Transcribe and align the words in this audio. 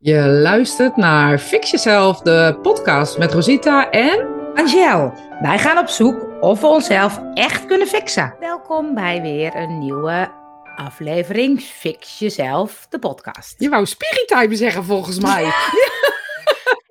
Je 0.00 0.26
luistert 0.26 0.96
naar 0.96 1.38
Fix 1.38 1.70
Jezelf, 1.70 2.20
de 2.20 2.58
podcast 2.62 3.18
met 3.18 3.32
Rosita 3.32 3.90
en... 3.90 4.36
Angel, 4.54 5.12
wij 5.40 5.58
gaan 5.58 5.78
op 5.78 5.88
zoek 5.88 6.42
of 6.42 6.60
we 6.60 6.66
onszelf 6.66 7.20
echt 7.34 7.66
kunnen 7.66 7.86
fixen. 7.86 8.36
Welkom 8.40 8.94
bij 8.94 9.22
weer 9.22 9.56
een 9.56 9.78
nieuwe 9.78 10.32
aflevering 10.76 11.60
Fix 11.60 12.18
Jezelf, 12.18 12.86
de 12.88 12.98
podcast. 12.98 13.54
Je 13.60 13.68
wou 13.68 13.86
Spiritime 13.86 14.56
zeggen 14.56 14.84
volgens 14.84 15.20
mij. 15.20 15.44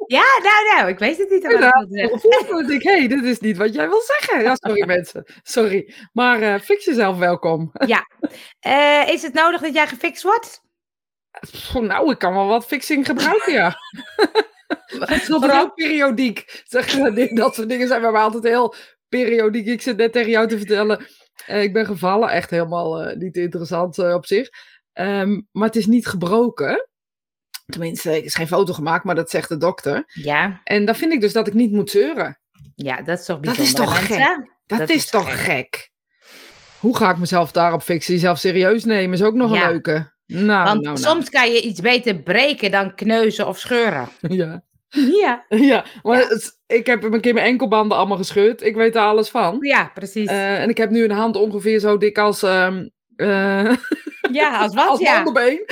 Ja, 0.08 0.24
nou, 0.44 0.76
nou, 0.76 0.89
ik 0.89 1.00
weet 1.00 1.18
het 1.18 1.30
niet. 1.30 1.42
Ja, 1.42 1.86
wat 2.50 2.70
ik 2.70 2.84
hé, 2.84 2.98
hey, 2.98 3.08
dit 3.08 3.24
is 3.24 3.39
niet 3.39 3.58
wat 3.58 3.74
jij 3.74 3.89
wil 3.89 4.02
zeggen. 4.02 4.44
Ja, 4.44 4.55
sorry 4.55 4.86
mensen, 4.96 5.24
sorry. 5.44 5.94
Maar 6.14 6.42
eh, 6.42 6.60
Fix 6.60 6.86
Jezelf 6.86 7.18
welkom. 7.18 7.71
Eh, 8.60 9.10
is 9.10 9.21
het 9.21 9.34
nodig 9.34 9.62
dat 9.62 9.74
jij 9.74 9.88
gefixt 9.88 10.24
wordt? 10.24 10.66
Nou, 11.74 12.12
ik 12.12 12.18
kan 12.20 12.34
wel 12.34 12.48
wat 12.48 12.66
fixing 12.66 13.06
gebruiken, 13.06 13.54
ja. 13.54 13.76
Het 15.00 15.21
is 15.21 15.32
altijd 15.32 15.52
heel 15.52 15.71
periodiek. 15.74 16.61
Zeg, 16.68 16.86
dat 17.30 17.56
soort 17.56 17.70
dingen 17.70 17.88
zijn 17.88 18.02
bij 18.02 18.11
mij 18.11 18.21
altijd 18.21 18.44
heel 18.44 18.75
periodiek. 19.10 19.66
Ik 19.68 19.82
zit 19.82 19.97
net 19.97 20.11
tegen 20.14 20.30
jou 20.32 20.47
te 20.47 20.58
vertellen. 20.58 21.06
eh, 21.46 21.61
ik 21.64 21.74
ben 21.74 21.86
gevallen, 21.86 22.30
echt 22.30 22.50
helemaal 22.50 23.02
eh, 23.02 23.16
niet 23.18 23.36
interessant 23.38 23.97
eh, 23.97 24.14
op 24.14 24.25
zich. 24.25 24.50
Ehm, 24.94 25.42
maar 25.52 25.68
het 25.68 25.75
is 25.75 25.86
niet 25.86 26.08
gebroken. 26.08 26.89
Tenminste, 27.66 28.10
er 28.10 28.24
is 28.24 28.36
geen 28.36 28.47
foto 28.47 28.74
gemaakt, 28.74 29.04
maar 29.04 29.16
dat 29.16 29.30
zegt 29.30 29.50
de 29.50 29.58
dokter. 29.58 30.04
Ja, 30.08 30.61
En 30.64 30.86
dan 30.86 30.96
vind 30.96 31.14
ik 31.14 31.22
dus 31.22 31.33
dat 31.33 31.47
ik 31.47 31.54
niet 31.54 31.72
moet 31.72 31.89
zeuren. 31.89 32.39
ja, 32.75 33.02
dat 33.02 33.19
is 33.19 33.25
toch 33.25 33.39
Dat 33.39 33.56
bijzonder. 33.56 33.64
is 33.64 33.73
toch 34.00 34.09
mensen? 34.09 34.50
Dat, 34.66 34.80
Dat 34.80 34.89
is, 34.89 34.95
is 34.95 35.09
toch 35.09 35.30
gek. 35.30 35.56
gek? 35.56 35.89
Hoe 36.80 36.97
ga 36.97 37.09
ik 37.11 37.17
mezelf 37.17 37.52
daarop 37.52 37.81
fixen? 37.81 38.14
Jezelf 38.14 38.38
serieus 38.38 38.83
nemen 38.86 39.14
is 39.17 39.23
ook 39.23 39.33
nog 39.33 39.53
Ja. 39.53 39.64
een 39.64 39.69
leuke. 39.69 40.16
Nou, 40.28 40.64
Want 40.64 40.81
nou, 40.81 40.81
nou. 40.81 40.98
soms 40.98 41.30
kan 41.30 41.52
je 41.52 41.62
iets 41.62 41.80
beter 41.81 42.16
breken 42.16 42.72
dan 42.72 42.95
kneuzen 42.95 43.48
of 43.48 43.59
scheuren. 43.59 44.08
Ja. 44.30 44.64
Ja, 44.90 45.45
Ja, 45.70 45.86
maar 46.03 46.20
Ja. 46.20 46.28
het- 46.28 46.59
ik 46.67 46.86
heb 46.86 47.03
een 47.03 47.22
keer 47.22 47.34
mijn 47.34 47.45
enkelbanden 47.45 47.97
allemaal 47.97 48.17
gescheurd. 48.17 48.61
Ik 48.61 48.75
weet 48.75 48.95
er 48.95 49.02
alles 49.02 49.30
van. 49.30 49.58
ja 49.61 49.92
precies. 49.94 50.28
Eh, 50.30 50.61
en 50.61 50.69
ik 50.69 50.78
heb 50.78 50.89
nu 50.89 51.03
een 51.03 51.11
hand 51.11 51.36
ongeveer 51.36 51.80
zo 51.80 51.97
dik 51.97 52.17
als, 52.17 52.44
ehm 52.44 52.88
eh, 53.16 53.75
ja, 54.31 54.58
als 54.59 54.73
wat? 54.75 54.88
als 54.89 55.00
ja. 55.00 55.17
onderbeen. 55.17 55.66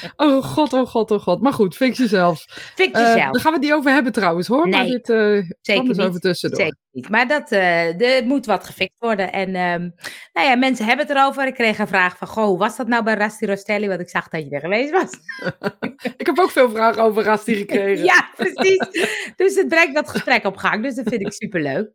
oh 0.16 0.44
god, 0.44 0.72
oh 0.72 0.86
god, 0.86 1.10
oh 1.10 1.20
god. 1.20 1.40
Maar 1.42 1.52
goed, 1.52 1.76
fix 1.76 1.98
jezelf. 1.98 2.44
Fix 2.74 2.92
Eh, 2.92 3.00
jezelf. 3.06 3.32
daar 3.32 3.40
gaan 3.40 3.52
we 3.52 3.58
het 3.58 3.60
niet 3.60 3.72
over 3.72 3.92
hebben 3.92 4.12
trouwens 4.12 4.46
hoor. 4.48 4.68
Maar 4.68 4.84
dit 4.86 5.10
eh 5.10 5.18
zeker 5.60 5.84
dus 5.88 5.96
niet. 5.96 6.06
over 6.06 6.20
tussendoor. 6.20 6.60
Zeker 6.60 6.76
niet. 6.92 7.08
Maar 7.08 7.28
dat, 7.28 7.50
eh, 7.50 8.00
er 8.18 8.26
moet 8.26 8.46
wat 8.46 8.64
gefixt 8.64 8.96
worden. 8.98 9.32
En 9.32 9.54
ehm, 9.54 9.90
nou 10.32 10.48
ja, 10.48 10.56
mensen 10.56 10.86
hebben 10.86 11.06
het 11.06 11.16
erover. 11.16 11.46
Ik 11.46 11.54
kreeg 11.54 11.78
een 11.78 11.88
vraag 11.88 12.16
van, 12.16 12.28
goh, 12.28 12.44
hoe 12.44 12.58
was 12.58 12.76
dat 12.76 12.86
nou 12.88 13.04
bij 13.04 13.14
Rasti 13.14 13.46
Rostelli? 13.46 13.88
Want 13.88 14.00
ik 14.00 14.08
zag 14.08 14.28
dat 14.28 14.44
je 14.44 14.50
er 14.50 14.60
geweest 14.60 14.90
was. 14.90 15.10
Ik 16.16 16.26
heb 16.26 16.38
ook 16.38 16.50
veel 16.50 16.70
vragen 16.70 17.02
over 17.02 17.22
Rasti 17.22 17.54
gekregen. 17.54 18.04
ja, 18.12 18.28
precies. 18.36 18.88
dus 19.36 19.54
het 19.54 19.68
brengt 19.68 19.94
wat 19.94 20.08
gesprek 20.10 20.44
op 20.44 20.56
gang. 20.56 20.82
Dus 20.82 20.94
dat 20.94 21.08
vind 21.08 21.20
ik 21.20 21.32
superleuk. 21.32 21.90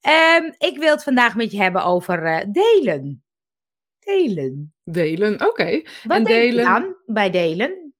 Ehm, 0.00 0.44
ik 0.58 0.76
wil 0.78 0.90
het 0.90 1.02
vandaag 1.02 1.34
met 1.34 1.50
je 1.52 1.62
hebben 1.62 1.84
over 1.84 2.46
delen. 2.52 3.22
Delen. 4.16 4.74
Delen, 4.84 5.48
oké. 5.48 5.82
Wat 6.04 6.16
En 6.16 6.24
delen? 6.24 6.64
dan 6.64 6.96
bij 7.06 7.30
delen? 7.30 7.92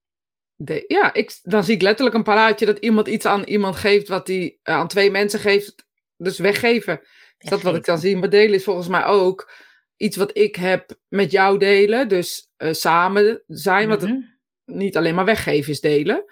De- 0.56 0.84
ja, 0.86 1.14
ik, 1.14 1.38
dan 1.42 1.64
zie 1.64 1.74
ik 1.74 1.82
letterlijk 1.82 2.16
een 2.16 2.22
paraatje 2.22 2.66
dat 2.66 2.78
iemand 2.78 3.08
iets 3.08 3.24
aan 3.26 3.42
iemand 3.42 3.76
geeft 3.76 4.08
wat 4.08 4.26
hij 4.26 4.58
eh, 4.62 4.74
aan 4.74 4.88
twee 4.88 5.10
mensen 5.10 5.40
geeft. 5.40 5.86
Dus 6.16 6.38
weggeven. 6.38 7.00
Dat 7.38 7.62
wat 7.62 7.76
ik 7.76 7.84
dan 7.84 7.98
zie? 7.98 8.16
Maar 8.16 8.30
delen 8.30 8.54
is 8.54 8.64
volgens 8.64 8.88
mij 8.88 9.04
ook 9.04 9.52
iets 9.96 10.16
wat 10.16 10.36
ik 10.38 10.56
heb 10.56 10.98
met 11.08 11.30
jou 11.30 11.58
delen. 11.58 12.08
Dus 12.08 12.50
eh, 12.56 12.72
samen 12.72 13.42
zijn, 13.46 13.88
want 13.88 14.00
het 14.00 14.10
Mhm. 14.10 14.20
niet 14.64 14.96
alleen 14.96 15.14
maar 15.14 15.24
weggeven 15.24 15.72
is 15.72 15.80
delen. 15.80 16.24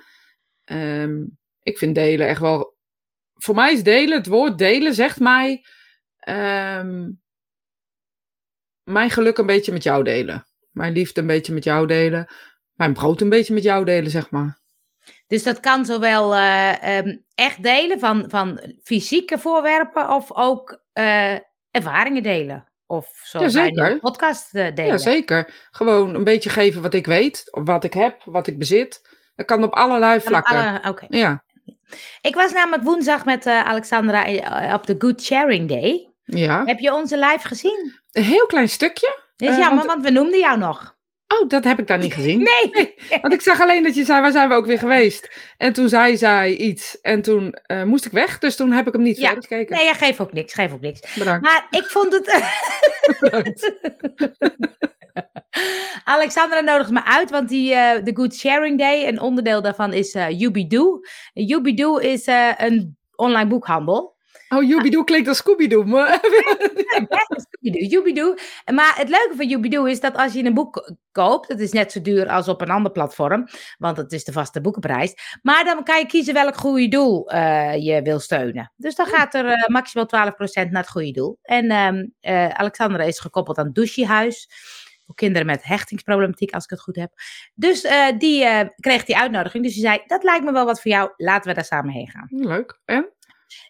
Ehm, 0.65 1.25
ik 1.63 1.79
vind 1.79 1.95
delen 1.95 2.27
echt 2.29 2.41
wel. 2.41 2.77
Voor 3.35 3.55
mij 3.55 3.73
is 3.73 3.83
delen, 3.83 4.17
het 4.17 4.27
woord 4.27 4.59
delen 4.59 4.95
zegt 4.95 5.21
mij. 5.21 5.65
ehm, 6.19 7.11
mijn 8.87 9.11
geluk 9.11 9.39
een 9.39 9.47
beetje 9.47 9.73
met 9.73 9.83
jou 9.83 10.05
delen. 10.05 10.47
Mijn 10.71 10.93
liefde 10.93 11.21
een 11.21 11.27
beetje 11.27 11.53
met 11.55 11.65
jou 11.65 11.87
delen. 11.87 12.27
Mijn 12.75 12.93
brood 12.93 13.21
een 13.21 13.29
beetje 13.29 13.55
met 13.55 13.63
jou 13.63 13.85
delen, 13.85 14.11
zeg 14.11 14.31
maar. 14.31 14.61
Dus 15.27 15.43
dat 15.43 15.61
kan 15.61 15.85
zowel 15.85 16.35
eh, 16.35 16.99
ehm, 16.99 17.17
echt 17.35 17.63
delen 17.63 17.99
van, 17.99 18.25
van 18.29 18.61
fysieke 18.83 19.39
voorwerpen 19.39 20.09
of 20.11 20.33
ook 20.33 20.83
eh, 20.93 21.35
ervaringen 21.71 22.23
delen. 22.23 22.69
Of 22.87 23.09
zoals 23.23 23.55
wij 23.55 23.63
nu 23.63 23.69
Jazeker. 23.71 23.93
een 23.93 24.01
podcast 24.01 24.55
eh, 24.55 24.75
delen. 24.75 24.93
Ja, 24.93 24.99
zeker. 24.99 25.69
Gewoon 25.71 26.15
een 26.15 26.25
beetje 26.25 26.51
geven 26.51 26.83
wat 26.83 26.95
ik 26.95 27.07
weet, 27.07 27.43
wat 27.51 27.85
ik 27.85 27.93
heb, 27.93 28.23
wat 28.25 28.47
ik 28.47 28.59
bezit. 28.59 29.09
Dat 29.35 29.47
kan 29.47 29.63
op 29.65 29.73
allerlei 29.73 30.21
vlakken. 30.21 30.57
alle- 30.57 30.89
Oké. 30.91 31.07
Ja, 31.09 31.45
Ik 32.21 32.35
was 32.35 32.53
namelijk 32.53 32.83
woensdag 32.83 33.25
met 33.25 33.47
Alexandra 33.47 34.25
op 34.75 34.87
de 34.87 34.95
Good 34.99 35.23
Sharing 35.23 35.69
Day. 35.69 36.11
ja. 36.25 36.65
Heb 36.65 36.79
je 36.79 36.95
onze 36.95 37.19
live 37.19 37.47
gezien? 37.47 37.93
Een 38.17 38.23
heel 38.23 38.47
klein 38.47 38.69
stukje. 38.69 39.19
Dat 39.37 39.51
is 39.51 39.57
jammer, 39.57 39.77
want- 39.77 39.87
want 39.87 40.03
we 40.05 40.11
noemden 40.11 40.39
jou 40.39 40.59
nog. 40.59 40.95
Oh, 41.41 41.49
dat 41.49 41.65
heb 41.65 41.79
ik 41.79 41.87
daar 41.87 41.99
niet 41.99 42.15
gezien. 42.21 42.39
Nee. 42.43 42.95
Want 43.21 43.33
ik 43.35 43.41
zag 43.41 43.61
alleen 43.61 43.83
dat 43.83 43.95
je 43.95 44.05
zei, 44.05 44.21
waar 44.21 44.33
zijn 44.33 44.49
we 44.49 44.55
ook 44.55 44.67
weer 44.67 44.79
geweest? 44.79 45.31
En 45.57 45.73
toen 45.73 45.89
zei 45.89 46.17
zij 46.17 46.55
iets. 46.57 47.01
En 47.01 47.23
toen 47.23 47.53
eh, 47.53 47.83
moest 47.83 48.05
ik 48.05 48.13
weg. 48.13 48.39
Dus 48.39 48.57
toen 48.57 48.73
heb 48.73 48.87
ik 48.87 48.93
hem 48.93 49.03
niet 49.03 49.17
Ja. 49.19 49.25
verder 49.27 49.43
gekeken. 49.43 49.77
Nee, 49.77 49.85
ja, 49.85 49.95
geef 49.95 50.21
ook 50.21 50.33
niks, 50.33 50.55
geef 50.55 50.73
ook 50.73 50.81
niks. 50.81 51.15
Bedankt. 51.15 51.43
Maar 51.45 51.67
ik 51.71 51.85
vond 51.85 52.13
het... 52.13 52.31
Alexandra 56.05 56.61
nodigt 56.61 56.91
me 56.91 57.05
uit, 57.05 57.31
want 57.31 57.49
die, 57.49 57.75
eh, 57.75 58.05
de 58.05 58.15
Good 58.17 58.35
Sharing 58.35 58.79
Day, 58.79 59.07
een 59.09 59.21
onderdeel 59.21 59.63
daarvan 59.63 59.93
is 59.93 60.15
eh 60.15 60.41
Ubidoo. 60.41 61.01
Ubidoo 61.35 61.97
is 61.97 62.27
een 62.57 62.97
online 63.17 63.49
boekhandel. 63.49 64.16
Oh, 64.49 64.69
Joobidoo 64.69 65.05
klinkt 65.05 65.29
als 65.29 65.37
Scooby-Doo. 65.37 65.85
Maar... 65.85 66.21
Ubidoo. 67.91 68.35
Maar 68.75 68.95
het 68.97 69.09
leuke 69.09 69.33
van 69.37 69.51
Ubidoo 69.51 69.85
is 69.85 70.01
dat 70.01 70.17
als 70.17 70.33
je 70.33 70.45
een 70.45 70.55
boek 70.55 70.95
koopt, 71.13 71.49
het 71.49 71.61
is 71.61 71.73
net 71.73 71.93
zo 71.93 72.01
duur 72.01 72.29
als 72.29 72.49
op 72.49 72.61
een 72.61 72.71
ander 72.71 72.93
platform, 72.93 73.47
want 73.79 73.97
het 73.97 74.13
is 74.13 74.25
de 74.25 74.33
vaste 74.33 74.61
boekenprijs. 74.61 75.39
Maar 75.43 75.65
dan 75.65 75.85
kan 75.85 75.99
je 75.99 76.07
kiezen 76.07 76.35
welk 76.35 76.57
goede 76.57 76.89
doel 76.89 77.31
eh, 77.31 77.85
je 77.85 78.03
wil 78.03 78.19
steunen. 78.19 78.73
Dus 78.77 78.95
dan 78.95 79.07
gaat 79.07 79.35
er 79.35 79.47
eh, 79.47 79.69
maximaal 79.69 80.07
12% 80.07 80.71
naar 80.71 80.83
het 80.83 80.91
goede 80.91 81.11
doel. 81.11 81.39
En 81.43 81.71
eh, 82.21 82.49
Alexandra 82.49 83.03
is 83.03 83.19
gekoppeld 83.21 83.59
aan 83.59 83.67
het 83.67 83.75
Douchiehuis. 83.75 84.49
Voor 85.07 85.15
kinderen 85.15 85.47
met 85.47 85.65
hechtingsproblematiek, 85.65 86.55
als 86.55 86.65
ik 86.65 86.71
het 86.71 86.81
goed 86.81 86.97
heb. 86.97 87.13
Dus 87.55 87.87
die 88.19 88.47
kreeg 88.77 89.05
die 89.05 89.17
uitnodiging. 89.17 89.65
Dus 89.65 89.75
die 89.75 89.83
zei: 89.83 90.03
Dat 90.07 90.23
lijkt 90.23 90.45
me 90.45 90.53
wel 90.53 90.65
wat 90.65 90.81
voor 90.81 90.91
jou. 90.91 91.11
Laten 91.17 91.49
we 91.49 91.55
daar 91.55 91.65
samen 91.65 91.93
heen 91.93 92.09
gaan. 92.09 92.27
Leuk. 92.31 92.81
En? 92.85 93.16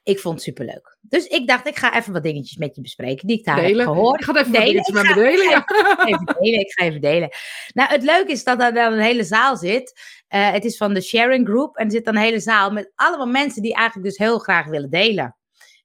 Ik 0.03 0.19
vond 0.19 0.35
het 0.35 0.45
superleuk. 0.45 0.99
Dus 1.01 1.27
ik 1.27 1.47
dacht: 1.47 1.67
Ik 1.67 1.77
ga 1.77 1.97
even 1.97 2.13
wat 2.13 2.23
dingetjes 2.23 2.57
met 2.57 2.75
je 2.77 2.81
bespreken 2.83 3.27
die 3.27 3.39
ik 3.39 3.45
daar 3.45 3.57
Delen. 3.57 3.79
heb 3.79 3.87
gehoord. 3.95 4.21
Ik 4.21 4.27
ga 4.27 4.37
even 4.37 4.53
Delen. 4.53 4.75
met 4.75 4.87
Ik 4.89 4.95
me 4.95 5.05
ga- 5.05 5.15
delen. 5.15 5.49
Ja. 5.51 5.65
Even 6.05 6.37
delen, 6.41 6.61
ik 6.61 6.73
ga 6.73 6.85
even 6.85 7.01
delen. 7.01 7.29
Nou, 7.75 7.91
het 7.91 8.03
leuke 8.03 8.33
is 8.33 8.45
dat 8.45 8.61
er 8.63 8.75
dan 8.75 8.93
een 8.93 8.99
hele 9.01 9.25
zaal 9.25 9.57
zit. 9.57 10.01
Eh, 10.29 10.51
het 10.53 10.65
is 10.65 10.77
van 10.77 10.95
de 10.95 11.01
sharing 11.03 11.47
group. 11.49 11.77
En 11.77 11.85
er 11.85 11.91
zit 11.91 12.05
dan 12.05 12.17
een 12.17 12.23
hele 12.23 12.41
zaal 12.41 12.71
met 12.71 12.93
allemaal 12.95 13.27
mensen 13.27 13.63
die 13.63 13.75
eigenlijk 13.75 14.09
dus 14.09 14.19
heel 14.19 14.39
graag 14.39 14.67
willen 14.67 14.91
delen. 14.91 15.37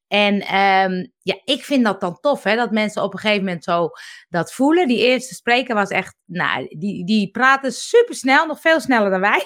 En 0.08 0.42
ehm, 0.42 1.06
ja, 1.22 1.42
ik 1.44 1.64
vind 1.64 1.84
dat 1.86 2.02
dan 2.02 2.20
tof, 2.20 2.44
hè, 2.44 2.56
dat 2.56 2.72
mensen 2.72 3.04
op 3.04 3.14
een 3.14 3.20
gegeven 3.20 3.44
moment 3.44 3.64
zo 3.64 3.90
dat 4.30 4.54
voelen. 4.54 4.88
Die 4.88 4.98
eerste 5.06 5.34
spreker 5.34 5.76
was 5.76 5.90
echt, 5.90 6.16
nou, 6.26 6.76
die, 6.78 7.06
die 7.06 7.32
praten 7.32 7.72
super 7.72 8.16
snel, 8.16 8.46
nog 8.46 8.62
veel 8.62 8.80
sneller 8.80 9.10
dan 9.10 9.20
wij. 9.20 9.44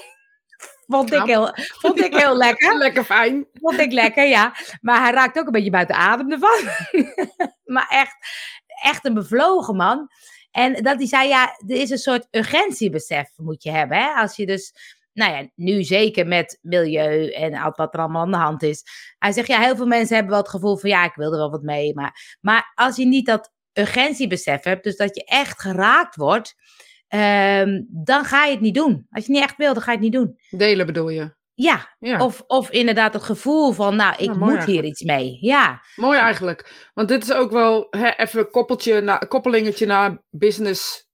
Vond 0.88 1.13
ik 1.13 1.23
heel, 1.23 1.53
vond 1.56 2.00
ik 2.00 2.16
heel 2.16 2.38
lekker. 2.46 2.78
Lekker 2.78 3.03
fijn. 3.03 3.47
Vond 3.53 3.79
ik 3.79 3.91
lekker, 3.91 4.28
ja. 4.28 4.56
Maar 4.81 5.01
hij 5.01 5.12
raakt 5.12 5.40
ook 5.40 5.46
een 5.46 5.51
beetje 5.51 5.69
buiten 5.69 5.96
adem 5.96 6.31
ervan. 6.31 6.69
maar 7.75 7.88
echt, 7.90 8.18
echt 8.81 9.06
een 9.06 9.13
bevlogen 9.13 9.75
man. 9.75 10.07
En 10.51 10.84
dat 10.84 10.97
hij 10.97 11.07
zei, 11.07 11.28
ja, 11.28 11.57
er 11.68 11.75
is 11.75 11.90
een 11.90 11.97
soort 11.97 12.28
urgentiebesef 12.31 13.29
moet 13.35 13.63
je 13.63 13.72
hebben. 13.72 13.97
Hè? 13.97 14.13
Als 14.13 14.35
je 14.35 14.45
dus, 14.45 14.74
nou 15.13 15.31
ja, 15.33 15.50
nu 15.56 15.83
zeker 15.83 16.27
met 16.27 16.60
milieu 16.62 17.31
en 17.31 17.56
al 17.56 17.71
wat 17.75 17.94
er 17.94 18.00
allemaal 18.00 18.21
aan 18.21 18.31
de 18.31 18.38
hand 18.38 18.63
is. 18.63 18.83
Hij 19.18 19.31
zegt, 19.31 19.48
ja, 19.48 19.60
heel 19.60 19.75
veel 19.75 19.88
mensen 19.88 20.15
hebben 20.15 20.33
wel 20.33 20.42
het 20.42 20.51
gevoel 20.51 20.77
van, 20.77 20.89
ja, 20.89 21.04
ik 21.04 21.15
wil 21.15 21.31
er 21.31 21.38
wel 21.38 21.51
wat 21.51 21.62
mee. 21.62 21.94
Maar, 21.94 22.38
maar 22.42 22.71
als 22.75 22.95
je 22.95 23.06
niet 23.06 23.25
dat 23.25 23.51
urgentiebesef 23.74 24.63
hebt, 24.63 24.83
dus 24.83 24.95
dat 24.95 25.15
je 25.15 25.24
echt 25.24 25.62
geraakt 25.62 26.15
wordt, 26.15 26.56
ehm, 27.07 27.81
dan 27.88 28.25
ga 28.25 28.46
je 28.46 28.52
het 28.52 28.62
niet 28.62 28.75
doen. 28.75 28.92
Als 28.94 29.25
je 29.25 29.31
het 29.31 29.42
niet 29.42 29.42
echt 29.50 29.57
wil, 29.57 29.74
dan 29.74 29.84
ga 29.84 29.92
je 29.92 29.98
het 29.98 30.06
niet 30.06 30.13
doen. 30.16 30.36
Delen 30.50 30.86
bedoel 30.86 31.10
je? 31.10 31.34
Ja, 31.54 31.96
Ja. 32.00 32.24
of, 32.25 32.44
of 32.48 32.69
inderdaad 32.72 33.13
het 33.13 33.24
gevoel 33.24 33.72
van, 33.72 33.96
nou, 33.96 34.13
ik 34.18 34.19
Ja, 34.19 34.34
mooi 34.34 34.56
moet 34.56 34.63
hier 34.66 34.84
iets 34.84 35.04
mee. 35.04 35.38
Ja, 35.42 35.81
Mooi 35.96 36.19
eigenlijk. 36.19 36.90
Want 36.94 37.07
dit 37.07 37.24
is 37.24 37.34
ook 37.34 37.52
wel 37.52 37.88
hè, 37.90 38.10
even 38.10 38.40
een 38.40 38.50
koppeltje 38.50 39.02
naar, 39.02 39.28
koppelingetje 39.28 39.86
naar 39.86 40.24
business 40.30 41.07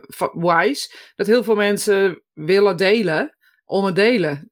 va- 0.00 0.32
wise. 0.32 0.96
Dat 1.16 1.26
heel 1.26 1.44
veel 1.44 1.54
mensen 1.54 2.22
willen 2.32 2.76
delen 2.76 3.36
om 3.64 3.84
het 3.84 3.94
delen. 3.96 4.48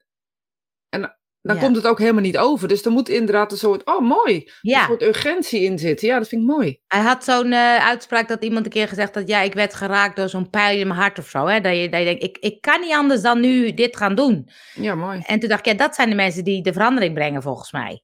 Dan 1.43 1.57
Ja. 1.57 1.63
komt 1.63 1.77
het 1.77 1.87
ook 1.87 1.99
helemaal 1.99 2.23
niet 2.23 2.39
over. 2.39 2.69
Dus 2.69 2.85
er 2.85 2.91
moet 2.91 3.09
inderdaad 3.09 3.53
een 3.53 3.59
soort, 3.59 3.85
oh 3.85 4.01
mooi, 4.01 4.51
Ja. 4.61 4.81
een 4.81 4.87
soort 4.87 5.03
urgentie 5.03 5.61
in 5.61 5.79
zitten. 5.79 6.09
Ja, 6.09 6.19
dat 6.19 6.29
vind 6.29 6.43
ik 6.43 6.49
mooi. 6.49 6.79
Hij 6.87 7.01
had 7.01 7.25
zo'n 7.25 7.53
eh, 7.53 7.87
uitspraak 7.87 8.29
dat 8.29 8.45
iemand 8.45 8.65
een 8.65 8.73
keer 8.73 8.89
gezegd 8.89 9.15
had: 9.15 9.29
Ja, 9.29 9.41
ik 9.41 9.55
werd 9.55 9.75
geraakt 9.75 10.17
door 10.17 10.29
zo'n 10.29 10.51
pijl 10.51 10.79
in 10.81 10.87
mijn 10.87 11.01
hart 11.01 11.19
of 11.19 11.29
zo. 11.29 11.47
Hè? 11.47 11.61
Dat, 11.61 11.77
je, 11.77 11.89
dat 11.89 11.99
je 11.99 12.07
denkt: 12.07 12.23
ik, 12.23 12.39
ik 12.39 12.61
kan 12.61 12.81
niet 12.81 12.93
anders 12.95 13.23
dan 13.23 13.41
nu 13.41 13.75
dit 13.75 13.97
gaan 13.97 14.15
doen. 14.15 14.49
Ja, 14.75 14.95
mooi. 14.95 15.21
En 15.27 15.39
toen 15.39 15.49
dacht 15.49 15.67
ik: 15.67 15.73
Ja, 15.73 15.79
dat 15.79 15.95
zijn 15.95 16.09
de 16.09 16.15
mensen 16.15 16.45
die 16.45 16.63
de 16.63 16.73
verandering 16.73 17.15
brengen, 17.15 17.43
volgens 17.43 17.73
mij. 17.73 18.03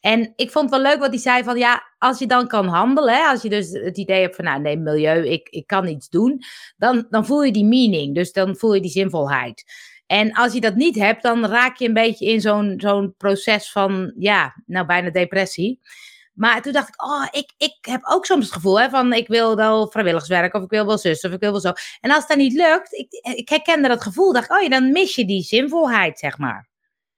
En 0.00 0.32
ik 0.36 0.50
vond 0.50 0.70
het 0.70 0.80
wel 0.80 0.90
leuk 0.90 1.00
wat 1.00 1.10
hij 1.10 1.18
zei: 1.18 1.42
van 1.44 1.58
ja, 1.58 1.82
als 1.98 2.18
je 2.18 2.26
dan 2.26 2.46
kan 2.48 2.66
handelen, 2.66 3.14
hè, 3.14 3.22
als 3.22 3.42
je 3.42 3.48
dus 3.48 3.70
het 3.70 3.98
idee 3.98 4.20
hebt 4.20 4.36
van, 4.36 4.44
nou 4.44 4.60
nee, 4.60 4.76
milieu, 4.76 5.28
ik, 5.28 5.48
ik 5.48 5.66
kan 5.66 5.88
iets 5.88 6.08
doen, 6.08 6.42
dan, 6.76 7.06
dan 7.10 7.26
voel 7.26 7.42
je 7.42 7.52
die 7.52 7.64
meaning, 7.64 8.14
dus 8.14 8.32
dan 8.32 8.56
voel 8.56 8.74
je 8.74 8.80
die 8.80 8.90
zinvolheid. 8.90 9.64
En 10.12 10.32
als 10.32 10.52
je 10.52 10.60
dat 10.60 10.74
niet 10.74 10.96
hebt, 10.96 11.22
dan 11.22 11.46
raak 11.46 11.76
je 11.76 11.86
een 11.86 11.94
beetje 11.94 12.26
in 12.26 12.40
zo'n 12.40 12.74
zo'n 12.76 13.14
proces 13.16 13.70
van, 13.70 14.12
ja, 14.18 14.62
nou 14.66 14.86
bijna 14.86 15.10
depressie. 15.10 15.80
Maar 16.32 16.62
toen 16.62 16.72
dacht 16.72 16.88
ik, 16.88 17.04
oh, 17.04 17.26
ik, 17.30 17.52
ik 17.56 17.76
heb 17.80 18.00
ook 18.04 18.26
soms 18.26 18.44
het 18.44 18.54
gevoel 18.54 18.80
hè, 18.80 18.90
van 18.90 19.12
ik 19.12 19.28
wil 19.28 19.56
wel 19.56 19.90
vrijwilligerswerk 19.90 20.54
of 20.54 20.62
ik 20.62 20.70
wil 20.70 20.86
wel 20.86 20.98
zus 20.98 21.24
of 21.24 21.32
ik 21.32 21.40
wil 21.40 21.50
wel 21.50 21.60
zo. 21.60 21.72
En 22.00 22.10
als 22.10 22.26
dat 22.26 22.36
niet 22.36 22.52
lukt, 22.52 22.92
ik, 22.92 23.12
ik 23.36 23.48
herkende 23.48 23.88
dat 23.88 24.02
gevoel, 24.02 24.32
dacht 24.32 24.50
ik, 24.50 24.56
oh 24.56 24.62
ja, 24.62 24.68
dan 24.68 24.92
mis 24.92 25.14
je 25.14 25.24
die 25.24 25.42
zinvolheid, 25.42 26.18
zeg 26.18 26.38
maar. 26.38 26.68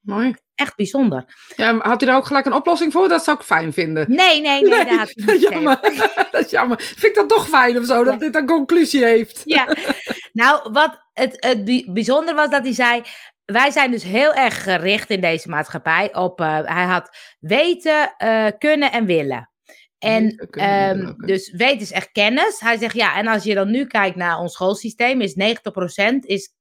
Mooi. 0.01 0.35
Echt 0.55 0.77
bijzonder. 0.77 1.25
Ja, 1.57 1.79
had 1.79 2.03
u 2.03 2.07
daar 2.07 2.17
ook 2.17 2.27
gelijk 2.27 2.47
een 2.47 2.53
oplossing 2.53 2.93
voor? 2.93 3.09
Dat 3.09 3.25
zou 3.25 3.37
ik 3.39 3.45
fijn 3.45 3.73
vinden. 3.73 4.05
Nee, 4.09 4.41
nee, 4.41 4.63
nee, 4.63 4.85
dat 4.85 4.99
had 4.99 5.11
ik 5.11 5.27
niet 5.27 5.41
jammer. 5.41 5.79
dat 6.33 6.45
is 6.45 6.51
jammer. 6.51 6.81
Vind 6.81 7.03
ik 7.03 7.15
dat 7.15 7.29
toch 7.29 7.49
fijn 7.49 7.79
of 7.79 7.85
zo, 7.87 8.05
dat 8.05 8.21
dit 8.21 8.35
een 8.35 8.47
conclusie 8.47 9.05
heeft. 9.05 9.43
Ja, 9.45 9.77
nou, 10.33 10.73
wat 10.73 11.09
het, 11.13 11.37
het 11.45 11.65
bij- 11.65 11.89
bijzonder 11.91 12.35
was 12.35 12.51
dat 12.51 12.63
hij 12.63 12.73
zei. 12.73 13.03
Wij 13.45 13.71
zijn 13.71 13.91
dus 13.91 14.03
heel 14.03 14.35
erg 14.35 14.63
gericht 14.63 15.11
in 15.11 15.21
deze 15.21 15.49
maatschappij 15.49 16.15
op. 16.15 16.41
eh, 16.41 16.59
hij 16.65 16.85
had 16.85 17.17
weten, 17.41 18.15
eh, 18.17 18.47
kunnen 18.59 18.93
en 18.93 19.07
willen. 19.07 19.49
En 19.99 20.37
ehm, 20.51 21.13
dus 21.17 21.51
weten 21.51 21.81
is 21.81 21.93
echt 21.93 22.13
kennis. 22.13 22.61
Hij 22.61 22.77
zegt 22.79 22.95
ja, 22.95 23.17
en 23.17 23.27
als 23.27 23.43
je 23.45 23.55
dan 23.55 23.71
nu 23.71 23.87
kijkt 23.87 24.17
naar 24.17 24.39
ons 24.39 24.53
schoolsysteem, 24.53 25.21
is 25.21 25.35
90% 25.35 26.25
is 26.27 26.53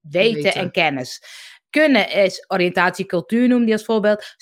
weten, 0.00 0.42
Weten. 0.42 0.54
en 0.60 0.70
kennis. 0.70 1.22
Kunnen 1.70 2.10
is 2.10 2.44
oriëntatie, 2.48 3.06
cultuur, 3.06 3.48
noemde 3.48 3.64
hij 3.64 3.72
als 3.72 3.84
voorbeeld. 3.84 4.36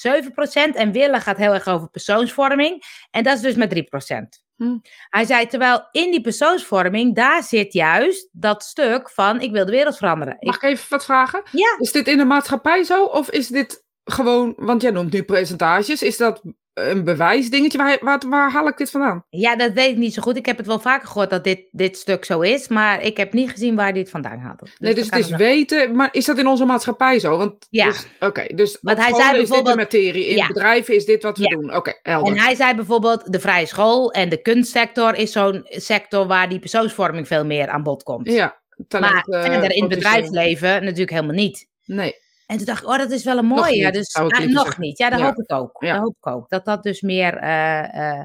7% 0.73 0.77
en 0.77 0.93
willen 0.93 1.21
gaat 1.21 1.37
heel 1.37 1.53
erg 1.53 1.69
over 1.69 1.91
persoonsvorming. 1.91 2.83
En 3.11 3.23
dat 3.23 3.37
is 3.37 3.43
dus 3.43 3.55
met 3.55 3.71
3%. 3.71 4.43
Hm. 4.57 4.79
Hij 5.09 5.25
zei, 5.25 5.47
terwijl 5.47 5.89
in 5.91 6.11
die 6.11 6.21
persoonsvorming, 6.21 7.15
daar 7.15 7.43
zit 7.43 7.73
juist 7.73 8.29
dat 8.33 8.63
stuk 8.63 9.11
van 9.11 9.41
ik 9.41 9.53
wil 9.53 9.65
de 9.65 9.71
wereld 9.71 9.97
veranderen. 9.97 10.37
Mag 10.41 10.57
ik 10.57 10.63
even 10.63 10.87
wat 10.89 11.05
vragen? 11.05 11.43
ja, 11.51 11.77
Is 11.79 11.93
dit 11.93 12.09
in 12.09 12.19
de 12.19 12.25
maatschappij 12.25 12.83
zo? 12.83 13.05
Of 13.05 13.31
is 13.31 13.49
dit 13.49 13.85
gewoon, 14.05 14.53
want 14.57 14.83
jij 14.83 14.91
noemt 14.91 15.13
nu 15.13 15.23
percentages, 15.23 16.03
is 16.03 16.17
dat 16.17 16.43
een 16.75 17.05
bewijsdingetje? 17.05 17.79
Waar, 17.79 17.99
waar, 18.01 18.21
waar 18.29 18.51
haal 18.53 18.69
ik 18.69 18.77
dit 18.77 18.91
vandaan? 18.91 19.25
ja, 19.31 19.57
dat 19.57 19.73
weet 19.73 19.91
ik 19.91 19.97
niet 19.97 20.15
zo 20.15 20.23
goed. 20.23 20.37
Ik 20.37 20.47
heb 20.47 20.57
het 20.57 20.67
wel 20.67 20.79
vaker 20.81 21.09
gehoord 21.09 21.31
dat 21.31 21.45
dit, 21.45 21.61
dit 21.71 21.97
stuk 21.97 22.25
zo 22.25 22.41
is, 22.41 22.69
maar 22.69 23.03
ik 23.03 23.17
heb 23.17 23.33
niet 23.33 23.51
gezien 23.51 23.75
waar 23.77 23.91
hij 23.91 23.99
het 23.99 24.11
vandaan 24.11 24.39
had. 24.39 24.71
Nee, 24.79 24.95
dus 24.95 25.05
het 25.11 25.19
is 25.19 25.31
weten, 25.31 25.97
maar 25.97 26.09
is 26.13 26.25
dat 26.25 26.39
in 26.39 26.47
onze 26.47 26.65
maatschappij 26.65 27.19
zo? 27.19 27.37
Want, 27.37 27.67
Ja. 27.71 27.87
dus- 27.87 28.07
Oké, 28.21 28.47
dus 28.55 28.79
Want 28.81 28.99
hij 28.99 29.15
zei 29.15 29.31
dit 29.31 29.39
bijvoorbeeld- 29.49 29.77
materie, 29.77 30.27
in 30.27 30.37
Ja. 30.37 30.47
bedrijven 30.47 30.95
is 30.95 31.05
dit 31.05 31.23
wat 31.23 31.39
we 31.39 31.43
Ja. 31.43 31.49
doen. 31.49 31.75
Oké, 31.77 31.99
helder. 32.03 32.33
En 32.33 32.39
hij 32.39 32.55
zei 32.55 32.75
bijvoorbeeld, 32.75 33.33
de 33.33 33.41
vrije 33.41 33.67
school 33.67 34.13
en 34.13 34.29
de 34.29 34.43
kunstsector 34.43 35.15
is 35.15 35.33
zo'n 35.33 35.63
sector 35.69 36.27
waar 36.27 36.49
die 36.49 36.59
persoonsvorming 36.59 37.27
veel 37.27 37.45
meer 37.45 37.69
aan 37.69 37.83
bod 37.83 38.03
komt. 38.03 38.31
Ja, 38.31 38.61
talent, 38.89 39.27
maar 39.27 39.43
eh, 39.43 39.77
in 39.77 39.83
het 39.83 39.89
bedrijfsleven 39.89 40.83
natuurlijk 40.83 41.11
helemaal 41.11 41.35
niet. 41.35 41.69
Nee, 41.85 42.15
En 42.55 42.61
toen 42.61 42.75
dacht 42.75 42.83
ik, 42.83 42.89
oh, 42.89 42.99
dat 42.99 43.11
is 43.11 43.25
wel 43.25 43.39
een 43.39 43.47
mooie. 43.47 43.77
ja, 43.77 43.91
dus, 43.91 44.15
ah, 44.15 44.23
nog 44.23 44.65
zeggen. 44.65 44.81
niet. 44.83 44.99
Ja, 44.99 45.11
dat 45.11 45.19
Ja. 45.19 45.25
hoop 45.25 45.39
ik 45.39 45.53
ook. 45.53 45.77
Ja. 45.83 45.93
Dat 45.93 46.03
hoop 46.03 46.17
ik 46.21 46.27
ook. 46.27 46.49
Dat 46.49 46.65
dat 46.65 46.83
dus 46.83 47.01
meer, 47.01 47.37
eh, 47.37 48.19
eh, 48.19 48.25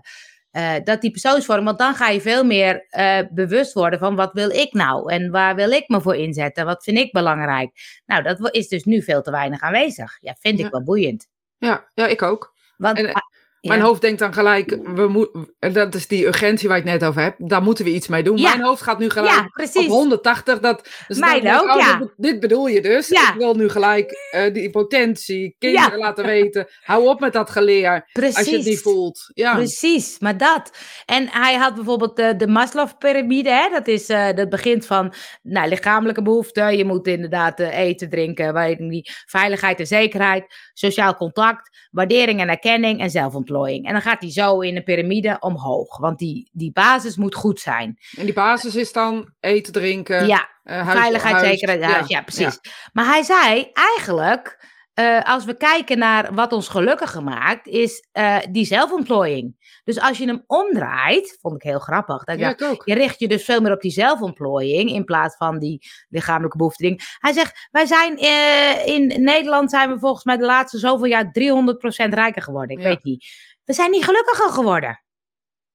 eh, 0.52 0.84
dat 0.84 1.02
die 1.02 1.12
persoonsvorming, 1.12 1.68
want 1.68 1.80
dan 1.80 1.96
ga 1.96 2.10
je 2.10 2.22
veel 2.22 2.44
meer 2.44 2.86
bewust 3.32 3.74
worden 3.74 4.00
van 4.00 4.16
wat 4.16 4.34
wil 4.34 4.50
ik 4.50 4.74
nou? 4.74 5.12
En 5.14 5.32
waar 5.32 5.56
wil 5.56 5.72
ik 5.72 5.88
me 5.88 6.02
voor 6.02 6.16
inzetten? 6.16 6.66
Wat 6.66 6.84
vind 6.84 6.98
ik 6.98 7.12
belangrijk? 7.12 7.72
Nou, 8.06 8.24
dat 8.24 8.54
is 8.56 8.68
dus 8.68 8.84
nu 8.84 9.02
veel 9.02 9.22
te 9.22 9.32
weinig 9.32 9.62
aanwezig. 9.62 10.18
Ja, 10.22 10.36
vind 10.40 10.60
ik 10.60 10.72
wel 10.72 10.84
boeiend. 10.84 11.28
ja, 11.58 11.90
ja, 11.94 12.08
ik 12.08 12.22
ook. 12.22 12.54
Want, 12.78 12.98
En, 12.98 13.12
Mijn 13.62 13.82
hoofd 13.82 14.02
denkt 14.02 14.20
dan 14.20 14.34
gelijk, 14.34 14.78
we 14.96 15.08
moet, 15.08 15.30
en 15.60 15.74
dat 15.74 15.96
is 15.96 16.08
die 16.08 16.26
urgentie 16.26 16.68
waar 16.68 16.78
ik 16.78 16.84
het 16.84 16.94
net 17.00 17.10
over 17.10 17.22
heb, 17.22 17.36
daar 17.38 17.62
moeten 17.62 17.86
we 17.86 17.92
iets 17.92 18.08
mee 18.08 18.24
doen. 18.24 18.38
Ja. 18.38 18.50
Mijn 18.50 18.64
hoofd 18.64 18.82
gaat 18.82 19.00
nu 19.00 19.10
gelijk 19.10 19.36
ja, 19.36 19.42
op 19.42 19.52
precies. 19.52 19.88
180. 19.88 20.60
Dat, 20.60 20.88
dus 21.08 21.18
Mijn 21.18 21.44
dan 21.44 21.44
denk 21.44 21.56
ik, 21.56 21.70
ook, 21.70 21.76
oh, 21.76 21.82
ja. 21.82 21.98
dit, 21.98 22.14
dit 22.18 22.40
bedoel 22.40 22.68
je 22.68 22.82
dus. 22.82 23.10
Ik 23.10 23.34
wil 23.38 23.56
nu 23.56 23.70
gelijk 23.70 24.30
eh, 24.32 24.54
die 24.54 24.70
potentie, 24.70 25.56
kinderen 25.60 25.98
laten 25.98 26.26
weten. 26.26 26.68
Hou 26.82 27.08
op 27.08 27.20
met 27.20 27.34
dat 27.34 27.50
geleer 27.50 28.10
Precies. 28.14 28.38
als 28.38 28.50
je 28.50 28.56
het 28.56 28.66
niet 28.66 28.82
voelt. 28.82 29.32
Ja, 29.34 29.56
Precies, 29.56 30.20
maar 30.20 30.38
dat. 30.38 30.72
En 31.06 31.28
hij 31.32 31.56
had 31.56 31.76
bijvoorbeeld 31.76 32.16
de, 32.16 32.36
de 32.36 32.48
Maslow-pyramide. 32.48 33.70
Dat, 33.72 33.88
is, 33.88 34.10
eh, 34.10 34.28
dat 34.36 34.50
begint 34.50 34.86
van 34.86 35.14
nou, 35.42 35.70
lichamelijke 35.70 36.22
behoeften. 36.22 36.78
Je 36.78 36.86
moet 36.86 37.08
inderdaad 37.08 37.60
eh, 37.60 37.78
eten, 37.78 38.10
drinken, 38.10 38.54
weet 38.54 38.72
ik 38.72 38.80
niet, 38.80 39.24
veiligheid 39.26 39.80
en 39.80 39.88
zekerheid. 39.88 40.46
Sociaal 40.74 41.16
contact, 41.16 41.88
waardering 41.92 42.40
en 42.40 42.50
erkenning 42.50 43.00
en 43.00 43.10
En 43.58 43.92
dan 43.92 44.02
gaat 44.02 44.22
hij 44.22 44.32
zo 44.32 44.60
in 44.60 44.76
een 44.76 44.84
piramide 44.84 45.38
omhoog. 45.40 45.98
Want 45.98 46.20
die, 46.20 46.50
die 46.52 46.72
basis 46.72 47.18
moet 47.18 47.36
goed 47.36 47.60
zijn. 47.60 47.98
en 48.18 48.26
die 48.26 48.34
basis 48.34 48.76
is 48.76 48.92
dan 48.92 49.34
eten, 49.40 49.74
drinken, 49.74 50.28
ja, 50.28 50.50
eh, 50.64 50.86
huis, 50.86 51.00
veiligheid, 51.00 51.36
huis. 51.36 51.48
zekerheid, 51.48 51.84
huis. 51.84 52.08
Ja, 52.08 52.22
precies. 52.22 52.60
Maar 52.94 53.06
hij 53.06 53.24
zei 53.24 53.72
eigenlijk, 53.74 54.68
eh, 54.94 55.22
als 55.24 55.46
we 55.46 55.58
kijken 55.58 55.98
naar 55.98 56.34
wat 56.34 56.54
ons 56.54 56.68
gelukkiger 56.68 57.24
maakt, 57.24 57.68
is 57.68 58.08
eh, 58.12 58.38
die 58.52 58.66
zelfontplooiing. 58.66 59.59
Dus 59.90 60.00
als 60.00 60.18
je 60.18 60.26
hem 60.26 60.44
omdraait, 60.48 61.38
vond 61.42 61.56
ik 61.56 61.62
heel 61.64 61.80
grappig. 61.80 62.24
Dat 62.24 62.36
ik 62.36 62.42
Ja, 62.42 62.54
dacht, 62.54 62.82
je 62.86 62.94
richt 62.94 63.20
je 63.20 63.28
dus 63.28 63.44
veel 63.44 63.62
meer 63.62 63.72
op 63.72 63.82
die 63.82 63.92
zelfontplooiing 63.92 64.90
in 64.90 65.04
plaats 65.06 65.36
van 65.38 65.60
die 65.60 65.82
lichamelijke 66.10 66.58
behoefte. 66.58 67.00
Hij 67.20 67.34
zegt, 67.34 67.68
wij 67.72 67.86
zijn 67.86 68.18
eh, 68.18 68.86
in 68.96 69.24
Nederland 69.24 69.70
zijn 69.70 69.90
we 69.94 70.00
volgens 70.00 70.24
mij 70.24 70.38
de 70.38 70.46
laatste 70.46 70.78
zoveel 70.78 71.06
jaar 71.06 71.26
300% 71.26 72.14
rijker 72.14 72.42
geworden. 72.42 72.78
Ik 72.78 72.84
Ja. 72.84 72.90
weet 72.90 73.04
niet. 73.04 73.26
We 73.66 73.74
zijn 73.74 73.92
niet 73.92 74.04
gelukkiger 74.04 74.50
geworden. 74.50 75.04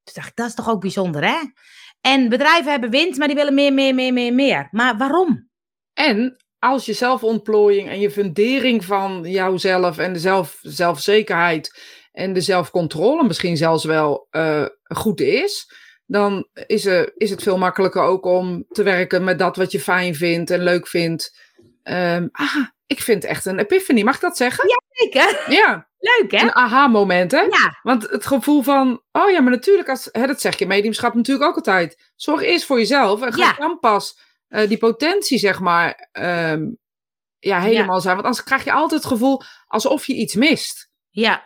Dus 0.05 0.15
dacht 0.15 0.29
ik, 0.29 0.37
dat 0.37 0.47
is 0.47 0.55
toch 0.55 0.69
ook 0.71 0.81
bijzonder, 0.81 1.25
hè? 1.25 1.39
En 2.01 2.29
bedrijven 2.29 2.71
hebben 2.71 2.91
winst, 2.91 3.19
maar 3.19 3.29
die 3.29 3.37
willen 3.37 3.55
meer, 3.55 3.73
meer, 3.73 3.95
meer, 3.95 4.13
meer, 4.13 4.35
meer. 4.35 4.69
Maar 4.71 4.97
waarom? 4.97 5.49
En 5.93 6.37
als 6.59 6.85
je 6.87 6.93
zelfontplooiing 6.93 7.89
en 7.89 8.01
je 8.01 8.11
fundering 8.11 8.85
van 8.85 9.23
jouzelf 9.25 9.99
en 9.99 10.13
de 10.13 10.19
zelf, 10.19 10.59
zelfzekerheid 10.63 11.81
en 12.15 12.33
de 12.33 12.41
zelfcontrole 12.41 13.25
misschien 13.25 13.57
zelfs 13.57 13.85
wel 13.85 14.27
eh, 14.31 14.65
goed 14.83 15.21
is, 15.21 15.73
dan 16.07 16.49
is, 16.67 16.87
er, 16.87 17.13
is 17.17 17.31
het 17.31 17.43
veel 17.43 17.59
makkelijker 17.59 18.03
ook 18.03 18.25
om 18.25 18.65
te 18.69 18.83
werken 18.83 19.25
met 19.25 19.39
dat 19.39 19.57
wat 19.57 19.73
je 19.73 19.81
fijn 19.81 20.15
vindt 20.15 20.51
en 20.51 20.63
leuk 20.63 20.87
vindt. 20.89 21.39
Ehm, 21.83 22.29
ah, 22.33 22.57
ik 22.87 23.01
vind 23.01 23.23
het 23.23 23.31
echt 23.33 23.45
een 23.45 23.59
epiphany, 23.59 24.03
mag 24.03 24.15
ik 24.15 24.21
dat 24.21 24.37
zeggen? 24.37 24.65
Zeker. 24.89 25.45
Ja, 25.53 25.89
Leuk, 25.99 26.31
hè? 26.31 26.43
een 26.43 26.55
aha-moment, 26.55 27.31
hè? 27.31 27.41
Ja, 27.41 27.79
Want 27.83 28.11
het 28.11 28.27
gevoel 28.27 28.63
van, 28.63 29.03
oh 29.13 29.31
ja, 29.31 29.41
maar 29.41 29.51
natuurlijk, 29.53 29.89
als, 29.89 30.09
hè, 30.13 30.27
dat 30.27 30.41
zeg 30.41 30.59
je 30.59 30.67
mediumschap 30.67 31.15
natuurlijk 31.15 31.49
ook 31.49 31.57
altijd. 31.57 32.13
Zorg 32.17 32.43
eerst 32.43 32.65
voor 32.65 32.79
jezelf 32.79 33.23
en 33.23 33.33
ga 33.33 33.45
Ja. 33.45 33.55
dan 33.59 33.79
pas 33.79 34.19
eh, 34.49 34.69
die 34.69 34.79
potentie, 34.79 35.39
zeg 35.39 35.61
maar, 35.61 36.09
ehm, 36.13 36.65
ja, 37.39 37.61
helemaal 37.61 38.01
zijn. 38.01 38.15
Want 38.15 38.27
anders 38.27 38.45
krijg 38.45 38.65
je 38.65 38.73
altijd 38.73 39.03
het 39.03 39.13
gevoel 39.13 39.43
alsof 39.67 40.07
je 40.07 40.15
iets 40.15 40.35
mist. 40.35 40.91
ja, 41.11 41.45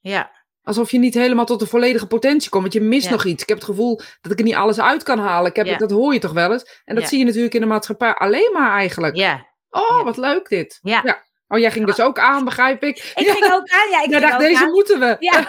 ja. 0.00 0.36
Alsof 0.62 0.90
je 0.90 0.98
niet 0.98 1.14
helemaal 1.14 1.44
tot 1.44 1.60
de 1.60 1.66
volledige 1.66 2.06
potentie 2.06 2.50
komt. 2.50 2.62
Want 2.62 2.74
je 2.74 2.80
mist 2.80 3.04
Ja. 3.04 3.10
nog 3.10 3.24
iets. 3.24 3.42
Ik 3.42 3.48
heb 3.48 3.58
het 3.58 3.66
gevoel 3.66 4.00
dat 4.20 4.32
ik 4.32 4.38
er 4.38 4.44
niet 4.44 4.54
alles 4.54 4.80
uit 4.80 5.02
kan 5.02 5.18
halen. 5.18 5.50
Ik 5.50 5.56
heb, 5.56 5.66
Ja. 5.66 5.76
Dat 5.76 5.90
hoor 5.90 6.12
je 6.12 6.18
toch 6.18 6.32
wel 6.32 6.52
eens. 6.52 6.80
En 6.84 6.94
dat 6.94 7.02
Ja. 7.04 7.08
zie 7.10 7.18
je 7.18 7.24
natuurlijk 7.24 7.54
in 7.54 7.60
de 7.60 7.66
maatschappij 7.66 8.14
alleen 8.14 8.50
maar 8.52 8.70
eigenlijk. 8.76 9.16
Ja, 9.16 9.46
Oh, 9.70 10.02
wat 10.04 10.16
leuk 10.16 10.48
dit. 10.48 10.78
ja. 10.82 11.26
Oh, 11.48 11.58
jij 11.58 11.70
ging 11.70 11.86
dus 11.86 12.00
ook 12.00 12.18
aan, 12.18 12.44
begrijp 12.44 12.82
ik. 12.82 12.96
Ik 13.14 13.28
ging 13.28 13.44
ook 13.52 13.68
aan. 13.70 13.90
Ja, 13.90 14.02
ik 14.04 14.10
dacht, 14.20 14.32
ook 14.34 14.38
deze 14.40 14.62
aan. 14.64 14.70
moeten 14.70 15.00
we. 15.00 15.16
Ja. 15.18 15.48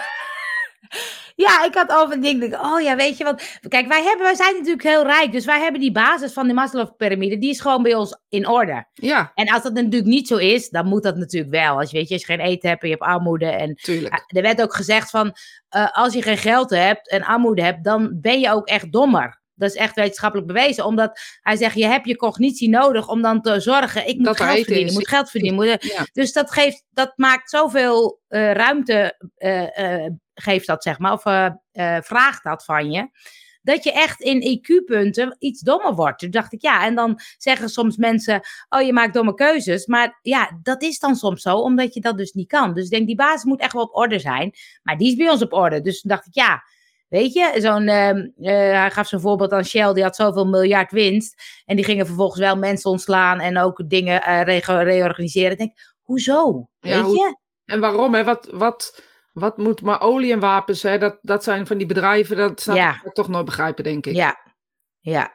ja, 1.40 1.64
ik 1.64 1.74
had 1.74 1.90
over 1.90 2.14
een 2.14 2.20
ding. 2.20 2.40
denk 2.40 2.52
ik, 2.52 2.60
Oh 2.60 2.80
ja, 2.80 2.96
weet 2.96 3.16
je 3.16 3.24
wat? 3.24 3.58
Kijk, 3.68 3.88
wij, 3.88 4.02
hebben, 4.02 4.26
wij 4.26 4.34
zijn 4.34 4.54
natuurlijk 4.54 4.82
heel 4.82 5.02
rijk. 5.02 5.32
Dus 5.32 5.44
wij 5.44 5.60
hebben 5.60 5.80
die 5.80 5.92
basis 5.92 6.32
van 6.32 6.46
de 6.46 6.54
Maslow-pyramide. 6.54 7.38
Die 7.38 7.50
is 7.50 7.60
gewoon 7.60 7.82
bij 7.82 7.94
ons 7.94 8.18
in 8.28 8.48
orde. 8.48 8.86
Ja, 8.94 9.30
En 9.34 9.48
als 9.48 9.62
dat 9.62 9.72
natuurlijk 9.72 10.04
niet 10.04 10.28
zo 10.28 10.36
is, 10.36 10.68
dan 10.68 10.86
moet 10.86 11.02
dat 11.02 11.16
natuurlijk 11.16 11.52
wel. 11.52 11.78
Als 11.78 11.90
je, 11.90 11.96
weet 11.96 12.08
je, 12.08 12.14
als 12.14 12.26
je 12.26 12.32
geen 12.32 12.46
eten 12.46 12.68
hebt 12.68 12.82
en 12.82 12.88
je 12.88 12.94
hebt 12.94 13.06
armoede. 13.06 13.46
En 13.46 13.74
tuurlijk. 13.74 14.14
Ah, 14.14 14.20
er 14.26 14.42
werd 14.42 14.62
ook 14.62 14.74
gezegd 14.74 15.10
van, 15.10 15.32
eh, 15.68 15.88
als 15.92 16.14
je 16.14 16.22
geen 16.22 16.38
geld 16.38 16.70
hebt 16.70 17.10
en 17.10 17.22
armoede 17.22 17.62
hebt, 17.62 17.84
dan 17.84 18.18
ben 18.20 18.40
je 18.40 18.52
ook 18.52 18.66
echt 18.66 18.92
dommer. 18.92 19.40
Dat 19.54 19.70
is 19.70 19.76
echt 19.76 19.94
wetenschappelijk 19.94 20.48
bewezen, 20.48 20.84
omdat 20.84 21.20
hij 21.40 21.56
zegt, 21.56 21.74
je 21.74 21.86
hebt 21.86 22.06
je 22.06 22.16
cognitie 22.16 22.68
nodig 22.68 23.08
om 23.08 23.22
dan 23.22 23.40
te 23.40 23.60
zorgen, 23.60 24.08
ik 24.08 24.16
moet 24.16 24.24
Dat 24.24 24.36
geld 24.36 24.56
verdienen, 24.56 24.86
is. 24.86 24.92
moet 24.92 25.08
geld 25.08 25.30
verdienen. 25.30 25.58
Moet, 25.58 25.84
Ja. 25.84 26.06
Dus 26.12 26.32
dat, 26.32 26.50
geeft, 26.50 26.84
dat 26.90 27.12
maakt 27.16 27.50
zoveel 27.50 28.20
eh, 28.28 28.52
ruimte, 28.52 29.30
eh, 29.36 30.04
eh, 30.04 30.10
geeft 30.40 30.66
dat 30.66 30.82
zeg 30.82 30.98
maar, 30.98 31.12
of 31.12 31.24
eh, 31.24 31.46
eh, 31.72 32.02
vraagt 32.02 32.44
dat 32.44 32.64
van 32.64 32.90
je. 32.90 33.08
dat 33.62 33.84
je 33.84 33.92
echt 33.92 34.20
in 34.20 34.42
IQ-punten 34.42 35.36
iets 35.38 35.60
dommer 35.60 35.94
wordt. 35.94 36.18
Toen 36.18 36.30
dacht 36.30 36.52
ik, 36.52 36.62
ja, 36.62 36.84
en 36.84 36.94
dan 36.94 37.20
zeggen 37.38 37.68
soms 37.68 37.96
mensen, 37.96 38.40
oh, 38.68 38.82
je 38.82 38.92
maakt 38.92 39.14
domme 39.14 39.34
keuzes. 39.34 39.86
Maar 39.86 40.18
ja, 40.22 40.58
dat 40.62 40.82
is 40.82 40.98
dan 40.98 41.16
soms 41.16 41.42
zo, 41.42 41.56
omdat 41.56 41.94
je 41.94 42.00
dat 42.00 42.16
dus 42.18 42.32
niet 42.32 42.48
kan. 42.48 42.74
Dus 42.74 42.84
ik 42.84 42.90
denk, 42.90 43.06
die 43.06 43.16
basis 43.16 43.44
moet 43.44 43.60
echt 43.60 43.72
wel 43.72 43.82
op 43.82 43.96
orde 43.96 44.18
zijn. 44.18 44.52
Maar 44.82 44.96
die 44.96 45.08
is 45.08 45.16
bij 45.16 45.30
ons 45.30 45.42
op 45.42 45.52
orde. 45.52 45.80
Dus 45.80 46.00
toen 46.00 46.10
dacht 46.10 46.26
ik, 46.26 46.34
ja, 46.34 46.62
Weet 47.10 47.32
je, 47.32 47.54
zo'n, 47.56 47.88
ehm, 47.88 48.28
eh, 48.36 48.78
hij 48.80 48.90
gaf 48.90 49.08
zo'n 49.08 49.20
voorbeeld 49.20 49.52
aan 49.52 49.64
Shell, 49.64 49.92
die 49.92 50.02
had 50.02 50.16
zoveel 50.16 50.46
miljard 50.46 50.90
winst. 50.90 51.62
En 51.64 51.76
die 51.76 51.84
gingen 51.84 52.06
vervolgens 52.06 52.40
wel 52.40 52.56
mensen 52.56 52.90
ontslaan 52.90 53.40
en 53.40 53.58
ook 53.58 53.88
dingen 53.88 54.22
uh, 54.28 54.60
reorganiseren. 54.64 55.50
Ik 55.50 55.58
denk, 55.58 55.94
hoezo? 56.02 56.68
Weet 56.80 57.10
je? 57.10 57.36
En 57.64 57.80
waarom? 57.80 58.14
Hè? 58.14 58.24
Wat, 58.24 58.48
wat, 58.52 59.02
wat 59.40 59.58
moet 59.58 59.82
maar 59.82 60.00
olie 60.00 60.32
en 60.32 60.40
wapens, 60.40 60.82
hè? 60.82 60.98
Dat, 60.98 61.18
dat 61.22 61.44
zijn 61.44 61.66
van 61.66 61.78
die 61.78 61.86
bedrijven, 61.86 62.36
dat 62.36 62.60
zou 62.60 62.78
ik 62.78 63.12
toch 63.12 63.28
nooit 63.28 63.44
begrijpen, 63.44 63.84
denk 63.84 64.06
ik. 64.06 64.14
Ja, 64.14 64.36
ja. 65.00 65.32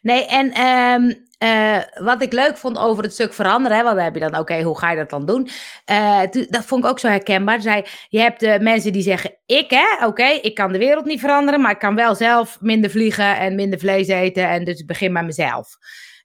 Nee, 0.00 0.26
en 0.26 0.66
um, 0.66 1.26
uh, 1.42 1.78
wat 1.94 2.22
ik 2.22 2.32
leuk 2.32 2.56
vond 2.56 2.78
over 2.78 3.02
het 3.02 3.12
stuk 3.12 3.32
veranderen, 3.32 3.76
hè, 3.76 3.82
want 3.82 3.96
dan 3.96 4.04
heb 4.04 4.14
je 4.14 4.20
dan, 4.20 4.38
oké, 4.38 4.62
hoe 4.62 4.78
ga 4.78 4.90
je 4.90 4.96
dat 4.96 5.10
dan 5.10 5.26
doen? 5.26 5.48
Uh, 5.90 6.20
dat 6.48 6.64
vond 6.64 6.84
ik 6.84 6.90
ook 6.90 6.98
zo 6.98 7.08
herkenbaar. 7.08 7.60
Zei, 7.60 7.84
je 8.08 8.20
hebt 8.20 8.40
de 8.40 8.58
mensen 8.60 8.92
die 8.92 9.02
zeggen, 9.02 9.38
ik 9.46 9.70
hè, 9.70 10.06
oké, 10.06 10.26
ik 10.26 10.54
kan 10.54 10.72
de 10.72 10.78
wereld 10.78 11.04
niet 11.04 11.20
veranderen, 11.20 11.60
maar 11.60 11.70
ik 11.70 11.78
kan 11.78 11.94
wel 11.94 12.14
zelf 12.14 12.60
minder 12.60 12.90
vliegen 12.90 13.36
en 13.36 13.54
minder 13.54 13.78
vlees 13.78 14.08
eten 14.08 14.48
en 14.48 14.64
dus 14.64 14.80
ik 14.80 14.86
begin 14.86 15.12
bij 15.12 15.24
mezelf. 15.24 15.68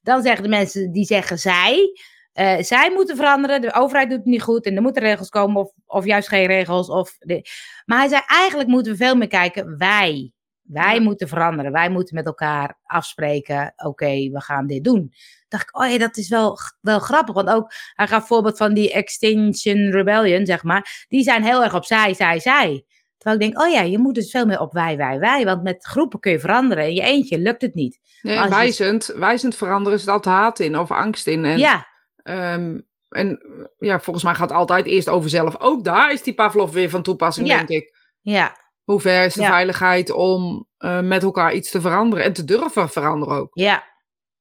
Dan 0.01 0.22
zeggen 0.22 0.44
de 0.44 0.50
mensen 0.50 0.92
die 0.92 1.06
zeggen, 1.06 1.40
zij, 1.40 2.00
uh, 2.34 2.58
zij 2.60 2.92
moeten 2.92 3.16
veranderen, 3.16 3.62
de 3.62 3.74
overheid 3.74 4.10
doet 4.10 4.18
het 4.18 4.28
niet 4.28 4.42
goed 4.42 4.66
en 4.66 4.76
er 4.76 4.82
moeten 4.82 5.02
regels 5.02 5.30
komen 5.30 5.62
of, 5.62 5.72
of 5.86 6.06
juist 6.06 6.28
geen 6.28 6.46
regels. 6.46 6.90
Of 6.90 7.16
de... 7.20 7.46
Maar 7.86 8.00
hij 8.00 8.08
zei, 8.08 8.22
eigenlijk 8.28 8.70
moeten 8.70 8.92
we 8.92 8.98
veel 8.98 9.16
meer 9.16 9.28
kijken, 9.28 9.78
wij. 9.78 10.32
Wij 10.62 11.00
moeten 11.00 11.28
veranderen. 11.28 11.72
Wij 11.72 11.90
moeten 11.90 12.16
met 12.16 12.26
elkaar 12.26 12.80
afspreken. 12.84 13.74
Oké, 13.76 14.30
we 14.30 14.42
gaan 14.42 14.68
dit 14.68 14.84
doen. 14.84 15.14
Dacht 15.48 15.70
ik, 15.70 15.78
oh 15.78 15.90
ja, 15.90 15.98
dat 15.98 16.18
is 16.18 16.30
wel, 16.30 16.58
wel 16.82 17.00
grappig. 17.00 17.36
Want 17.36 17.50
ook, 17.50 17.72
hij 17.94 18.08
gaf 18.08 18.28
voorbeeld 18.28 18.58
van 18.58 18.74
die 18.74 18.92
Extinction 18.92 19.92
Rebellion, 19.92 20.46
zeg 20.46 20.64
maar. 20.64 21.06
Die 21.08 21.24
zijn 21.24 21.44
heel 21.44 21.64
erg 21.64 21.76
op 21.76 21.86
zij, 21.86 22.14
zij, 22.14 22.40
zij. 22.40 22.86
Terwijl 23.18 23.42
ik 23.42 23.52
denk, 23.52 23.66
oh 23.66 23.74
ja, 23.74 23.82
je 23.82 23.98
moet 23.98 24.16
dus 24.16 24.32
veel 24.32 24.46
meer 24.46 24.60
op 24.60 24.74
wij, 24.74 24.98
wij, 24.98 25.20
wij. 25.20 25.46
Want 25.46 25.64
met 25.64 25.86
groepen 25.86 26.20
kun 26.20 26.32
je 26.32 26.40
veranderen. 26.40 26.88
In 26.88 26.94
je 26.94 27.02
eentje 27.02 27.40
lukt 27.40 27.62
het 27.62 27.74
niet. 27.74 28.00
Nee, 28.22 28.50
wijzend, 28.50 29.06
wijzend 29.16 29.56
veranderen 29.56 30.00
zit 30.00 30.08
altijd 30.08 30.36
haat 30.36 30.60
in 30.60 30.78
of 30.78 30.92
angst 30.92 31.28
in. 31.28 31.46
En, 31.46 31.58
ja. 31.58 31.88
Um, 32.24 32.90
en 33.10 33.40
ja, 33.78 34.00
volgens 34.00 34.25
mij 34.25 34.34
gaat 34.36 34.50
het 34.50 34.58
altijd 34.58 34.86
eerst 34.86 35.10
over 35.10 35.30
zelf. 35.30 35.60
Ook 35.60 35.84
daar 35.84 36.12
is 36.12 36.24
die 36.24 36.34
Pavlov 36.34 36.74
weer 36.74 36.90
van 36.90 37.01
toepassing, 37.01 37.48
denk 37.48 37.70
ik. 37.70 37.98
Ja, 38.22 38.56
hoe 38.84 39.00
ver 39.00 39.25
is 39.25 39.34
de 39.34 39.46
veiligheid 39.46 40.12
om 40.12 40.68
uh, 40.80 41.00
met 41.00 41.24
elkaar 41.24 41.54
iets 41.54 41.72
te 41.72 41.82
veranderen 41.82 42.25
en 42.25 42.34
te 42.34 42.44
durven 42.44 42.90
veranderen 42.90 43.38
ook? 43.38 43.50
Ja, 43.54 43.84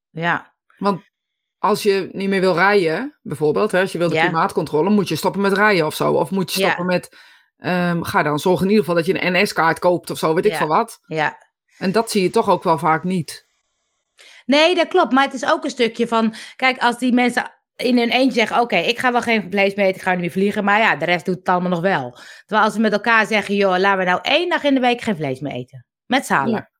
ja. 0.09 0.53
Want 0.77 1.01
als 1.57 1.83
je 1.83 2.09
niet 2.11 2.29
meer 2.29 2.41
wil 2.41 2.53
rijden, 2.53 3.17
bijvoorbeeld, 3.21 3.71
hè, 3.71 3.79
als 3.79 3.91
je 3.91 3.97
wil 3.97 4.09
de 4.09 4.15
ja. 4.15 4.21
klimaatcontrole, 4.21 4.89
moet 4.89 5.07
je 5.07 5.15
stoppen 5.15 5.41
met 5.41 5.53
rijden 5.53 5.85
of 5.85 5.95
zo. 5.95 6.13
Of 6.13 6.31
moet 6.31 6.53
je 6.53 6.61
stoppen 6.61 6.85
met, 6.85 7.17
um, 7.57 8.03
ga 8.03 8.23
dan 8.23 8.39
zorgen 8.39 8.63
in 8.65 8.71
ieder 8.71 8.85
geval 8.85 9.03
dat 9.03 9.05
je 9.05 9.25
een 9.25 9.41
NS-kaart 9.41 9.79
koopt 9.79 10.09
of 10.09 10.17
zo, 10.17 10.33
weet 10.33 10.45
ik 10.45 10.55
veel 10.55 10.67
wat. 10.67 10.99
Ja. 11.05 11.37
En 11.77 11.91
dat 11.91 12.11
zie 12.11 12.21
je 12.21 12.29
toch 12.29 12.49
ook 12.49 12.63
wel 12.63 12.77
vaak 12.77 13.03
niet. 13.03 13.47
Nee, 14.45 14.75
dat 14.75 14.87
klopt. 14.87 15.11
Maar 15.11 15.23
het 15.23 15.33
is 15.33 15.51
ook 15.51 15.63
een 15.63 15.69
stukje 15.69 16.07
van, 16.07 16.33
kijk, 16.55 16.77
als 16.77 16.97
die 16.97 17.13
mensen 17.13 17.51
in 17.81 17.97
hun 17.97 18.09
eentje 18.09 18.39
zeggen: 18.39 18.59
Oké, 18.59 18.75
ik 18.75 18.99
ga 18.99 19.11
wel 19.11 19.21
geen 19.21 19.47
vlees 19.49 19.75
meer 19.75 19.85
eten, 19.85 19.97
ik 19.97 20.01
ga 20.01 20.13
nu 20.13 20.21
weer 20.21 20.31
vliegen. 20.31 20.63
Maar 20.63 20.79
ja, 20.79 20.95
de 20.95 21.05
rest 21.05 21.25
doet 21.25 21.35
het 21.35 21.49
allemaal 21.49 21.69
nog 21.69 21.81
wel. 21.81 22.17
Terwijl 22.45 22.67
als 22.67 22.75
we 22.75 22.81
met 22.81 22.91
elkaar 22.91 23.25
zeggen: 23.25 23.55
Joh, 23.55 23.77
laten 23.77 23.99
we 23.99 24.05
nou 24.05 24.19
één 24.21 24.49
dag 24.49 24.63
in 24.63 24.73
de 24.73 24.79
week 24.79 25.01
geen 25.01 25.15
vlees 25.15 25.39
meer 25.39 25.53
eten. 25.53 25.85
Met 26.05 26.25
z'n 26.25 26.33
allen. 26.33 26.71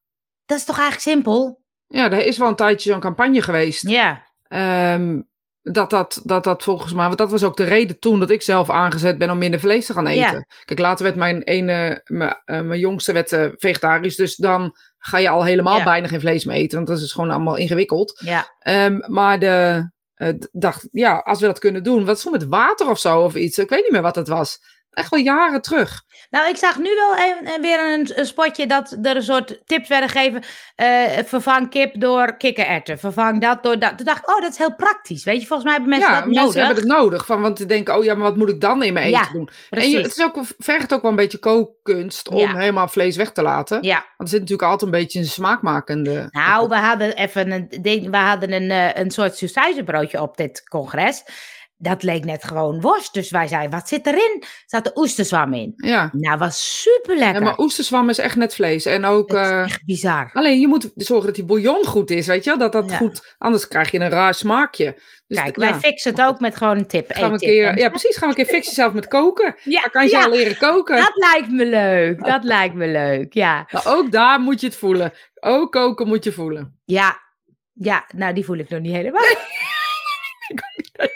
Dat 0.46 0.58
is 0.58 0.65
toch 0.65 0.79
eigenlijk 0.79 1.10
simpel? 1.10 1.62
Ja, 1.88 2.12
er 2.12 2.25
is 2.25 2.38
wel 2.38 2.48
een 2.48 2.55
tijdje 2.55 2.91
zo'n 2.91 3.00
campagne 3.00 3.41
geweest. 3.41 3.89
Ja. 3.89 4.24
Um, 4.93 5.29
dat, 5.62 5.89
dat, 5.89 6.22
dat 6.24 6.43
dat 6.43 6.63
volgens 6.63 6.93
mij, 6.93 7.05
want 7.05 7.17
dat 7.17 7.31
was 7.31 7.43
ook 7.43 7.58
de 7.58 7.63
reden 7.63 8.00
toen 8.00 8.20
dat 8.20 8.29
ik 8.29 8.41
zelf 8.41 8.70
aangezet 8.70 9.17
ben 9.17 9.29
om 9.29 9.38
minder 9.38 9.60
vlees 9.60 9.86
te 9.86 9.93
gaan 9.93 10.08
eten. 10.08 10.22
Ja. 10.22 10.46
Kijk, 10.65 10.79
later 10.79 11.03
werd 11.03 11.15
mijn 11.15 11.41
ene, 11.41 12.01
mijn, 12.05 12.41
uh, 12.46 12.62
mijn 12.62 12.79
jongste 12.79 13.13
werd, 13.13 13.31
uh, 13.31 13.48
vegetarisch, 13.55 14.15
dus 14.15 14.36
dan 14.36 14.75
ga 14.98 15.17
je 15.17 15.29
al 15.29 15.43
helemaal 15.43 15.77
ja. 15.77 15.84
bijna 15.84 16.08
geen 16.08 16.20
vlees 16.20 16.46
meer 16.46 16.55
eten, 16.55 16.75
want 16.75 16.88
dat 16.88 17.00
is 17.00 17.12
gewoon 17.12 17.31
allemaal 17.31 17.55
ingewikkeld. 17.55 18.22
Ja. 18.25 18.48
Um, 18.86 19.03
maar 19.08 19.39
de, 19.39 19.89
dacht, 20.51 20.88
ja, 20.92 21.18
als 21.18 21.40
we 21.40 21.46
dat 21.46 21.60
kunnen 21.60 21.84
doen, 21.84 22.06
wat 22.06 22.20
stond 22.20 22.40
met 22.40 22.48
water 22.48 22.90
of 22.90 23.00
zo 23.00 23.22
of 23.22 23.36
iets. 23.36 23.58
Ik 23.58 23.70
weet 23.70 23.82
niet 23.82 23.92
meer 23.92 24.01
wat 24.01 24.16
het 24.16 24.28
was. 24.28 24.60
Echt 24.91 25.10
wel 25.10 25.19
jaren 25.19 25.62
terug. 25.62 26.03
Nou, 26.29 26.50
ik 26.50 26.57
zag 26.57 26.77
nu 26.77 26.89
wel 26.95 27.15
even, 27.15 27.62
weer 27.62 27.93
een, 27.93 28.12
een, 28.19 28.25
spotje 28.25 28.67
dat 28.67 28.98
er 29.01 29.15
een 29.15 29.24
soort 29.24 29.62
tips 29.65 29.88
werden 29.88 30.10
gegeven. 30.10 30.43
Uh, 30.77 31.24
vervang 31.25 31.69
kip 31.69 32.00
door 32.01 32.38
kikkererwten. 32.38 33.00
Vervang 33.00 33.41
dat 33.41 33.63
door 33.63 33.79
dat. 33.79 33.98
Toen 33.98 34.05
dacht 34.05 34.17
ik, 34.17 34.29
oh, 34.29 34.41
dat 34.41 34.51
is 34.51 34.57
heel 34.57 34.75
praktisch. 34.75 35.24
Weet 35.24 35.41
je, 35.41 35.48
volgens 35.48 35.63
mij 35.63 35.74
hebben 35.74 35.89
mensen 35.89 36.10
ja, 36.10 36.15
dat 36.15 36.25
mensen 36.25 36.43
nodig. 36.45 36.65
hebben 36.65 36.83
het 36.83 36.93
nodig. 37.01 37.25
Van, 37.25 37.41
want 37.41 37.55
te 37.55 37.65
denken, 37.65 37.98
oh 37.98 38.03
ja, 38.03 38.13
maar 38.13 38.24
wat 38.24 38.38
moet 38.38 38.50
ik 38.50 38.62
dan 38.62 38.83
in 38.83 38.93
mijn 38.93 39.05
eten 39.05 39.19
Ja, 39.19 39.31
doen? 39.31 39.50
precies. 39.69 39.91
En 39.93 39.98
je, 39.98 40.03
het 40.03 40.17
is 40.17 40.24
ook, 40.24 40.39
vergt 40.57 40.93
ook 40.93 41.01
wel 41.01 41.12
een 41.12 41.17
beetje 41.17 41.38
kookkunst 41.38 42.29
om 42.29 42.38
Ja. 42.38 42.57
helemaal 42.57 42.88
vlees 42.88 43.15
weg 43.15 43.31
te 43.31 43.41
laten. 43.41 43.83
Ja, 43.83 43.95
Want 43.95 44.07
er 44.17 44.27
zit 44.27 44.39
natuurlijk 44.39 44.69
altijd 44.69 44.91
een 44.91 45.00
beetje 45.00 45.19
een 45.19 45.25
smaakmakende... 45.25 46.27
nou, 46.29 46.67
we 46.67 46.75
hadden 46.75 47.15
even 47.15 47.51
een, 47.51 47.67
we 48.12 48.17
hadden 48.17 48.51
een, 48.51 48.71
eh, 48.71 49.01
een 49.01 49.12
soort 49.12 49.38
sausijzenbroodje 49.38 50.21
op 50.21 50.38
dit 50.38 50.63
congres. 50.69 51.24
Dat 51.81 52.03
leek 52.03 52.25
net 52.25 52.43
gewoon 52.43 52.81
worst. 52.81 53.13
Dus 53.13 53.29
wij 53.29 53.47
zeiden, 53.47 53.71
wat 53.71 53.88
zit 53.88 54.05
erin? 54.07 54.38
Er 54.41 54.47
zat 54.65 54.83
de 54.83 54.91
oesterzwam 54.95 55.53
in. 55.53 55.73
Ja. 55.75 56.09
Nou, 56.13 56.38
was 56.38 56.81
super 56.81 57.13
ja, 57.13 57.19
lekker. 57.19 57.41
maar 57.43 57.59
oesterzwam 57.59 58.09
is 58.09 58.17
echt 58.17 58.35
net 58.35 58.55
vlees. 58.55 58.85
En 58.85 59.05
ook... 59.05 59.33
Eh, 59.33 59.61
echt 59.63 59.85
bizar. 59.85 60.29
Alleen 60.33 60.59
je 60.59 60.67
moet 60.67 60.91
zorgen 60.95 61.25
dat 61.25 61.35
die 61.35 61.45
bouillon 61.45 61.85
goed 61.85 62.09
is, 62.09 62.27
weet 62.27 62.43
je 62.43 62.50
wel? 62.50 62.59
Dat 62.59 62.71
dat 62.71 62.89
Ja. 62.89 62.97
goed... 62.97 63.35
Anders 63.38 63.67
krijg 63.67 63.91
je 63.91 64.00
een 64.00 64.09
raar 64.09 64.33
smaakje. 64.33 64.95
Dus 65.27 65.39
Kijk, 65.39 65.55
wij 65.55 65.67
ja. 65.67 65.79
fixen 65.79 66.11
het 66.11 66.21
ook 66.21 66.39
met 66.39 66.55
gewoon 66.55 66.77
een 66.77 66.88
tip. 66.88 67.11
Gaan 67.11 67.27
we 67.27 67.33
een 67.33 67.39
keer, 67.39 67.77
ja, 67.77 67.89
precies. 67.89 68.17
Gaan 68.17 68.29
we 68.29 68.39
een 68.39 68.45
keer 68.45 68.53
fixen 68.53 68.73
zelf 68.73 68.93
met 68.93 69.07
koken. 69.07 69.55
Ja, 69.63 69.81
Dan 69.81 69.89
kan 69.91 70.03
je 70.05 70.11
ja, 70.11 70.23
al 70.23 70.29
leren 70.29 70.57
koken. 70.57 70.95
dat 70.95 71.11
lijkt 71.15 71.51
me 71.51 71.65
leuk. 71.65 72.25
Dat 72.25 72.43
lijkt 72.43 72.75
me 72.75 72.88
leuk, 72.88 73.33
ja. 73.33 73.67
Maar 73.71 73.83
ook 73.88 74.11
daar 74.11 74.39
moet 74.39 74.61
je 74.61 74.67
het 74.67 74.75
voelen. 74.75 75.13
Ook 75.39 75.71
koken 75.71 76.07
moet 76.07 76.23
je 76.23 76.31
voelen. 76.31 76.79
Ja, 76.85 77.19
ja, 77.73 78.05
nou 78.15 78.33
die 78.33 78.45
voel 78.45 78.57
ik 78.57 78.69
nog 78.69 78.79
niet 78.79 78.95
helemaal. 78.95 79.21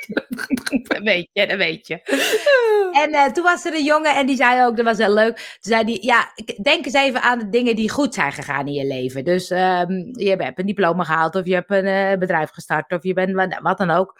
dat 0.08 0.55
weet 1.04 1.30
je, 1.32 1.48
dat 1.48 1.58
weet 1.58 1.88
je. 1.88 2.00
En 3.04 3.12
eh, 3.12 3.26
toen 3.26 3.44
was 3.44 3.66
er 3.66 3.74
een 3.74 3.84
jongen 3.84 4.16
en 4.16 4.26
die 4.26 4.36
zei 4.36 4.66
ook, 4.66 4.76
dat 4.76 4.86
was 4.86 4.98
heel 4.98 5.14
leuk. 5.14 5.36
Toen 5.36 5.74
zei 5.74 5.84
hij, 5.84 5.98
ja, 6.02 6.32
denk 6.62 6.86
eens 6.86 6.94
even 6.94 7.22
aan 7.22 7.40
de 7.40 7.50
dingen 7.50 7.76
die 7.76 7.90
goed 7.90 8.14
zijn 8.14 8.32
gegaan 8.32 8.68
in 8.68 8.74
je 8.74 8.86
leven. 8.86 9.24
Dus 9.24 9.50
ehm, 9.50 9.92
je 10.12 10.36
hebt 10.38 10.60
een 10.60 10.66
diploma 10.66 11.04
gehaald 11.04 11.36
of 11.36 11.46
je 11.46 11.54
hebt 11.54 11.72
een 11.72 11.86
eh, 11.86 12.18
bedrijf 12.18 12.50
gestart 12.50 12.92
of 12.92 13.04
je 13.04 13.14
bent 13.14 13.34
wat, 13.34 13.60
wat 13.62 13.78
dan 13.78 13.92
ook. 13.92 14.16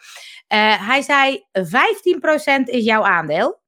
Eh, 0.46 0.88
hij 0.88 1.02
zei, 1.02 1.44
15% 1.52 2.62
is 2.64 2.84
jouw 2.84 3.02
aandeel. 3.02 3.64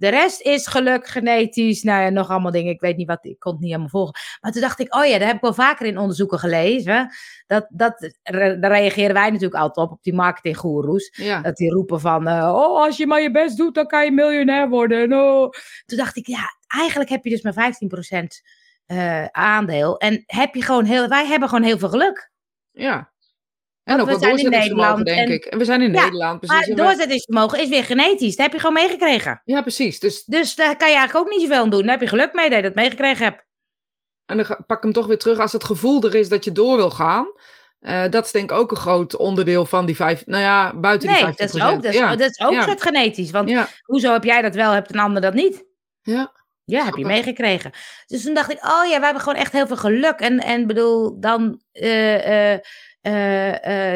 De 0.00 0.08
rest 0.08 0.40
is 0.40 0.66
geluk, 0.66 1.06
genetisch, 1.06 1.82
nou 1.82 2.02
ja, 2.02 2.08
nog 2.08 2.28
allemaal 2.28 2.50
dingen. 2.50 2.72
Ik 2.72 2.80
weet 2.80 2.96
niet 2.96 3.06
wat, 3.06 3.24
ik 3.24 3.38
kon 3.38 3.52
het 3.52 3.60
niet 3.60 3.70
helemaal 3.70 3.90
volgen. 3.90 4.14
Maar 4.40 4.52
toen 4.52 4.60
dacht 4.60 4.80
ik, 4.80 4.94
oh 4.94 5.04
ja, 5.04 5.18
daar 5.18 5.26
heb 5.26 5.36
ik 5.36 5.42
wel 5.42 5.54
vaker 5.54 5.86
in 5.86 5.98
onderzoeken 5.98 6.38
gelezen. 6.38 7.10
Dat, 7.46 7.66
dat, 7.68 8.12
daar 8.22 8.70
reageren 8.70 9.14
wij 9.14 9.30
natuurlijk 9.30 9.60
altijd 9.60 9.86
op, 9.86 9.92
op 9.92 10.02
die 10.02 10.14
marketinggoeroes. 10.14 11.12
Ja. 11.16 11.40
Dat 11.40 11.56
die 11.56 11.70
roepen 11.70 12.00
van, 12.00 12.26
eh, 12.26 12.54
oh, 12.54 12.84
als 12.84 12.96
je 12.96 13.06
maar 13.06 13.20
je 13.20 13.30
best 13.30 13.56
doet, 13.56 13.74
dan 13.74 13.86
kan 13.86 14.04
je 14.04 14.10
miljonair 14.10 14.68
worden. 14.68 15.02
En, 15.02 15.14
oh. 15.14 15.50
Toen 15.86 15.98
dacht 15.98 16.16
ik, 16.16 16.26
ja, 16.26 16.56
eigenlijk 16.66 17.10
heb 17.10 17.24
je 17.24 17.30
dus 17.30 17.42
maar 17.42 17.74
15% 17.74 18.26
eh 18.86 19.26
aandeel. 19.26 19.98
En 19.98 20.22
heb 20.26 20.54
je 20.54 20.62
gewoon 20.62 20.84
heel, 20.84 21.08
wij 21.08 21.26
hebben 21.26 21.48
gewoon 21.48 21.64
heel 21.64 21.78
veel 21.78 21.88
geluk. 21.88 22.30
ja. 22.72 23.12
En 23.90 23.96
Want 23.96 24.08
ook 24.08 24.14
we 24.18 24.24
zijn 24.24 24.38
in 24.38 24.50
Nederland 24.50 25.04
denk 25.04 25.18
en- 25.28 25.32
ik. 25.34 25.44
En 25.44 25.58
we 25.58 25.64
zijn 25.64 25.80
in 25.82 25.92
Ja, 25.92 26.02
Nederland, 26.02 26.38
precies. 26.40 26.56
Maar 26.58 26.66
En 26.68 26.74
we- 26.74 26.82
doorzettingsvermogen 26.82 27.60
is 27.60 27.68
weer 27.68 27.84
genetisch. 27.84 28.36
Dat 28.36 28.44
heb 28.44 28.52
je 28.52 28.58
gewoon 28.58 28.74
meegekregen. 28.74 29.42
Ja, 29.44 29.60
precies. 29.62 30.00
Dus 30.00 30.24
Dus 30.24 30.54
daar 30.54 30.76
kan 30.76 30.88
je 30.90 30.96
eigenlijk 30.96 31.26
ook 31.26 31.32
niet 31.32 31.40
zoveel 31.48 31.62
aan 31.62 31.70
doen. 31.70 31.80
Daar 31.82 31.90
heb 31.90 32.00
je 32.00 32.06
geluk 32.08 32.32
mee 32.32 32.48
dat 32.48 32.58
je 32.58 32.62
dat 32.64 32.74
meegekregen 32.74 33.24
hebt. 33.24 33.44
En 34.26 34.36
dan 34.36 34.46
pak 34.66 34.76
ik 34.76 34.82
hem 34.82 34.92
toch 34.92 35.06
weer 35.06 35.18
terug 35.18 35.38
als 35.38 35.52
het 35.52 35.64
gevoel 35.64 36.02
er 36.02 36.14
is 36.14 36.28
dat 36.28 36.44
je 36.44 36.52
door 36.52 36.76
wil 36.76 36.90
gaan. 36.90 37.26
Eh, 37.80 38.02
dat 38.10 38.24
is 38.24 38.30
denk 38.30 38.50
ik 38.50 38.56
ook 38.56 38.70
een 38.70 38.76
groot 38.76 39.16
onderdeel 39.16 39.66
van 39.66 39.86
die 39.86 39.96
vijf. 39.96 40.26
Nou 40.26 40.42
ja, 40.42 40.74
buiten 40.76 41.08
Nee, 41.08 41.16
die 41.16 41.26
dat 41.26 41.36
50 41.36 41.60
is 41.60 41.66
ook, 41.66 41.82
dat 41.82 41.92
is, 41.92 41.98
ja. 41.98 42.16
dat 42.16 42.30
is 42.30 42.40
ook 42.40 42.52
ja. 42.52 42.62
soort 42.62 42.82
genetisch. 42.82 43.30
Want 43.30 43.48
Ja, 43.48 43.68
hoezo 43.82 44.12
heb 44.12 44.24
jij 44.24 44.42
dat 44.42 44.54
wel, 44.54 44.70
hebt 44.72 44.94
een 44.94 45.00
ander 45.00 45.22
dat 45.22 45.34
niet? 45.34 45.64
ja, 46.02 46.32
Ja, 46.64 46.84
heb 46.84 46.94
je 46.94 47.04
meegekregen. 47.04 47.70
Dus 48.06 48.22
toen 48.22 48.34
dacht 48.34 48.50
ik, 48.50 48.64
oh 48.64 48.88
ja, 48.90 48.98
we 48.98 49.04
hebben 49.04 49.22
gewoon 49.22 49.38
echt 49.38 49.52
heel 49.52 49.66
veel 49.66 49.76
geluk. 49.76 50.18
En, 50.20 50.38
en 50.38 50.66
bedoel, 50.66 51.20
dan 51.20 51.60
eh, 51.72 52.52
eh, 52.54 52.60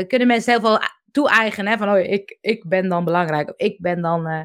kunnen 0.06 0.26
mensen 0.26 0.52
heel 0.52 0.61
veel 0.61 0.80
toe-eigenen. 1.12 1.78
Van, 1.78 1.90
oh, 1.90 1.99
ik, 1.99 2.38
ik 2.40 2.64
ben 2.68 2.88
dan 2.88 3.04
belangrijk. 3.04 3.49
Of 3.49 3.56
ik 3.56 3.80
ben 3.80 4.02
dan... 4.02 4.26
eh, 4.26 4.40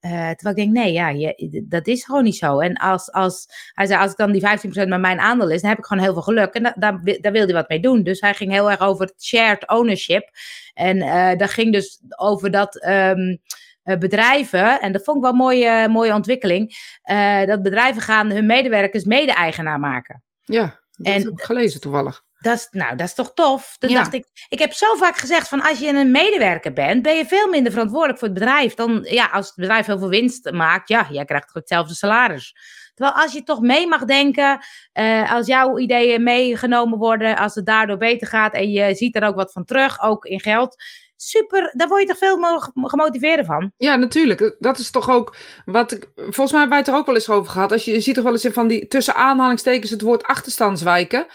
eh, 0.00 0.30
terwijl 0.34 0.56
ik 0.56 0.56
denk, 0.56 0.72
nee, 0.72 0.92
ja, 0.92 1.08
je, 1.08 1.64
dat 1.68 1.86
is 1.86 2.04
gewoon 2.04 2.24
niet 2.24 2.36
zo. 2.36 2.58
En 2.58 2.76
als, 2.76 3.12
als, 3.12 3.46
hij 3.72 3.86
zei, 3.86 4.00
als 4.00 4.10
ik 4.10 4.16
dan 4.16 4.32
die 4.32 4.40
15% 4.84 4.88
met 4.88 5.00
mijn 5.00 5.18
aandeel 5.20 5.50
is, 5.50 5.60
dan 5.60 5.70
heb 5.70 5.78
ik 5.78 5.84
gewoon 5.84 6.02
heel 6.02 6.12
veel 6.12 6.22
geluk. 6.22 6.54
En 6.54 6.62
da, 6.62 6.72
daar, 6.78 7.00
daar 7.20 7.32
wilde 7.32 7.52
hij 7.52 7.54
wat 7.60 7.68
mee 7.68 7.80
doen. 7.80 8.02
Dus 8.02 8.20
hij 8.20 8.34
ging 8.34 8.52
heel 8.52 8.70
erg 8.70 8.80
over 8.80 9.12
shared 9.20 9.68
ownership. 9.68 10.28
En 10.74 11.00
eh 11.02 11.36
dat 11.38 11.50
ging 11.50 11.72
dus 11.72 12.00
over 12.16 12.50
dat 12.50 12.80
ehm, 12.80 13.36
eh, 13.82 13.96
bedrijven, 13.98 14.80
en 14.80 14.92
dat 14.92 15.04
vond 15.04 15.16
ik 15.16 15.22
wel 15.22 15.32
een 15.32 15.38
mooie, 15.38 15.88
mooie 15.88 16.14
ontwikkeling, 16.14 16.76
eh, 17.02 17.44
dat 17.44 17.62
bedrijven 17.62 18.02
gaan 18.02 18.30
hun 18.30 18.46
medewerkers 18.46 19.04
mede-eigenaar 19.04 19.80
maken. 19.80 20.22
ja. 20.44 20.80
Dat 20.92 21.06
En- 21.06 21.22
heb 21.22 21.32
ik 21.32 21.40
gelezen 21.42 21.80
toevallig. 21.80 22.22
Dat 22.38 22.54
is, 22.54 22.68
nou, 22.70 22.96
dat 22.96 23.06
is 23.06 23.14
toch 23.14 23.34
tof? 23.34 23.76
Ja. 23.78 23.88
dacht 23.88 24.14
ik, 24.14 24.26
ik 24.48 24.58
heb 24.58 24.72
zo 24.72 24.94
vaak 24.94 25.16
gezegd 25.16 25.48
van 25.48 25.62
als 25.62 25.78
je 25.78 25.88
een 25.88 26.10
medewerker 26.10 26.72
bent, 26.72 27.02
ben 27.02 27.16
je 27.16 27.26
veel 27.26 27.48
minder 27.48 27.72
verantwoordelijk 27.72 28.18
voor 28.18 28.28
het 28.28 28.38
bedrijf. 28.38 28.74
Dan, 28.74 29.00
ja, 29.02 29.26
als 29.26 29.46
het 29.46 29.56
bedrijf 29.56 29.86
heel 29.86 29.98
veel 29.98 30.08
winst 30.08 30.50
maakt, 30.50 30.88
ja, 30.88 31.06
jij 31.10 31.24
krijgt 31.24 31.54
hetzelfde 31.54 31.94
salaris. 31.94 32.54
Terwijl 32.94 33.22
als 33.22 33.32
je 33.32 33.42
toch 33.42 33.60
mee 33.60 33.86
mag 33.86 34.04
denken, 34.04 34.58
eh, 34.92 35.32
als 35.32 35.46
jouw 35.46 35.78
ideeën 35.78 36.22
meegenomen 36.22 36.98
worden, 36.98 37.36
als 37.36 37.54
het 37.54 37.66
daardoor 37.66 37.96
beter 37.96 38.26
gaat 38.26 38.54
en 38.54 38.70
je 38.70 38.94
ziet 38.94 39.16
er 39.16 39.22
ook 39.22 39.34
wat 39.34 39.52
van 39.52 39.64
terug, 39.64 40.02
ook 40.02 40.24
in 40.24 40.40
geld. 40.40 40.76
Super, 41.16 41.72
daar 41.76 41.88
word 41.88 42.00
je 42.00 42.06
toch 42.06 42.18
veel 42.18 42.36
meer 42.36 42.70
gemotiveerder 42.72 43.44
van. 43.44 43.72
Ja, 43.76 43.96
natuurlijk. 43.96 44.56
Dat 44.58 44.78
is 44.78 44.90
toch 44.90 45.10
ook 45.10 45.36
wat 45.64 45.92
ik. 45.92 46.10
Volgens 46.14 46.52
mij 46.52 46.60
hebben 46.60 46.68
wij 46.68 46.78
het 46.78 46.88
er 46.88 46.94
ook 46.94 47.06
wel 47.06 47.14
eens 47.14 47.28
over 47.28 47.52
gehad. 47.52 47.72
Als 47.72 47.84
je, 47.84 47.92
je 47.92 48.00
ziet 48.00 48.14
toch 48.14 48.24
wel 48.24 48.32
eens 48.32 48.44
in 48.44 48.52
van 48.52 48.68
die 48.68 48.86
tussen 48.86 49.14
aanhalingstekens 49.14 49.90
het 49.90 50.00
woord 50.00 50.22
achterstandswijken. 50.22 51.26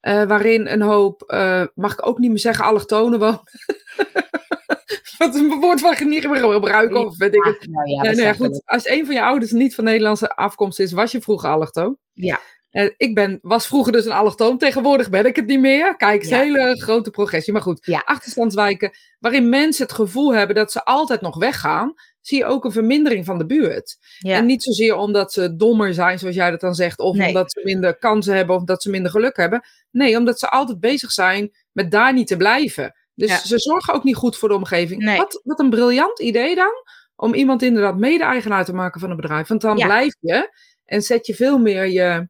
Eh, 0.00 0.22
waarin 0.22 0.66
een 0.66 0.82
hoop, 0.82 1.22
eh, 1.22 1.64
mag 1.74 1.92
ik 1.92 2.06
ook 2.06 2.18
niet 2.18 2.30
meer 2.30 2.38
zeggen, 2.38 2.64
allochtonen 2.64 3.18
wonen. 3.18 3.40
Wat 5.18 5.34
een 5.34 5.48
woord 5.60 5.82
ik 6.00 6.04
niet 6.06 6.28
meer 6.28 6.36
gebruiken. 6.52 7.06
Of 7.06 7.16
weet 7.18 7.34
ik 7.34 7.44
het. 7.44 7.66
Nou 7.70 7.88
ja, 7.88 8.02
Nee, 8.12 8.34
goed. 8.34 8.62
Als 8.64 8.88
een 8.88 9.06
van 9.06 9.14
je 9.14 9.22
ouders 9.22 9.50
niet 9.50 9.74
van 9.74 9.84
Nederlandse 9.84 10.34
afkomst 10.36 10.80
is, 10.80 10.92
was 10.92 11.12
je 11.12 11.20
vroeger 11.20 11.48
allochtoon. 11.48 11.96
Ja. 12.12 12.40
Eh, 12.70 12.90
ik 12.96 13.14
ben, 13.14 13.38
was 13.42 13.66
vroeger 13.66 13.92
dus 13.92 14.04
een 14.04 14.12
allochtoon. 14.12 14.58
Tegenwoordig 14.58 15.10
ben 15.10 15.24
ik 15.26 15.36
het 15.36 15.46
niet 15.46 15.60
meer. 15.60 15.96
Kijk, 15.96 16.12
het 16.14 16.22
is 16.22 16.28
Ja. 16.28 16.40
een 16.40 16.42
hele 16.56 16.80
grote 16.80 17.10
progressie. 17.10 17.52
Maar 17.52 17.62
goed, 17.62 17.78
Ja. 17.86 18.02
achterstandswijken 18.04 18.90
waarin 19.18 19.48
mensen 19.48 19.82
het 19.86 19.94
gevoel 19.94 20.34
hebben 20.34 20.56
dat 20.56 20.72
ze 20.72 20.84
altijd 20.84 21.20
nog 21.20 21.36
weggaan, 21.38 21.94
zie 22.20 22.38
je 22.38 22.44
ook 22.44 22.64
een 22.64 22.72
vermindering 22.72 23.24
van 23.24 23.38
de 23.38 23.46
buurt. 23.46 23.96
Ja. 24.18 24.36
En 24.36 24.46
niet 24.46 24.62
zozeer 24.62 24.94
omdat 24.96 25.32
ze 25.32 25.56
dommer 25.56 25.94
zijn, 25.94 26.18
zoals 26.18 26.34
jij 26.34 26.50
dat 26.50 26.60
dan 26.60 26.74
zegt, 26.74 26.98
of 26.98 27.16
Nee. 27.16 27.28
omdat 27.28 27.52
ze 27.52 27.60
minder 27.64 27.98
kansen 27.98 28.34
hebben, 28.34 28.56
of 28.56 28.64
dat 28.64 28.82
ze 28.82 28.90
minder 28.90 29.10
geluk 29.10 29.36
hebben. 29.36 29.62
Nee, 29.90 30.16
omdat 30.16 30.38
ze 30.38 30.48
altijd 30.50 30.80
bezig 30.80 31.10
zijn 31.12 31.50
met 31.72 31.90
daar 31.90 32.12
niet 32.12 32.26
te 32.26 32.36
blijven. 32.36 32.94
Dus 33.14 33.28
Ja. 33.30 33.36
ze 33.38 33.58
zorgen 33.58 33.94
ook 33.94 34.04
niet 34.04 34.16
goed 34.16 34.36
voor 34.36 34.48
de 34.48 34.54
omgeving. 34.54 35.02
Nee. 35.02 35.16
Wat, 35.16 35.40
wat 35.44 35.58
een 35.60 35.70
briljant 35.70 36.20
idee 36.20 36.54
dan, 36.54 36.72
om 37.16 37.34
iemand 37.34 37.62
inderdaad 37.62 37.96
mede-eigenaar 37.98 38.64
te 38.64 38.74
maken 38.74 39.00
van 39.00 39.10
een 39.10 39.16
bedrijf. 39.16 39.48
Want 39.48 39.60
dan 39.60 39.76
Ja. 39.76 39.86
blijf 39.86 40.14
je 40.20 40.54
en 40.84 41.02
zet 41.02 41.26
je 41.26 41.34
veel 41.34 41.58
meer 41.58 41.86
je, 41.86 42.28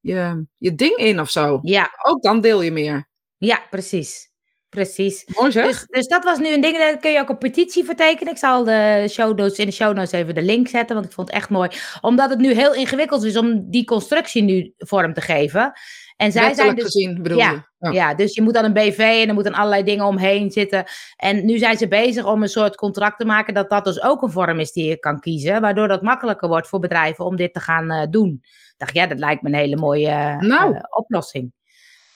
je, 0.00 0.46
je 0.56 0.74
ding 0.74 0.96
in 0.96 1.20
of 1.20 1.30
zo. 1.30 1.58
ja, 1.62 1.90
Ook 2.02 2.22
dan 2.22 2.40
deel 2.40 2.62
je 2.62 2.70
meer. 2.72 3.08
ja, 3.36 3.60
precies. 3.70 4.32
Precies. 4.74 5.24
Mooi 5.38 5.52
zeg. 5.52 5.66
Dus, 5.66 5.86
dus 5.86 6.06
dat 6.06 6.24
was 6.24 6.38
nu 6.38 6.54
een 6.54 6.60
ding, 6.60 6.78
daar 6.78 6.96
kun 6.96 7.10
je 7.10 7.20
ook 7.20 7.28
een 7.28 7.38
petitie 7.38 7.84
voor 7.84 7.94
tekenen. 7.94 8.32
Ik 8.32 8.38
zal 8.38 8.64
de 8.64 9.06
show 9.10 9.38
notes, 9.38 9.58
in 9.58 9.66
de 9.66 9.72
show 9.72 9.94
notes 9.94 10.12
even 10.12 10.34
de 10.34 10.42
link 10.42 10.68
zetten, 10.68 10.94
want 10.94 11.06
ik 11.06 11.12
vond 11.12 11.28
het 11.28 11.36
echt 11.36 11.50
mooi. 11.50 11.68
Omdat 12.00 12.30
het 12.30 12.38
nu 12.38 12.54
heel 12.54 12.74
ingewikkeld 12.74 13.24
is 13.24 13.36
om 13.36 13.70
die 13.70 13.84
constructie 13.84 14.42
nu 14.42 14.72
vorm 14.78 15.14
te 15.14 15.20
geven. 15.20 15.72
En 16.16 16.32
zij 16.32 16.54
zijn 16.54 16.74
dus... 16.74 16.84
gezien 16.84 17.22
bedoel 17.22 17.38
Ja, 17.38 17.50
je. 17.50 17.62
Ja. 17.78 17.90
Ja, 17.90 18.14
dus 18.14 18.34
je 18.34 18.42
moet 18.42 18.54
dan 18.54 18.64
een 18.64 18.72
BV 18.72 18.98
en 18.98 19.28
er 19.28 19.34
moeten 19.34 19.52
allerlei 19.52 19.82
dingen 19.82 20.04
omheen 20.04 20.50
zitten. 20.50 20.84
En 21.16 21.44
nu 21.44 21.58
zijn 21.58 21.76
ze 21.76 21.88
bezig 21.88 22.26
om 22.26 22.42
een 22.42 22.48
soort 22.48 22.76
contract 22.76 23.18
te 23.18 23.24
maken 23.24 23.54
dat 23.54 23.70
dat 23.70 23.84
dus 23.84 24.02
ook 24.02 24.22
een 24.22 24.30
vorm 24.30 24.60
is 24.60 24.72
die 24.72 24.88
je 24.88 24.98
kan 24.98 25.20
kiezen. 25.20 25.60
Waardoor 25.60 25.88
dat 25.88 26.02
makkelijker 26.02 26.48
wordt 26.48 26.68
voor 26.68 26.80
bedrijven 26.80 27.24
om 27.24 27.36
dit 27.36 27.52
te 27.54 27.60
gaan 27.60 27.90
eh, 27.90 28.06
doen. 28.10 28.40
Ik 28.42 28.74
dacht, 28.76 28.94
ja, 28.94 29.06
dat 29.06 29.18
lijkt 29.18 29.42
me 29.42 29.48
een 29.48 29.54
hele 29.54 29.76
mooie 29.76 30.08
eh, 30.08 30.38
Nou. 30.38 30.76
oplossing. 30.90 31.52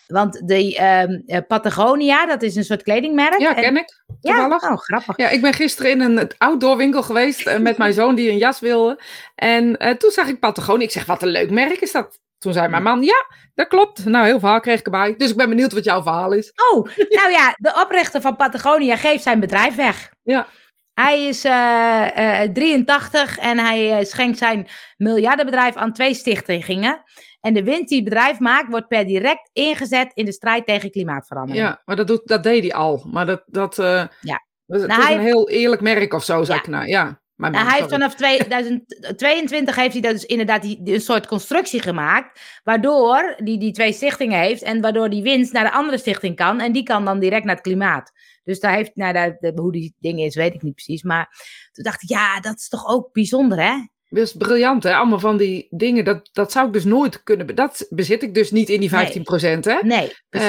Want 0.09 0.49
de 0.49 0.77
ehm, 0.77 1.21
eh, 1.27 1.39
Patagonia, 1.49 2.27
dat 2.27 2.43
is 2.43 2.57
een 2.57 2.65
soort 2.65 2.83
kledingmerk. 2.83 3.39
Ja, 3.39 3.57
En- 3.57 3.63
ken 3.63 3.77
ik. 3.77 4.03
ja, 4.21 4.33
Toevallig. 4.33 4.63
oh, 4.63 4.77
grappig. 4.77 5.17
Ja, 5.17 5.29
ik 5.29 5.41
ben 5.41 5.53
gisteren 5.53 5.91
in 5.91 6.01
een 6.01 6.31
outdoor 6.39 6.77
winkel 6.77 7.03
geweest 7.03 7.47
eh, 7.47 7.59
met 7.59 7.79
mijn 7.79 7.93
zoon 7.93 8.15
die 8.15 8.31
een 8.31 8.39
jas 8.39 8.61
wilde. 8.61 9.01
En 9.35 9.77
eh, 9.77 9.95
toen 9.95 10.11
zag 10.11 10.29
ik 10.29 10.41
Patagonia. 10.41 10.85
Ik 10.85 10.91
zeg, 10.91 11.05
wat 11.07 11.23
een 11.23 11.29
leuk 11.29 11.51
merk 11.51 11.81
is 11.81 11.93
dat. 11.93 12.19
Toen 12.39 12.53
zei 12.53 12.69
mijn 12.69 12.83
man, 12.83 13.03
ja, 13.03 13.27
dat 13.55 13.69
klopt. 13.69 14.05
Nou, 14.05 14.27
heel 14.27 14.39
verhaal 14.39 14.61
kreeg 14.61 14.79
ik 14.79 14.85
erbij. 14.85 15.15
Dus 15.17 15.31
ik 15.31 15.37
ben 15.37 15.49
benieuwd 15.49 15.73
wat 15.73 15.85
jouw 15.85 16.03
verhaal 16.03 16.33
is. 16.33 16.53
Oh, 16.73 16.85
nou 17.09 17.31
ja, 17.31 17.55
de 17.57 17.81
oprichter 17.85 18.21
van 18.21 18.37
Patagonia 18.37 18.97
geeft 18.97 19.23
zijn 19.23 19.41
bedrijf 19.41 19.75
weg. 19.75 20.11
Ja. 20.23 20.47
Hij 20.95 21.25
is 21.27 21.45
eh, 21.45 22.41
83 22.53 23.39
en 23.39 23.59
hij 23.59 24.05
schenkt 24.05 24.39
zijn 24.39 24.69
miljardenbedrijf 24.97 25.75
aan 25.77 25.93
twee 25.93 26.15
stichtingen. 26.15 27.03
En 27.41 27.55
de 27.55 27.63
winst 27.63 27.89
die 27.89 27.97
het 28.01 28.05
bedrijf 28.09 28.39
maakt, 28.39 28.71
wordt 28.71 28.89
per 28.89 29.07
direct 29.07 29.51
ingezet 29.53 30.11
in 30.15 30.25
de 30.25 30.33
strijd 30.33 30.67
tegen 30.67 30.91
klimaatverandering. 30.91 31.67
Ja, 31.67 31.83
maar 31.85 31.97
dat, 31.97 32.07
doet, 32.07 32.27
dat 32.27 32.43
deed 32.43 32.63
hij 32.63 32.73
al. 32.73 33.05
Maar 33.13 33.27
dat, 33.27 33.43
dat, 33.47 33.79
eh, 33.79 34.05
Ja. 34.21 34.45
dat, 34.67 34.87
Nou, 34.87 35.03
is 35.03 35.09
een 35.15 35.21
heel 35.21 35.49
eerlijk 35.49 35.81
merk 35.81 36.13
of 36.13 36.25
zo, 36.25 36.43
Ja. 36.47 36.55
ik 36.55 36.67
nou. 36.67 36.87
Ja, 36.87 37.21
mijn 37.35 37.53
Nou, 37.53 37.67
hij 37.67 37.77
heeft 37.79 37.91
vanaf 37.91 38.15
2022 38.15 39.77
heeft 39.77 39.93
hij 39.93 40.13
dus 40.13 40.25
inderdaad 40.25 40.63
die, 40.63 40.83
die- 40.83 40.95
een 40.95 41.01
soort 41.01 41.27
constructie 41.27 41.83
gemaakt. 41.83 42.61
Waardoor 42.65 43.35
die 43.45 43.59
die 43.59 43.73
twee 43.73 43.93
stichtingen 43.93 44.41
heeft. 44.41 44.63
En 44.63 44.81
waardoor 44.81 45.11
die 45.11 45.23
winst 45.23 45.53
naar 45.53 45.65
de 45.65 45.73
andere 45.73 45.99
stichting 45.99 46.37
kan. 46.37 46.61
En 46.61 46.73
die 46.73 46.83
kan 46.83 47.05
dan 47.05 47.19
direct 47.19 47.45
naar 47.45 47.55
het 47.55 47.65
klimaat. 47.65 48.13
Dus 48.45 48.61
daar 48.61 48.75
heeft, 48.75 48.91
nou, 48.97 49.13
dat- 49.41 49.59
hoe 49.59 49.73
die 49.73 49.95
ding 49.99 50.21
is, 50.21 50.35
weet 50.35 50.55
ik 50.55 50.63
niet 50.63 50.75
precies. 50.75 51.03
Maar 51.03 51.29
toen 51.73 51.85
dacht 51.85 52.03
ik, 52.03 52.09
ja, 52.09 52.41
dat 52.41 52.57
is 52.59 52.69
toch 52.69 52.87
ook 52.89 53.13
bijzonder, 53.13 53.63
hè? 53.63 53.75
Is 54.09 54.33
briljant, 54.33 54.83
hè? 54.83 54.95
Allemaal 54.95 55.19
van 55.21 55.37
die 55.37 55.67
dingen. 55.71 56.05
Dat, 56.05 56.29
dat 56.33 56.53
zou 56.53 56.67
ik 56.67 56.73
dus 56.73 56.85
nooit 56.85 57.23
kunnen. 57.23 57.55
Dat 57.55 57.87
bezit 57.91 58.23
ik 58.23 58.35
dus 58.35 58.51
niet 58.51 58.69
in 58.69 58.81
die 58.81 58.91
Nee. 58.91 59.23
15%, 59.59 59.61
hè? 59.61 59.79
Nee, 59.83 60.13
precies. 60.29 60.49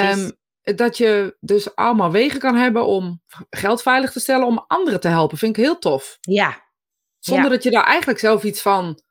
Ehm, 0.62 0.76
dat 0.76 0.96
je 0.96 1.36
dus 1.40 1.74
allemaal 1.74 2.10
wegen 2.10 2.40
kan 2.40 2.54
hebben 2.56 2.86
om 2.86 3.22
geld 3.50 3.82
veilig 3.82 4.12
te 4.12 4.20
stellen 4.20 4.46
om 4.46 4.64
anderen 4.66 5.00
te 5.00 5.08
helpen. 5.08 5.38
Vind 5.38 5.56
ik 5.56 5.64
heel 5.64 5.78
tof. 5.78 6.18
ja, 6.20 6.68
Zonder 7.18 7.44
Ja. 7.44 7.50
dat 7.50 7.62
je 7.62 7.70
daar 7.70 7.84
eigenlijk 7.84 8.18
zelf 8.18 8.44
iets 8.44 8.62
van. 8.62 9.02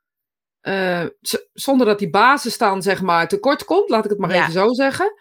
eh, 0.60 1.06
zonder 1.54 1.86
dat 1.86 2.00
die 2.00 2.10
basis 2.10 2.58
dan 2.58 2.82
zeg 2.82 3.02
maar 3.02 3.28
tekort 3.28 3.66
komt, 3.66 3.90
laat 3.90 4.04
ik 4.04 4.10
het 4.10 4.20
maar 4.20 4.34
Ja. 4.34 4.42
even 4.42 4.54
zo 4.54 4.74
zeggen. 4.74 5.14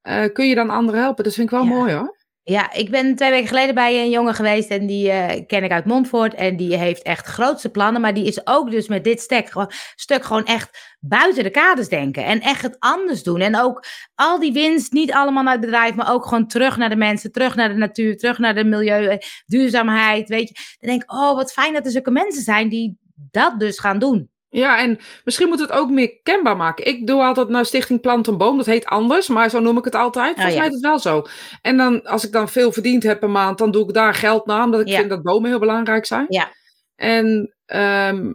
eh, 0.00 0.32
kun 0.32 0.48
je 0.48 0.54
dan 0.54 0.70
anderen 0.70 1.00
helpen? 1.00 1.24
Dat 1.24 1.34
vind 1.34 1.50
ik 1.52 1.58
wel 1.58 1.64
Ja. 1.64 1.70
mooi 1.74 1.92
hoor. 1.92 2.16
Ja, 2.42 2.72
ik 2.72 2.90
ben 2.90 3.14
twee 3.14 3.30
weken 3.30 3.48
geleden 3.48 3.74
bij 3.74 4.00
een 4.00 4.10
jongen 4.10 4.34
geweest 4.34 4.70
en 4.70 4.86
die 4.86 5.10
eh, 5.10 5.46
ken 5.46 5.64
ik 5.64 5.70
uit 5.70 5.84
Montfort. 5.84 6.34
En 6.34 6.56
die 6.56 6.76
heeft 6.76 7.02
echt 7.02 7.26
grootste 7.26 7.68
plannen, 7.68 8.00
maar 8.00 8.14
die 8.14 8.24
is 8.26 8.46
ook 8.46 8.70
dus 8.70 8.88
met 8.88 9.04
dit 9.04 9.26
gewoon, 9.28 9.70
stuk 9.94 10.24
gewoon 10.24 10.44
echt 10.44 10.96
buiten 11.00 11.42
de 11.42 11.50
kaders 11.50 11.88
denken. 11.88 12.24
En 12.24 12.40
echt 12.40 12.62
het 12.62 12.76
anders 12.78 13.22
doen. 13.22 13.40
En 13.40 13.56
ook 13.56 13.84
al 14.14 14.38
die 14.38 14.52
winst, 14.52 14.92
niet 14.92 15.12
allemaal 15.12 15.42
naar 15.42 15.52
het 15.52 15.60
bedrijf, 15.60 15.94
maar 15.94 16.12
ook 16.12 16.24
gewoon 16.24 16.46
terug 16.46 16.76
naar 16.76 16.88
de 16.88 16.96
mensen, 16.96 17.32
terug 17.32 17.54
naar 17.54 17.68
de 17.68 17.74
natuur, 17.74 18.16
terug 18.16 18.38
naar 18.38 18.54
de 18.54 18.64
milieu, 18.64 19.06
eh, 19.06 19.18
duurzaamheid, 19.46 20.28
weet 20.28 20.48
je. 20.48 20.54
Dan 20.54 20.90
denk 20.90 21.02
ik, 21.02 21.12
oh 21.12 21.34
wat 21.34 21.52
fijn 21.52 21.72
dat 21.72 21.84
er 21.84 21.92
zulke 21.92 22.10
mensen 22.10 22.42
zijn 22.42 22.68
die 22.68 22.98
dat 23.30 23.60
dus 23.60 23.78
gaan 23.78 23.98
doen. 23.98 24.30
Ja, 24.52 24.78
en 24.78 24.98
misschien 25.24 25.48
moet 25.48 25.60
het 25.60 25.72
ook 25.72 25.90
meer 25.90 26.20
kenbaar 26.22 26.56
maken. 26.56 26.86
Ik 26.86 27.06
doe 27.06 27.22
altijd 27.22 27.48
naar 27.48 27.64
Stichting 27.66 28.00
Plant 28.00 28.26
een 28.26 28.36
Boom. 28.38 28.56
Dat 28.56 28.66
heet 28.66 28.84
anders, 28.86 29.28
maar 29.28 29.50
zo 29.50 29.60
noem 29.60 29.78
ik 29.78 29.84
het 29.84 29.94
altijd. 29.94 30.34
Volgens 30.34 30.46
Oh, 30.46 30.52
ja. 30.52 30.58
mij 30.58 30.68
is 30.68 30.74
het 30.74 30.84
wel 30.84 30.98
zo. 30.98 31.24
En 31.62 31.76
dan, 31.76 32.04
als 32.06 32.24
ik 32.26 32.32
dan 32.32 32.48
veel 32.48 32.72
verdiend 32.72 33.02
heb 33.02 33.20
per 33.20 33.30
maand, 33.30 33.58
dan 33.58 33.70
doe 33.70 33.88
ik 33.88 33.94
daar 33.94 34.14
geld 34.14 34.46
naar. 34.46 34.64
Omdat 34.64 34.80
ik 34.80 34.88
Ja. 34.88 34.96
vind 34.96 35.10
dat 35.10 35.22
bomen 35.22 35.50
heel 35.50 35.58
belangrijk 35.58 36.06
zijn. 36.06 36.26
Ja. 36.28 36.48
En, 36.96 37.54
ehm, 37.66 38.32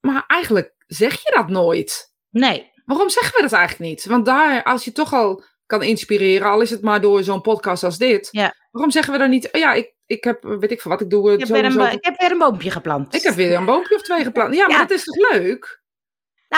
maar 0.00 0.24
eigenlijk 0.26 0.74
zeg 0.86 1.12
je 1.22 1.32
dat 1.34 1.48
nooit. 1.48 2.12
Nee, 2.30 2.72
Waarom 2.84 3.10
zeggen 3.10 3.34
we 3.36 3.42
dat 3.42 3.52
eigenlijk 3.52 3.90
niet? 3.90 4.04
Want 4.06 4.24
daar, 4.26 4.62
als 4.62 4.84
je 4.84 4.92
toch 4.92 5.12
al 5.12 5.44
kan 5.66 5.82
inspireren, 5.82 6.50
al 6.50 6.60
is 6.60 6.70
het 6.70 6.82
maar 6.82 7.00
door 7.00 7.22
zo'n 7.22 7.40
podcast 7.40 7.84
als 7.84 7.98
dit. 7.98 8.28
Ja. 8.30 8.54
Waarom 8.70 8.90
zeggen 8.92 9.12
we 9.12 9.18
dan 9.18 9.30
niet, 9.30 9.48
oh 9.52 9.60
ja, 9.60 9.72
ik, 9.72 9.94
ik 10.06 10.24
heb, 10.24 10.42
weet 10.42 10.70
ik 10.70 10.80
veel 10.80 10.90
wat, 10.90 11.00
ik 11.00 11.10
doe 11.10 11.32
ik 11.32 11.38
heb, 11.38 11.48
zo 11.48 11.54
weer 11.54 11.64
en 11.64 11.68
een, 11.80 11.86
zo. 11.90 11.96
ik 11.96 12.04
heb 12.04 12.20
weer 12.20 12.30
een 12.30 12.38
boompje 12.38 12.70
geplant. 12.70 13.14
Ik 13.14 13.22
heb 13.22 13.34
weer 13.34 13.54
een 13.54 13.64
boompje 13.64 13.94
of 13.94 14.02
twee 14.02 14.24
geplant. 14.24 14.54
Ja, 14.54 14.66
maar 14.66 14.76
Ja. 14.76 14.78
dat 14.78 14.90
is 14.90 15.04
toch 15.04 15.30
leuk? 15.32 15.82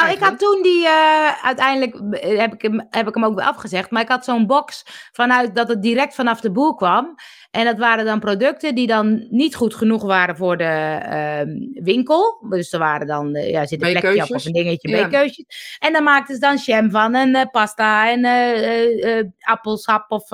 Nou, 0.01 0.13
ik 0.13 0.19
had 0.19 0.39
toen 0.39 0.63
die, 0.63 0.87
eh, 0.87 1.45
uiteindelijk 1.45 2.15
eh, 2.15 2.39
heb 2.39 2.55
ik, 2.55 2.63
hem, 2.63 2.87
heb 2.91 3.09
ik 3.09 3.15
hem 3.15 3.25
ook 3.25 3.35
weer 3.35 3.45
afgezegd, 3.45 3.91
maar 3.91 4.03
ik 4.03 4.09
had 4.09 4.25
zo'n 4.25 4.47
box 4.47 4.83
vanuit 5.13 5.55
dat 5.55 5.69
het 5.69 5.83
direct 5.83 6.15
vanaf 6.15 6.41
de 6.41 6.51
boer 6.51 6.75
kwam. 6.75 7.15
En 7.51 7.65
dat 7.65 7.79
waren 7.79 8.05
dan 8.05 8.21
producten 8.21 8.75
die 8.75 8.87
dan 8.87 9.27
niet 9.31 9.55
goed 9.55 9.75
genoeg 9.75 10.03
waren 10.03 10.37
voor 10.37 10.57
de 10.57 10.99
ehm, 11.03 11.85
winkel. 11.85 12.47
Dus 12.49 12.73
er 12.73 12.79
waren 12.79 13.07
dan, 13.07 13.35
eh, 13.35 13.51
ja, 13.51 13.67
zit 13.67 13.83
een 13.83 13.91
plekje 13.91 14.23
op 14.23 14.31
of 14.31 14.45
een 14.45 14.53
dingetje, 14.53 14.89
Ja. 14.89 15.07
B-keusjes. 15.07 15.77
En 15.79 15.93
dan 15.93 16.03
maakten 16.03 16.35
ze 16.35 16.41
dan 16.41 16.57
jam 16.57 16.91
van 16.91 17.15
en 17.15 17.51
pasta 17.51 18.11
en 18.11 18.25
appelsap 19.41 20.11
of 20.11 20.27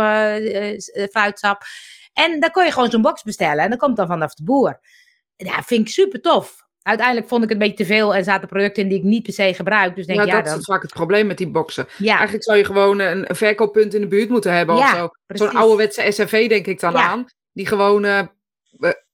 fruitsap. 1.11 1.62
En 2.12 2.40
dan 2.40 2.51
kon 2.51 2.64
je 2.64 2.72
gewoon 2.72 2.90
zo'n 2.90 3.03
box 3.03 3.22
bestellen 3.22 3.64
en 3.64 3.70
dat 3.70 3.79
komt 3.79 3.96
dan 3.96 4.07
vanaf 4.07 4.35
de 4.35 4.44
boer. 4.44 4.81
Ja, 5.37 5.62
vind 5.62 5.81
ik 5.81 5.92
super 5.92 6.20
tof. 6.20 6.70
Uiteindelijk 6.83 7.29
vond 7.29 7.42
ik 7.42 7.49
het 7.49 7.61
een 7.61 7.66
beetje 7.68 7.85
te 7.85 7.92
veel 7.92 8.14
en 8.14 8.25
zaten 8.25 8.49
producten 8.49 8.83
in 8.83 8.88
die 8.88 8.99
ik 8.99 9.05
niet 9.05 9.23
per 9.23 9.33
se 9.33 9.55
gebruik. 9.55 9.95
Dus 9.97 10.07
denk 10.07 10.18
Ja, 10.18 10.25
ik, 10.25 10.31
ja, 10.31 10.37
dat 10.37 10.47
dan, 10.47 10.59
is 10.59 10.64
vaak 10.64 10.83
het 10.83 10.92
probleem 10.92 11.27
met 11.27 11.38
die 11.38 11.49
boxen. 11.51 11.87
ja, 11.99 12.12
Eigenlijk 12.14 12.45
zou 12.45 12.57
je 12.59 12.64
gewoon 12.64 12.99
een, 12.99 13.31
een 13.31 13.37
verkooppunt 13.37 13.95
in 13.95 14.01
de 14.01 14.07
buurt 14.07 14.29
moeten 14.29 14.53
hebben 14.53 14.75
of 14.75 14.81
Ja, 14.81 14.97
zo. 14.97 15.09
Zo'n 15.27 15.51
ouderwetse 15.57 16.12
SRV 16.12 16.49
denk 16.49 16.66
ik 16.66 16.81
dan 16.81 16.92
Ja. 16.92 17.03
aan. 17.03 17.25
Die 17.53 17.66
gewoon 17.66 18.05
eh, 18.05 18.18
eh, 18.18 18.27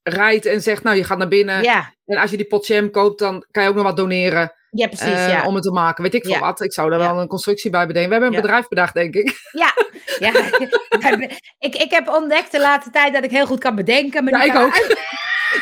rijdt 0.02 0.46
en 0.46 0.62
zegt, 0.62 0.82
nou 0.82 0.96
je 0.96 1.04
gaat 1.04 1.18
naar 1.18 1.28
binnen. 1.28 1.62
Ja, 1.62 1.94
En 2.06 2.16
als 2.16 2.30
je 2.30 2.36
die 2.36 2.46
pot 2.46 2.66
jam 2.66 2.90
koopt, 2.90 3.18
dan 3.18 3.46
kan 3.50 3.62
je 3.62 3.68
ook 3.68 3.74
nog 3.74 3.84
wat 3.84 3.96
doneren. 3.96 4.52
ja 4.70 4.86
precies. 4.86 5.06
eh, 5.06 5.28
ja. 5.28 5.46
Om 5.46 5.54
het 5.54 5.62
te 5.64 5.70
maken. 5.70 6.02
Weet 6.02 6.14
ik 6.14 6.22
veel 6.24 6.32
Ja. 6.32 6.38
wat. 6.40 6.60
Ik 6.62 6.72
zou 6.72 6.90
daar 6.90 6.98
Ja. 6.98 7.12
wel 7.12 7.20
een 7.22 7.28
constructie 7.28 7.70
bij 7.70 7.86
bedenken. 7.86 8.08
We 8.10 8.14
hebben 8.16 8.32
een 8.34 8.36
Ja. 8.40 8.46
bedrijf 8.46 8.68
bedacht, 8.68 8.94
denk 8.94 9.14
ik. 9.14 9.32
ja. 9.62 9.72
ik, 11.58 11.74
ik 11.74 11.90
heb 11.90 12.08
ontdekt 12.08 12.52
de 12.52 12.60
laatste 12.60 12.90
tijd 12.90 13.12
dat 13.12 13.24
ik 13.24 13.30
heel 13.30 13.46
goed 13.46 13.58
kan 13.60 13.74
bedenken. 13.74 14.24
Maar 14.24 14.46
Ja, 14.46 14.52
ik 14.54 14.60
ook. 14.66 14.74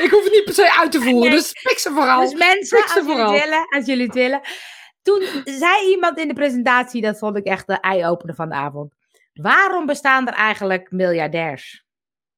Ik 0.05 0.11
hoef 0.11 0.25
het 0.25 0.33
niet 0.33 0.45
per 0.45 0.55
se 0.55 0.79
uit 0.79 0.93
te 0.93 1.01
voeren. 1.01 1.21
Nee. 1.21 1.31
Dus 1.31 1.51
fix 1.53 1.83
ze 1.83 1.91
vooral. 1.91 2.21
Dus 2.21 2.35
mensen, 2.35 2.79
ze 2.79 2.83
als 2.83 2.95
jullie, 2.95 3.11
vooral. 3.11 3.33
willen, 3.33 3.67
als 3.69 3.87
jullie 3.87 4.07
het 4.07 4.15
willen. 4.15 4.41
toen 5.03 5.23
zei 5.45 5.89
iemand 5.89 6.19
in 6.19 6.29
de 6.29 6.35
presentatie, 6.35 7.03
dat 7.03 7.19
vond 7.19 7.37
ik 7.37 7.45
echt 7.45 7.67
de 7.67 7.81
eye-opener 7.81 8.35
van 8.35 8.49
de 8.49 8.55
avond. 8.55 8.95
Waarom 9.33 9.87
bestaan 9.87 10.27
er 10.27 10.35
eigenlijk 10.35 10.91
miljardairs? 10.91 11.85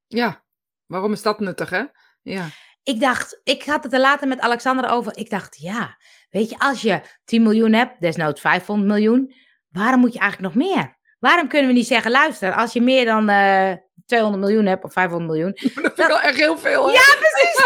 Ja, 0.07 0.45
waarom 0.87 1.13
is 1.13 1.23
dat 1.23 1.41
nuttig, 1.41 1.71
hè? 1.71 1.83
Ja. 2.23 2.47
Ik 2.83 3.01
dacht, 3.01 3.41
ik 3.45 3.63
had 3.63 3.85
het 3.85 3.93
er 3.93 4.01
later 4.01 4.29
met 4.29 4.41
Alexander 4.41 4.91
over. 4.91 5.17
Ik 5.17 5.31
dacht, 5.31 5.57
ja, 5.57 5.97
weet 6.31 6.51
je, 6.51 6.59
als 6.59 6.83
je 6.83 7.01
10 7.25 7.43
miljoen 7.43 7.73
hebt, 7.73 8.01
desnoods 8.01 8.41
500 8.41 8.89
miljoen, 8.89 9.35
waarom 9.69 10.01
moet 10.01 10.13
je 10.13 10.19
eigenlijk 10.19 10.55
nog 10.55 10.65
meer? 10.67 10.97
Waarom 11.19 11.49
kunnen 11.49 11.69
we 11.71 11.77
niet 11.77 11.87
zeggen, 11.87 12.11
luister, 12.11 12.55
als 12.55 12.73
je 12.73 12.81
meer 12.81 13.05
dan 13.05 13.31
uh, 13.31 13.73
200 14.09 14.43
miljoen 14.43 14.67
hebt 14.67 14.85
of 14.85 14.93
500 14.93 15.31
miljoen. 15.31 15.53
Dat 15.61 15.73
vind 15.73 15.87
ik 15.87 16.07
wel 16.07 16.21
echt 16.21 16.37
heel 16.37 16.59
veel. 16.59 16.87
Hè? 16.87 16.93
Ja, 16.93 17.17
precies. 17.19 17.57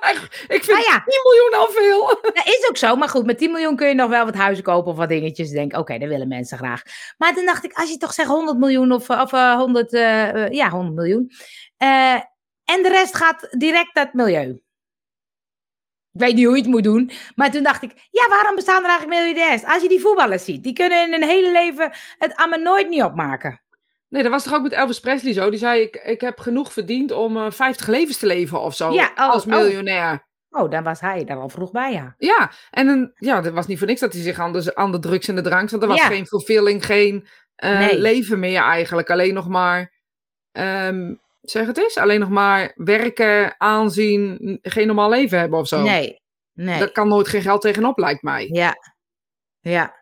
ik 0.56 0.64
vind 0.64 0.78
Ah, 0.78 0.84
ja. 0.84 1.02
10 1.04 1.20
miljoen 1.22 1.54
al 1.54 1.68
veel. 1.70 2.06
Dat 2.34 2.46
is 2.46 2.66
ook 2.68 2.76
zo, 2.76 2.96
maar 2.96 3.08
goed, 3.08 3.26
met 3.26 3.38
10 3.38 3.50
miljoen 3.50 3.76
kun 3.76 3.88
je 3.88 3.94
nog 3.94 4.08
wel 4.08 4.24
wat 4.24 4.34
huizen 4.34 4.64
kopen 4.64 4.90
of 4.90 4.96
wat 4.96 5.08
dingetjes. 5.08 5.50
Denk, 5.50 5.76
oké, 5.76 5.98
dat 5.98 6.08
willen 6.08 6.28
mensen 6.28 6.58
graag. 6.58 6.82
Maar 7.18 7.34
toen 7.34 7.46
dacht 7.46 7.64
ik, 7.64 7.72
als 7.72 7.90
je 7.90 7.96
toch 7.96 8.12
zegt 8.12 8.28
100 8.28 8.58
miljoen 8.58 8.92
of, 8.92 9.10
of 9.10 9.32
eh, 9.32 9.54
100, 9.54 9.92
eh, 9.92 10.44
eh, 10.44 10.52
ja, 10.52 10.70
100 10.70 10.94
miljoen. 10.94 11.30
en 12.64 12.82
de 12.82 12.88
rest 12.88 13.16
gaat 13.16 13.46
direct 13.50 13.94
naar 13.94 14.04
het 14.04 14.14
milieu. 14.14 14.62
Ik 16.12 16.20
weet 16.20 16.34
niet 16.34 16.44
hoe 16.44 16.56
je 16.56 16.62
het 16.62 16.70
moet 16.70 16.84
doen. 16.84 17.10
Maar 17.34 17.50
toen 17.50 17.62
dacht 17.62 17.82
ik, 17.82 17.92
ja, 18.10 18.28
waarom 18.28 18.54
bestaan 18.54 18.82
er 18.82 18.88
eigenlijk 18.88 19.20
miljardairs? 19.20 19.64
Als 19.64 19.82
je 19.82 19.88
die 19.88 20.00
voetballers 20.00 20.44
ziet, 20.44 20.62
die 20.62 20.72
kunnen 20.72 21.04
in 21.04 21.12
hun 21.12 21.28
hele 21.28 21.52
leven 21.52 21.92
het 22.18 22.36
allemaal 22.36 22.58
nooit 22.58 22.88
niet 22.88 23.02
opmaken. 23.02 23.61
Nee, 24.12 24.22
dat 24.22 24.32
was 24.32 24.44
toch 24.44 24.54
ook 24.54 24.62
met 24.62 24.72
Elvis 24.72 25.00
Presley 25.00 25.32
zo? 25.32 25.50
Die 25.50 25.58
zei, 25.58 25.80
ik, 25.80 25.96
ik 25.96 26.20
heb 26.20 26.38
genoeg 26.38 26.72
verdiend 26.72 27.10
om 27.10 27.36
eh 27.36 27.50
50 27.50 27.86
levens 27.86 28.18
te 28.18 28.26
leven 28.26 28.60
of 28.60 28.74
zo. 28.74 28.92
Ja, 28.92 29.10
oh, 29.14 29.30
als 29.30 29.42
oh. 29.44 29.48
miljonair. 29.48 30.26
Oh, 30.50 30.70
daar 30.70 30.82
was 30.82 31.00
hij 31.00 31.24
daar 31.24 31.36
al 31.36 31.48
vroeg 31.48 31.70
bij, 31.70 31.92
ja. 31.92 32.14
Ja, 32.18 32.50
en 32.70 32.88
een, 32.88 33.12
ja, 33.14 33.40
dat 33.40 33.52
was 33.52 33.66
niet 33.66 33.78
voor 33.78 33.86
niks 33.86 34.00
dat 34.00 34.12
hij 34.12 34.22
zich 34.22 34.38
aan 34.38 34.52
de, 34.52 34.74
aan 34.74 34.92
de 34.92 34.98
drugs 34.98 35.28
en 35.28 35.34
de 35.34 35.40
drank... 35.40 35.70
Want 35.70 35.82
er 35.82 35.88
was 35.88 35.98
Ja. 35.98 36.06
geen 36.06 36.26
vervulling, 36.26 36.86
geen 36.86 37.26
eh, 37.54 37.78
Nee. 37.78 37.98
leven 37.98 38.38
meer 38.38 38.62
eigenlijk. 38.62 39.10
Alleen 39.10 39.34
nog 39.34 39.48
maar, 39.48 39.92
ehm, 40.52 41.14
zeg 41.40 41.66
het 41.66 41.78
eens, 41.78 41.98
alleen 41.98 42.20
nog 42.20 42.28
maar 42.28 42.72
werken, 42.74 43.60
aanzien, 43.60 44.58
geen 44.62 44.86
normaal 44.86 45.10
leven 45.10 45.38
hebben 45.38 45.58
of 45.58 45.68
zo. 45.68 45.82
Nee, 45.82 46.22
nee. 46.52 46.78
Daar 46.78 46.92
kan 46.92 47.08
nooit 47.08 47.28
geen 47.28 47.42
geld 47.42 47.60
tegenop, 47.60 47.98
lijkt 47.98 48.22
mij. 48.22 48.48
Ja, 48.50 48.74
ja. 49.60 50.01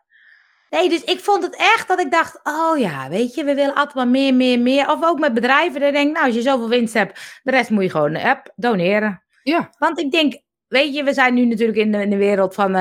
Nee, 0.71 0.89
dus 0.89 1.05
ik 1.05 1.21
vond 1.21 1.43
het 1.43 1.57
echt 1.57 1.89
dat 1.89 2.01
ik 2.01 2.11
dacht, 2.11 2.41
oh 2.43 2.79
ja, 2.79 3.09
weet 3.09 3.35
je, 3.35 3.45
we 3.45 3.55
willen 3.55 3.75
altijd 3.75 3.95
maar 3.95 4.09
meer, 4.09 4.35
meer, 4.35 4.61
meer. 4.61 4.91
Of 4.91 5.05
ook 5.05 5.19
met 5.19 5.35
bedrijven, 5.35 5.81
dan 5.81 5.93
denk 5.93 6.09
ik, 6.09 6.15
nou, 6.15 6.27
als 6.27 6.35
je 6.35 6.43
zoveel 6.43 6.69
winst 6.69 6.95
hebt, 6.95 7.41
de 7.43 7.51
rest 7.51 7.71
moet 7.71 7.83
je 7.83 7.91
gewoon, 7.91 8.17
hup, 8.17 8.53
doneren. 8.57 9.23
Ja, 9.43 9.71
Want 9.79 9.99
ik 9.99 10.11
denk, 10.11 10.41
weet 10.69 10.95
je, 10.95 11.05
we 11.05 11.13
zijn 11.13 11.35
nu 11.35 11.45
natuurlijk 11.45 11.79
in 11.79 11.93
de, 11.93 12.03
in 12.03 12.11
de 12.11 12.17
wereld 12.17 12.55
van 12.55 12.75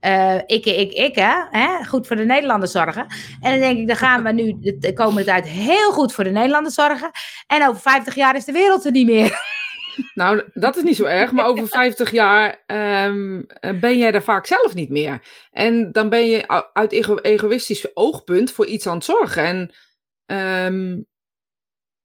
eh 0.00 0.34
ik, 0.46 0.66
ik, 0.66 0.92
ik, 0.92 1.14
hè? 1.14 1.34
hè? 1.50 1.84
Goed 1.84 2.06
voor 2.06 2.16
de 2.16 2.24
Nederlanders 2.24 2.72
zorgen. 2.72 3.06
En 3.40 3.50
dan 3.50 3.60
denk 3.60 3.78
ik, 3.78 3.86
dan 3.86 3.96
gaan 3.96 4.22
we 4.22 4.32
nu 4.32 4.56
de, 4.60 4.78
de 4.78 4.92
komende 4.92 5.24
tijd 5.24 5.46
heel 5.46 5.92
goed 5.92 6.12
voor 6.12 6.24
de 6.24 6.30
Nederlanders 6.30 6.74
zorgen. 6.74 7.10
En 7.46 7.68
over 7.68 7.80
50 7.80 8.14
jaar 8.14 8.36
is 8.36 8.44
de 8.44 8.52
wereld 8.52 8.84
er 8.84 8.90
niet 8.90 9.06
meer. 9.06 9.40
nou, 10.14 10.42
dat 10.52 10.76
is 10.76 10.82
niet 10.82 10.96
zo 10.96 11.04
erg. 11.04 11.32
Maar 11.32 11.46
over 11.46 11.68
50 11.68 12.10
jaar 12.10 12.62
ehm, 12.66 13.40
eh, 13.46 13.78
ben 13.80 13.98
jij 13.98 14.12
er 14.12 14.22
vaak 14.22 14.46
zelf 14.46 14.74
niet 14.74 14.90
meer. 14.90 15.22
En 15.50 15.92
dan 15.92 16.08
ben 16.08 16.26
je 16.26 16.68
uit 16.72 16.92
ego- 16.92 17.16
egoïstisch 17.18 17.96
oogpunt 17.96 18.50
voor 18.50 18.66
iets 18.66 18.86
aan 18.86 18.94
het 18.94 19.04
zorgen. 19.04 19.44
En 19.44 19.74
ehm, 20.26 21.00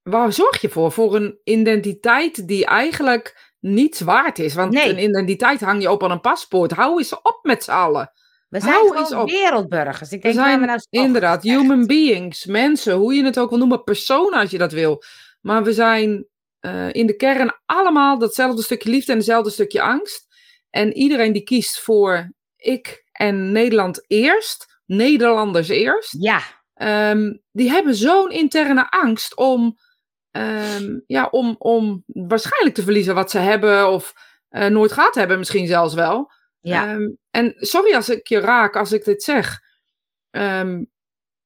waar 0.02 0.34
zorg 0.34 0.62
je 0.62 0.70
voor? 0.70 0.92
Voor 0.92 1.16
een 1.16 1.40
identiteit 1.44 2.48
die 2.48 2.66
eigenlijk 2.66 3.52
niets 3.60 4.00
waard 4.00 4.40
is. 4.40 4.54
Want 4.54 4.74
Nee. 4.74 4.90
een 4.90 5.04
identiteit 5.04 5.62
hang 5.62 5.82
je 5.82 5.92
op 5.92 6.04
aan 6.04 6.12
een 6.12 6.22
paspoort. 6.22 6.72
Hou 6.72 6.98
eens 6.98 7.22
op 7.22 7.40
met 7.42 7.64
z'n 7.64 7.72
allen. 7.72 8.12
We 8.50 8.60
zijn 8.60 8.74
Hou 8.74 8.98
gewoon 9.06 9.26
wereldburgers. 9.26 10.12
Ik 10.12 10.22
We 10.22 10.24
denk, 10.24 10.36
laten 10.36 10.50
zijn 10.50 10.60
we 10.60 10.66
nou 10.66 10.80
inderdaad 11.06 11.46
echt. 11.46 11.56
human 11.56 11.86
beings, 11.86 12.46
mensen, 12.46 12.94
hoe 12.94 13.14
je 13.14 13.24
het 13.24 13.40
ook 13.40 13.50
wil 13.50 13.58
noemen, 13.58 13.84
personen 13.84 14.40
als 14.40 14.52
je 14.52 14.58
dat 14.58 14.72
wil. 14.72 15.04
Maar 15.42 15.64
we 15.64 15.74
zijn 15.74 16.26
eh, 16.60 16.94
in 16.94 17.08
de 17.08 17.16
kern 17.16 17.60
allemaal 17.66 18.18
datzelfde 18.18 18.62
stukje 18.62 18.90
liefde 18.90 19.12
en 19.12 19.18
hetzelfde 19.18 19.50
stukje 19.50 19.82
angst. 19.82 20.28
En 20.70 20.94
iedereen 20.94 21.34
die 21.34 21.44
kiest 21.44 21.80
voor 21.80 22.32
ik 22.56 23.04
en 23.12 23.52
Nederland 23.52 24.04
eerst, 24.08 24.82
Nederlanders 24.86 25.70
eerst, 25.70 26.16
Ja, 26.20 26.42
ehm, 26.74 27.34
die 27.52 27.70
hebben 27.70 27.96
zo'n 27.96 28.32
interne 28.32 28.90
angst 28.90 29.36
om, 29.36 29.78
ehm, 30.32 31.00
ja, 31.08 31.28
om, 31.32 31.56
om 31.58 32.04
waarschijnlijk 32.06 32.76
te 32.76 32.84
verliezen 32.84 33.16
wat 33.16 33.32
ze 33.32 33.38
hebben 33.38 33.90
of 33.90 34.14
eh, 34.50 34.68
nooit 34.68 34.92
gehad 34.92 35.16
hebben, 35.16 35.38
misschien 35.38 35.68
zelfs 35.68 35.94
wel. 35.94 36.32
ja. 36.62 36.88
Ehm, 36.88 37.10
en 37.32 37.54
sorry 37.58 37.96
als 37.96 38.10
ik 38.10 38.28
je 38.28 38.40
raak 38.40 38.76
als 38.76 38.92
ik 38.92 39.04
dit 39.04 39.24
zeg. 39.24 39.60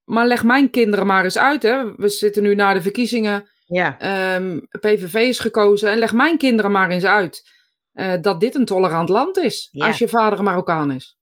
Maar 0.03 0.27
leg 0.27 0.43
mijn 0.43 0.69
kinderen 0.69 1.05
maar 1.05 1.23
eens 1.23 1.37
uit. 1.37 1.63
Hè. 1.63 1.95
We 1.95 2.09
zitten 2.09 2.43
nu 2.43 2.55
na 2.55 2.73
de 2.73 2.81
verkiezingen. 2.81 3.49
Ja. 3.73 3.99
Ehm, 3.99 4.59
PVV 4.79 5.13
is 5.13 5.39
gekozen. 5.39 5.89
En 5.91 5.97
leg 5.97 6.13
mijn 6.13 6.37
kinderen 6.37 6.71
maar 6.71 6.89
eens 6.89 7.05
uit. 7.05 7.51
eh, 7.93 8.13
dat 8.21 8.39
dit 8.39 8.55
een 8.55 8.65
tolerant 8.65 9.09
land 9.09 9.37
is. 9.37 9.67
Ja. 9.71 9.87
Als 9.87 9.97
je 9.97 10.07
vader 10.07 10.37
een 10.39 10.45
Marokkaan 10.45 10.91
is. 10.91 11.17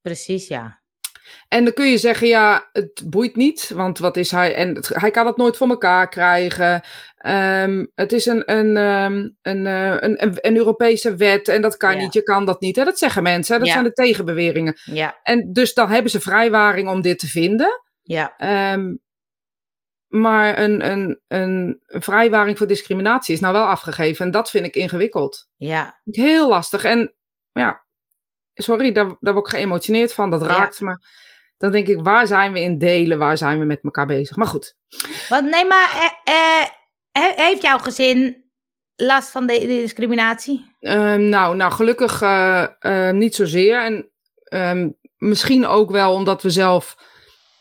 Precies, 0.00 0.48
ja. 0.48 0.80
En 1.48 1.64
dan 1.64 1.72
kun 1.72 1.86
je 1.90 1.98
zeggen, 1.98 2.28
ja, 2.28 2.68
het 2.72 3.02
boeit 3.06 3.36
niet. 3.36 3.70
Want 3.74 3.98
wat 3.98 4.16
is 4.16 4.30
hij? 4.30 4.54
En 4.54 4.74
het- 4.74 4.88
hij 4.88 5.10
kan 5.10 5.26
het 5.26 5.36
nooit 5.36 5.56
voor 5.56 5.68
elkaar 5.68 6.08
krijgen. 6.08 6.82
Ehm, 7.16 7.84
het 7.94 8.12
is 8.12 8.26
een, 8.26 8.52
een, 8.52 8.76
ehm, 8.76 9.28
een, 9.42 9.66
eh, 9.66 9.90
een, 9.90 10.22
een, 10.22 10.36
een 10.40 10.56
Europese 10.56 11.16
wet. 11.16 11.48
En 11.48 11.62
dat 11.62 11.76
kan 11.76 11.92
Ja. 11.94 11.98
niet, 11.98 12.12
je 12.12 12.22
kan 12.22 12.44
dat 12.44 12.60
niet. 12.60 12.76
Hè? 12.76 12.84
Dat 12.84 12.98
zeggen 12.98 13.22
mensen. 13.22 13.52
hè. 13.52 13.58
Dat 13.58 13.68
Ja. 13.68 13.74
zijn 13.74 13.86
de 13.86 13.92
tegenbeweringen. 13.92 14.78
Ja, 14.84 15.20
En 15.22 15.52
dus 15.52 15.74
dan 15.74 15.90
hebben 15.90 16.10
ze 16.10 16.20
vrijwaring 16.20 16.88
om 16.88 17.00
dit 17.00 17.18
te 17.18 17.26
vinden. 17.26 17.80
ja. 18.02 18.34
Maar 20.08 20.58
een, 20.58 20.90
een, 20.90 21.20
een, 21.28 21.82
vrijwaring 21.86 22.58
voor 22.58 22.66
discriminatie 22.66 23.34
is 23.34 23.40
nou 23.40 23.52
wel 23.52 23.64
afgegeven. 23.66 24.24
En 24.24 24.30
dat 24.30 24.50
vind 24.50 24.66
ik 24.66 24.74
ingewikkeld. 24.76 25.48
Ja, 25.56 26.00
Heel 26.04 26.48
lastig. 26.48 26.84
En 26.84 27.14
ja, 27.52 27.84
sorry, 28.54 28.92
daar, 28.92 29.16
daar 29.20 29.34
word 29.34 29.46
ik 29.52 29.58
geëmotioneerd 29.58 30.12
van. 30.12 30.30
Dat 30.30 30.40
Ja. 30.40 30.46
raakt 30.46 30.80
me. 30.80 30.98
Dan 31.58 31.72
denk 31.72 31.86
ik, 31.86 32.00
waar 32.02 32.26
zijn 32.26 32.52
we 32.52 32.60
in 32.60 32.78
delen? 32.78 33.18
Waar 33.18 33.36
zijn 33.38 33.58
we 33.58 33.64
met 33.64 33.80
elkaar 33.82 34.06
bezig? 34.06 34.36
Maar 34.36 34.46
goed. 34.46 34.76
want 35.28 35.50
nee, 35.50 35.64
maar 35.66 35.90
eh, 36.24 36.34
eh, 36.34 36.68
he- 37.12 37.42
heeft 37.44 37.62
jouw 37.62 37.78
gezin 37.78 38.44
last 38.96 39.30
van 39.30 39.46
de, 39.46 39.58
de 39.60 39.66
discriminatie? 39.66 40.74
Ehm, 40.80 41.28
nou, 41.28 41.56
nou, 41.56 41.72
gelukkig 41.72 42.22
eh, 42.22 42.66
eh, 42.78 43.14
niet 43.14 43.34
zozeer. 43.34 43.82
En 43.82 44.10
ehm, 44.44 44.88
misschien 45.16 45.66
ook 45.66 45.90
wel 45.90 46.12
omdat 46.12 46.42
we 46.42 46.50
zelf 46.50 46.96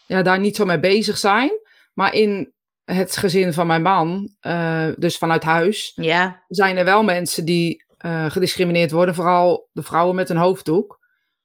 ja, 0.05 0.21
daar 0.21 0.39
niet 0.39 0.55
zo 0.55 0.65
mee 0.65 0.79
bezig 0.79 1.17
zijn. 1.17 1.51
Maar 1.95 2.13
in 2.13 2.53
het 2.83 3.17
gezin 3.17 3.53
van 3.53 3.67
mijn 3.67 3.81
man, 3.81 4.35
eh, 4.39 4.87
dus 4.97 5.17
vanuit 5.17 5.43
huis, 5.43 5.91
Ja, 5.95 6.43
zijn 6.47 6.77
er 6.77 6.85
wel 6.85 7.03
mensen 7.03 7.45
die 7.45 7.83
eh, 7.97 8.25
gediscrimineerd 8.31 8.91
worden. 8.91 9.15
Vooral 9.15 9.69
de 9.71 9.83
vrouwen 9.83 10.15
met 10.15 10.29
een 10.29 10.37
hoofddoek. 10.37 10.99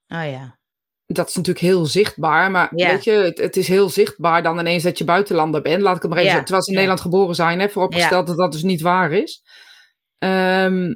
oh 0.08 0.30
ja. 0.30 0.58
Dat 1.06 1.28
is 1.28 1.34
natuurlijk 1.34 1.64
heel 1.64 1.86
zichtbaar. 1.86 2.50
Maar 2.50 2.72
Ja. 2.74 2.90
weet 2.90 3.04
je, 3.04 3.10
het, 3.10 3.38
het 3.38 3.56
is 3.56 3.68
heel 3.68 3.88
zichtbaar 3.88 4.42
dan 4.42 4.58
ineens 4.58 4.82
dat 4.82 4.98
je 4.98 5.04
buitenlander 5.04 5.62
bent. 5.62 5.82
Laat 5.82 5.96
ik 5.96 6.02
het 6.02 6.10
maar 6.10 6.18
even 6.20 6.30
Ja, 6.30 6.36
zeggen. 6.36 6.44
Terwijl 6.44 6.62
ze 6.64 6.70
in. 6.70 6.76
Nederland 6.76 7.00
geboren 7.00 7.34
zijn. 7.34 7.60
Hè, 7.60 7.68
vooropgesteld 7.68 8.26
dat 8.26 8.36
dat 8.36 8.52
dus 8.52 8.62
niet 8.62 8.80
waar 8.80 9.12
is. 9.12 9.42
Ehm, 10.18 10.94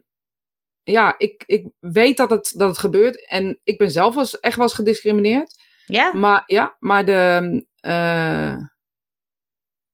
ja, 0.83 1.14
ik, 1.19 1.43
ik 1.47 1.67
weet 1.79 2.17
dat 2.17 2.31
het, 2.31 2.53
dat 2.57 2.69
het 2.69 2.79
gebeurt. 2.79 3.29
En 3.29 3.61
ik 3.64 3.79
ben 3.79 3.90
zelf 3.90 4.17
eens- 4.17 4.40
echt 4.40 4.57
wel 4.57 4.64
eens 4.64 4.75
gediscrimineerd. 4.75 5.55
Ja? 5.87 6.12
Maar 6.14 6.43
ja, 6.47 6.77
maar 6.79 7.05
de. 7.05 7.67
eh, 7.81 8.57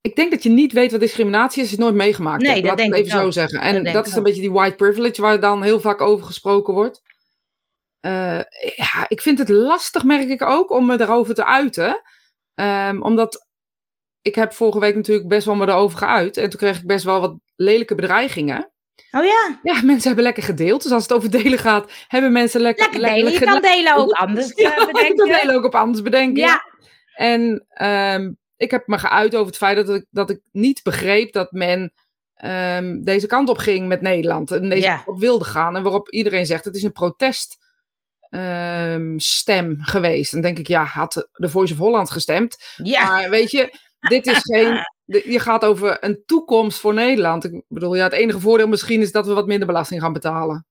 ik 0.01 0.17
denk 0.17 0.31
dat 0.31 0.43
je 0.43 0.49
niet 0.49 0.73
weet 0.73 0.91
wat 0.91 1.01
discriminatie 1.01 1.57
is, 1.63 1.69
als 1.69 1.71
je 1.71 1.77
het 1.77 1.85
nooit 1.85 1.95
meegemaakt 2.05 2.43
Nee, 2.43 2.51
hebt. 2.53 2.67
dat 2.67 2.71
Laat 2.79 2.87
ik 2.87 2.93
denk 2.93 2.97
het 2.97 3.07
ik 3.07 3.13
even 3.15 3.25
zo 3.25 3.41
zeggen. 3.41 3.61
En 3.61 3.93
dat 3.93 4.07
is 4.07 4.15
een 4.15 4.23
beetje 4.23 4.41
die 4.41 4.53
white 4.53 4.77
privilege 4.77 5.21
waar 5.21 5.41
dan 5.41 5.63
heel 5.63 5.81
vaak 5.81 6.01
over 6.01 6.27
gesproken 6.27 6.75
wordt. 6.75 7.03
Eh, 8.01 8.41
ja, 8.77 9.05
ik 9.09 9.21
vind 9.21 9.39
het 9.39 9.49
lastig, 9.49 10.05
merk 10.05 10.29
ik 10.29 10.43
ook, 10.43 10.71
om 10.71 10.87
me 10.87 10.97
daarover 10.97 11.35
te 11.35 11.45
uiten. 11.45 12.03
Ehm, 12.55 13.01
omdat 13.03 13.47
ik 14.23 14.35
heb 14.35 14.53
vorige 14.53 14.79
week 14.81 14.95
natuurlijk 14.95 15.29
best 15.29 15.47
wel 15.47 15.55
me 15.55 15.67
erover 15.69 15.99
geuit. 15.99 16.37
En 16.37 16.51
toen 16.51 16.59
kreeg 16.59 16.79
ik 16.79 16.87
best 16.87 17.05
wel 17.05 17.21
wat 17.21 17.35
lelijke 17.57 17.95
bedreigingen. 17.95 18.73
Oh 19.11 19.25
ja, 19.25 19.59
Ja, 19.63 19.83
mensen 19.85 20.07
hebben 20.07 20.25
lekker 20.25 20.43
gedeeld. 20.43 20.83
Dus 20.83 20.93
als 20.93 21.03
het 21.03 21.13
over 21.13 21.31
delen 21.31 21.59
gaat, 21.59 21.93
hebben 22.09 22.33
mensen 22.33 22.61
lekker... 22.61 22.85
lekker 22.99 23.15
delen. 23.15 23.33
Je 23.33 23.39
kan 23.39 23.61
delen 23.63 23.97
ook 23.97 24.11
anders 24.27 24.53
Ja, 24.55 24.71
eh, 24.71 24.77
je 24.77 24.77
kan 24.77 24.93
bedenken. 24.93 25.27
delen 25.41 25.55
ook 25.55 25.65
op 25.65 25.75
anders 25.75 26.03
bedenken. 26.03 26.43
Ja, 26.43 26.63
En 27.15 27.67
ehm, 27.69 28.33
ik 28.61 28.71
heb 28.71 28.87
me 28.87 28.99
geuit 28.99 29.35
over 29.35 29.47
het 29.47 29.57
feit 29.57 29.87
dat 29.87 29.97
ik, 29.97 30.07
dat 30.11 30.31
ik 30.31 30.41
niet 30.53 30.83
begreep 30.83 31.33
dat 31.33 31.53
men 31.53 31.93
ehm, 32.35 33.03
deze 33.03 33.27
kant 33.27 33.49
op 33.49 33.59
ging 33.59 33.89
met 33.89 34.01
Nederland. 34.01 34.51
En 34.51 34.69
deze 34.69 34.87
kant 34.87 35.07
op 35.07 35.19
wilde 35.19 35.45
gaan. 35.45 35.77
En 35.77 35.83
waarop 35.83 36.11
iedereen 36.11 36.47
zegt, 36.47 36.65
het 36.65 36.77
is 36.77 36.83
een 36.83 36.93
proteststem 36.93 39.19
stem 39.19 39.77
geweest. 39.81 40.33
Dan 40.33 40.41
denk 40.41 40.59
ik, 40.59 40.67
ja, 40.67 40.85
had 40.85 41.29
de 41.33 41.49
Voice 41.49 41.73
of 41.73 41.79
Holland 41.79 42.11
gestemd. 42.11 42.77
Maar 43.07 43.31
weet 43.31 43.51
je, 43.51 43.75
dit 44.01 44.27
is 44.27 44.39
geen... 44.39 44.89
Je 45.05 45.41
gaat 45.41 45.65
over 45.65 46.05
een 46.05 46.23
toekomst 46.27 46.79
voor 46.79 46.95
Nederland. 46.95 47.45
Ik 47.45 47.63
bedoel, 47.69 47.95
ja, 47.95 48.05
het 48.05 48.13
enige 48.13 48.41
voordeel 48.41 48.69
misschien 48.69 49.01
is 49.01 49.13
dat 49.13 49.27
we 49.27 49.33
wat 49.33 49.47
minder 49.47 49.67
belasting 49.67 50.01
gaan 50.01 50.13
betalen. 50.13 50.67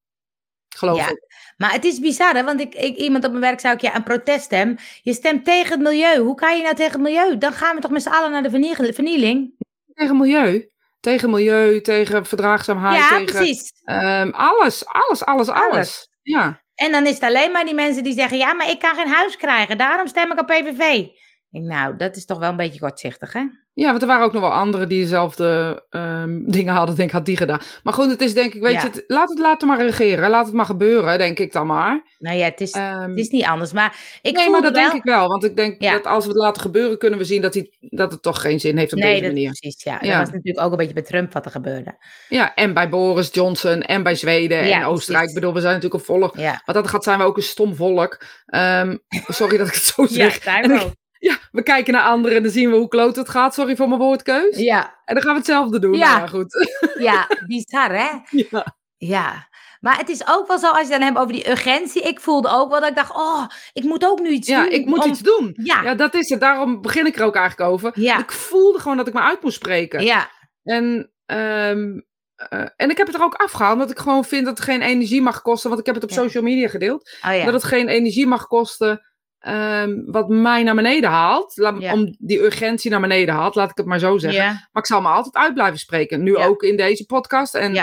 Geloof 0.77 0.97
Ja. 0.97 1.09
ik. 1.09 1.27
Maar 1.57 1.71
het 1.71 1.85
is 1.85 1.99
bizar, 1.99 2.35
hè? 2.35 2.43
Want 2.43 2.59
ik, 2.61 2.75
ik, 2.75 2.95
iemand 2.97 3.23
op 3.25 3.29
mijn 3.31 3.43
werk 3.43 3.59
zei 3.59 3.73
ook, 3.73 3.79
ja, 3.79 3.95
een 3.95 4.03
proteststem. 4.03 4.75
Je 5.01 5.13
stemt 5.13 5.45
tegen 5.45 5.71
het 5.71 5.79
milieu. 5.81 6.17
Hoe 6.19 6.35
kan 6.35 6.57
je 6.57 6.63
nou 6.63 6.75
tegen 6.75 6.91
het 6.91 7.01
milieu? 7.01 7.37
Dan 7.37 7.53
gaan 7.53 7.75
we 7.75 7.81
toch 7.81 7.91
met 7.91 8.01
z'n 8.01 8.09
allen 8.09 8.31
naar 8.31 8.43
de 8.43 8.49
verniel- 8.49 8.93
vernieling? 8.93 9.51
Tegen 9.93 10.17
milieu. 10.17 10.69
Tegen 10.99 11.29
milieu, 11.29 11.81
tegen 11.81 12.25
verdraagzaamheid, 12.25 12.97
ja, 12.97 13.09
tegen 13.09 13.25
precies. 13.25 13.71
ehm, 13.83 14.29
alles, 14.29 14.85
alles, 14.85 15.25
alles, 15.25 15.49
alles. 15.49 15.71
Alles. 15.71 16.09
Ja. 16.21 16.61
En 16.75 16.91
dan 16.91 17.05
is 17.05 17.13
het 17.13 17.23
alleen 17.23 17.51
maar 17.51 17.65
die 17.65 17.73
mensen 17.73 18.03
die 18.03 18.13
zeggen, 18.13 18.37
ja, 18.37 18.53
maar 18.53 18.69
ik 18.69 18.79
kan 18.79 18.95
geen 18.95 19.07
huis 19.07 19.37
krijgen. 19.37 19.77
Daarom 19.77 20.07
stem 20.07 20.31
ik 20.31 20.39
op 20.39 20.47
PVV. 20.47 21.05
Ik, 21.51 21.61
nou, 21.61 21.95
dat 21.97 22.15
is 22.15 22.25
toch 22.25 22.39
wel 22.39 22.49
een 22.49 22.55
beetje 22.55 22.79
kortzichtig, 22.79 23.33
hè? 23.33 23.43
ja, 23.73 23.89
want 23.89 24.01
er 24.01 24.07
waren 24.07 24.25
ook 24.25 24.33
nog 24.33 24.41
wel 24.41 24.51
anderen 24.53 24.89
die 24.89 25.01
dezelfde 25.01 25.83
ehm, 25.89 26.39
dingen 26.45 26.73
hadden. 26.73 26.95
Denk 26.95 27.07
ik, 27.09 27.15
had 27.15 27.25
die 27.25 27.37
gedaan. 27.37 27.59
Maar 27.83 27.93
goed, 27.93 28.09
het 28.09 28.21
is 28.21 28.33
denk 28.33 28.53
ik, 28.53 28.61
weet 28.61 28.73
Ja. 28.73 28.81
je, 28.81 28.85
het, 28.87 29.03
laat 29.07 29.29
het 29.29 29.39
laten 29.39 29.67
maar 29.67 29.81
regeren. 29.81 30.29
Laat 30.29 30.45
het 30.45 30.55
maar 30.55 30.65
gebeuren, 30.65 31.17
denk 31.17 31.39
ik 31.39 31.51
dan 31.51 31.67
maar. 31.67 32.01
Nou 32.17 32.37
ja, 32.37 32.45
het 32.45 32.61
is, 32.61 32.71
Ehm, 32.71 33.09
het 33.09 33.17
is 33.17 33.29
niet 33.29 33.43
anders. 33.45 33.71
Maar 33.71 34.19
ik 34.21 34.35
nee, 34.35 34.49
maar 34.49 34.61
dat 34.61 34.73
wel... 34.73 34.81
denk 34.89 34.93
ik 34.95 35.03
wel. 35.03 35.27
Want 35.27 35.43
ik 35.43 35.55
denk 35.55 35.81
Ja. 35.81 35.91
dat 35.91 36.05
als 36.05 36.23
we 36.25 36.29
het 36.31 36.39
laten 36.39 36.61
gebeuren, 36.61 36.97
kunnen 36.97 37.19
we 37.19 37.25
zien 37.25 37.41
dat, 37.41 37.53
die, 37.53 37.77
dat 37.79 38.11
het 38.11 38.21
toch 38.21 38.41
geen 38.41 38.59
zin 38.59 38.77
heeft 38.77 38.93
op 38.93 38.99
Nee, 38.99 39.09
deze 39.09 39.21
dat, 39.23 39.31
manier. 39.33 39.51
precies, 39.59 39.83
ja. 39.83 39.97
Ja. 40.01 40.09
Dat 40.17 40.19
was 40.25 40.31
natuurlijk 40.35 40.65
ook 40.65 40.71
een 40.71 40.77
beetje 40.77 40.93
bij 40.93 41.03
Trump 41.03 41.33
wat 41.33 41.45
er 41.45 41.51
gebeurde. 41.51 41.97
Ja, 42.29 42.53
en 42.55 42.73
bij 42.73 42.89
Boris 42.89 43.29
Johnson 43.31 43.81
en 43.81 44.03
bij 44.03 44.15
Zweden 44.15 44.67
Ja, 44.67 44.79
en 44.79 44.85
Oostenrijk. 44.85 45.27
Ik 45.27 45.33
bedoel, 45.35 45.53
we 45.53 45.61
zijn 45.61 45.73
natuurlijk 45.73 46.01
een 46.01 46.15
volk. 46.15 46.35
Ja, 46.37 46.61
Wat 46.65 46.75
dat 46.75 46.87
gaat, 46.87 47.03
zijn 47.03 47.19
we 47.19 47.25
ook 47.25 47.37
een 47.37 47.43
stom 47.43 47.75
volk. 47.75 48.23
Ehm, 48.45 48.97
sorry 49.27 49.57
dat 49.57 49.67
ik 49.67 49.73
het 49.73 49.83
zo 49.83 50.01
ja 50.01 50.07
zeg. 50.09 50.43
we 50.43 50.73
ik- 50.73 50.81
ook. 50.81 50.97
Ja, 51.19 51.37
we 51.51 51.63
kijken 51.63 51.93
naar 51.93 52.03
anderen 52.03 52.37
en 52.37 52.43
dan 52.43 52.51
zien 52.51 52.69
we 52.69 52.75
hoe 52.75 52.87
kloot 52.87 53.15
het 53.15 53.29
gaat. 53.29 53.53
Sorry 53.53 53.75
voor 53.75 53.87
mijn 53.87 53.99
woordkeus. 54.01 54.57
Ja, 54.57 54.99
En 55.05 55.13
dan 55.13 55.23
gaan 55.23 55.31
we 55.31 55.37
hetzelfde 55.37 55.79
doen. 55.79 55.93
Ja. 55.93 56.07
Nou 56.09 56.19
ja, 56.21 56.27
goed. 56.27 56.69
ja, 57.09 57.27
bizar, 57.47 57.91
hè? 57.91 58.09
Ja. 58.29 58.77
Ja, 58.97 59.47
maar 59.79 59.97
het 59.97 60.09
is 60.09 60.27
ook 60.27 60.47
wel 60.47 60.57
zo 60.59 60.71
als 60.71 60.81
je 60.87 60.89
dan 60.89 61.01
hebt 61.01 61.17
over 61.17 61.33
die 61.33 61.49
urgentie. 61.49 62.01
Ik 62.01 62.19
voelde 62.19 62.49
ook 62.49 62.69
wel 62.69 62.79
dat 62.79 62.89
ik 62.89 62.95
dacht, 62.95 63.15
oh, 63.15 63.45
ik 63.73 63.83
moet 63.83 64.05
ook 64.05 64.19
nu 64.19 64.29
iets 64.29 64.47
ja, 64.47 64.61
doen. 64.63 64.71
ik 64.71 64.85
moet 64.85 65.03
om- 65.03 65.09
iets 65.09 65.19
doen. 65.19 65.51
Ja, 65.63 65.81
Ja, 65.83 65.95
dat 65.95 66.13
is 66.13 66.29
het. 66.29 66.39
Daarom 66.39 66.81
begin 66.81 67.05
ik 67.05 67.15
er 67.15 67.25
ook 67.25 67.35
eigenlijk 67.35 67.69
over. 67.71 67.91
Ja. 67.93 68.19
Ik 68.19 68.31
voelde 68.31 68.79
gewoon 68.79 68.97
dat 68.97 69.07
ik 69.07 69.13
me 69.13 69.19
uit 69.21 69.41
moest 69.43 69.55
spreken. 69.55 70.03
ja, 70.03 70.29
En, 70.63 71.11
ehm, 71.25 71.99
eh, 72.35 72.65
en 72.75 72.89
ik 72.89 72.97
heb 72.97 73.07
het 73.07 73.15
er 73.15 73.23
ook 73.23 73.33
afgehaald, 73.35 73.73
omdat 73.73 73.91
ik 73.91 73.99
gewoon 73.99 74.25
vind 74.25 74.45
dat 74.45 74.57
het 74.57 74.65
geen 74.67 74.81
energie 74.81 75.21
mag 75.21 75.41
kosten. 75.41 75.69
Want 75.69 75.81
ik 75.81 75.85
heb 75.87 75.95
het 75.95 76.03
op 76.03 76.09
Ja. 76.09 76.15
social 76.15 76.43
media 76.43 76.67
gedeeld. 76.67 77.17
oh 77.27 77.35
ja. 77.35 77.43
Dat 77.45 77.53
het 77.53 77.63
geen 77.63 77.87
energie 77.87 78.27
mag 78.27 78.47
kosten 78.47 79.08
ehm, 79.39 80.01
wat 80.05 80.29
mij 80.29 80.63
naar 80.63 80.75
beneden 80.75 81.09
haalt. 81.09 81.57
Laat-. 81.57 81.91
Om 81.93 82.15
die 82.19 82.39
urgentie 82.43 82.91
naar 82.91 83.01
beneden 83.01 83.33
haalt, 83.35 83.55
laat 83.55 83.69
ik 83.69 83.77
het 83.77 83.85
maar 83.85 83.99
zo 83.99 84.17
zeggen. 84.17 84.43
Maar 84.71 84.81
ik 84.83 84.85
zal 84.85 85.01
me 85.01 85.07
altijd 85.07 85.35
uit 85.35 85.53
blijven 85.53 85.79
spreken. 85.79 86.23
Nu 86.23 86.37
ook 86.37 86.63
in 86.63 86.77
deze 86.77 87.05
podcast. 87.05 87.55
En 87.55 87.73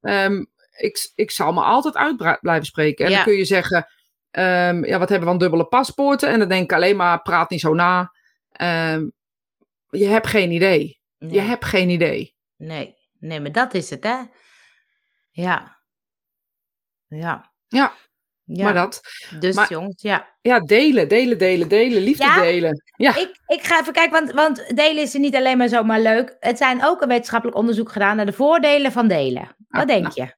ehm, 0.00 0.44
ik, 0.76 1.10
ik 1.14 1.30
zal 1.30 1.52
me 1.52 1.62
altijd 1.62 1.96
uit 1.96 2.40
blijven 2.40 2.66
spreken. 2.66 3.04
En 3.04 3.10
dan 3.10 3.24
kun 3.24 3.36
je 3.36 3.44
zeggen, 3.44 3.86
ehm, 4.30 4.84
ja, 4.84 4.98
wat 4.98 5.08
hebben 5.08 5.28
we 5.28 5.34
aan 5.34 5.40
dubbele 5.40 5.64
paspoorten? 5.66 6.28
En 6.28 6.38
dan 6.38 6.48
denk 6.48 6.62
ik 6.62 6.72
alleen 6.72 6.96
maar, 6.96 7.22
praat 7.22 7.50
niet 7.50 7.60
zo 7.60 7.74
na. 7.74 8.12
Je 9.90 10.06
hebt 10.06 10.26
geen 10.26 10.50
idee. 10.50 11.00
nee, 11.18 11.32
Je 11.32 11.40
hebt 11.40 11.64
geen 11.64 11.88
idee. 11.88 12.36
nee, 12.56 12.96
nee, 13.18 13.40
maar 13.40 13.52
dat 13.52 13.74
is 13.74 13.90
het, 13.90 14.04
hè? 14.04 14.16
Ja, 15.30 15.78
ja, 17.06 17.52
Ja, 17.68 17.94
ja. 18.56 18.64
maar 18.64 18.74
dat. 18.74 19.00
Dus 19.38 19.54
maar- 19.54 19.68
jongens, 19.70 20.02
ja. 20.02 20.28
Ja, 20.40 20.60
delen, 20.60 21.08
delen, 21.08 21.38
delen, 21.38 21.68
delen. 21.68 22.02
Liefde 22.02 22.24
Ja? 22.24 22.40
delen. 22.40 22.82
Ja, 22.96 23.16
Ik, 23.16 23.30
ik 23.46 23.62
ga 23.62 23.80
even 23.80 23.92
kijken, 23.92 24.12
want, 24.12 24.32
want 24.32 24.76
delen 24.76 25.02
is 25.02 25.12
niet 25.14 25.36
alleen 25.36 25.58
maar 25.58 25.68
zomaar 25.68 26.00
leuk. 26.00 26.36
Het 26.40 26.58
zijn 26.58 26.84
ook 26.84 27.00
een 27.02 27.08
wetenschappelijk 27.08 27.56
onderzoek 27.58 27.92
gedaan 27.92 28.16
naar 28.16 28.26
de 28.26 28.32
voordelen 28.32 28.92
van 28.92 29.08
delen. 29.08 29.56
Wat 29.68 29.80
Ah, 29.80 29.86
denk 29.86 30.02
nou. 30.02 30.12
je? 30.14 30.34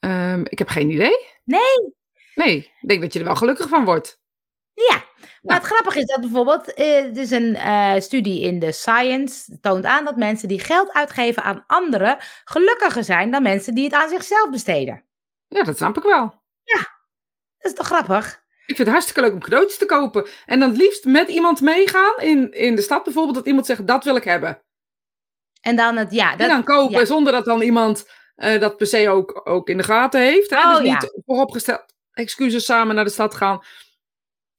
ehm, 0.00 0.40
ik 0.48 0.58
heb 0.58 0.68
geen 0.68 0.90
idee. 0.90 1.16
Nee. 1.44 1.94
Nee, 2.34 2.56
ik 2.80 2.88
denk 2.88 3.00
dat 3.00 3.12
je 3.12 3.18
er 3.18 3.24
wel 3.24 3.36
gelukkig 3.36 3.68
van 3.68 3.84
wordt. 3.84 4.20
Ja, 4.74 5.04
maar 5.42 5.56
het 5.56 5.64
grappige 5.66 5.98
is 5.98 6.04
dat 6.06 6.20
bijvoorbeeld, 6.20 6.74
eh, 6.74 7.04
er 7.04 7.18
is 7.18 7.30
een 7.30 7.54
eh, 7.56 7.94
studie 8.00 8.40
in 8.40 8.58
de 8.58 8.72
Science, 8.72 9.58
toont 9.60 9.84
aan 9.84 10.04
dat 10.04 10.16
mensen 10.16 10.48
die 10.48 10.60
geld 10.60 10.92
uitgeven 10.92 11.42
aan 11.42 11.64
anderen 11.66 12.16
gelukkiger 12.44 13.04
zijn 13.04 13.30
dan 13.30 13.42
mensen 13.42 13.74
die 13.74 13.84
het 13.84 13.92
aan 13.92 14.08
zichzelf 14.08 14.50
besteden. 14.50 15.04
Ja, 15.48 15.62
dat 15.62 15.76
snap 15.76 15.96
ik 15.96 16.02
wel. 16.02 16.41
Dat 17.62 17.70
is 17.70 17.78
toch 17.78 17.86
grappig? 17.86 18.40
Ik 18.66 18.76
vind 18.76 18.78
het 18.78 18.88
hartstikke 18.88 19.20
leuk 19.20 19.32
om 19.32 19.40
cadeautjes 19.40 19.78
te 19.78 19.86
kopen. 19.86 20.26
En 20.46 20.60
dan 20.60 20.68
het 20.68 20.78
liefst 20.78 21.04
met 21.04 21.28
iemand 21.28 21.60
meegaan 21.60 22.14
in, 22.18 22.52
in 22.52 22.74
de 22.74 22.82
stad 22.82 23.04
bijvoorbeeld. 23.04 23.34
Dat 23.34 23.46
iemand 23.46 23.66
zegt, 23.66 23.86
dat 23.86 24.04
wil 24.04 24.16
ik 24.16 24.24
hebben. 24.24 24.62
En 25.60 25.76
dan 25.76 25.96
het, 25.96 26.12
ja, 26.12 26.32
en 26.32 26.38
dat, 26.38 26.48
dan 26.48 26.64
kopen, 26.64 26.98
ja. 26.98 27.04
zonder 27.04 27.32
dat 27.32 27.44
dan 27.44 27.60
iemand 27.60 28.10
eh, 28.34 28.60
dat 28.60 28.76
per 28.76 28.86
se 28.86 29.08
ook, 29.08 29.40
ook 29.44 29.68
in 29.68 29.76
de 29.76 29.82
gaten 29.82 30.20
heeft. 30.20 30.50
Hè? 30.50 30.58
Oh, 30.58 30.76
dus 30.76 30.86
ja. 30.86 30.92
niet 30.92 31.22
vooropgesteld 31.26 31.94
excuses 32.12 32.64
samen 32.64 32.94
naar 32.94 33.04
de 33.04 33.10
stad 33.10 33.34
gaan. 33.34 33.60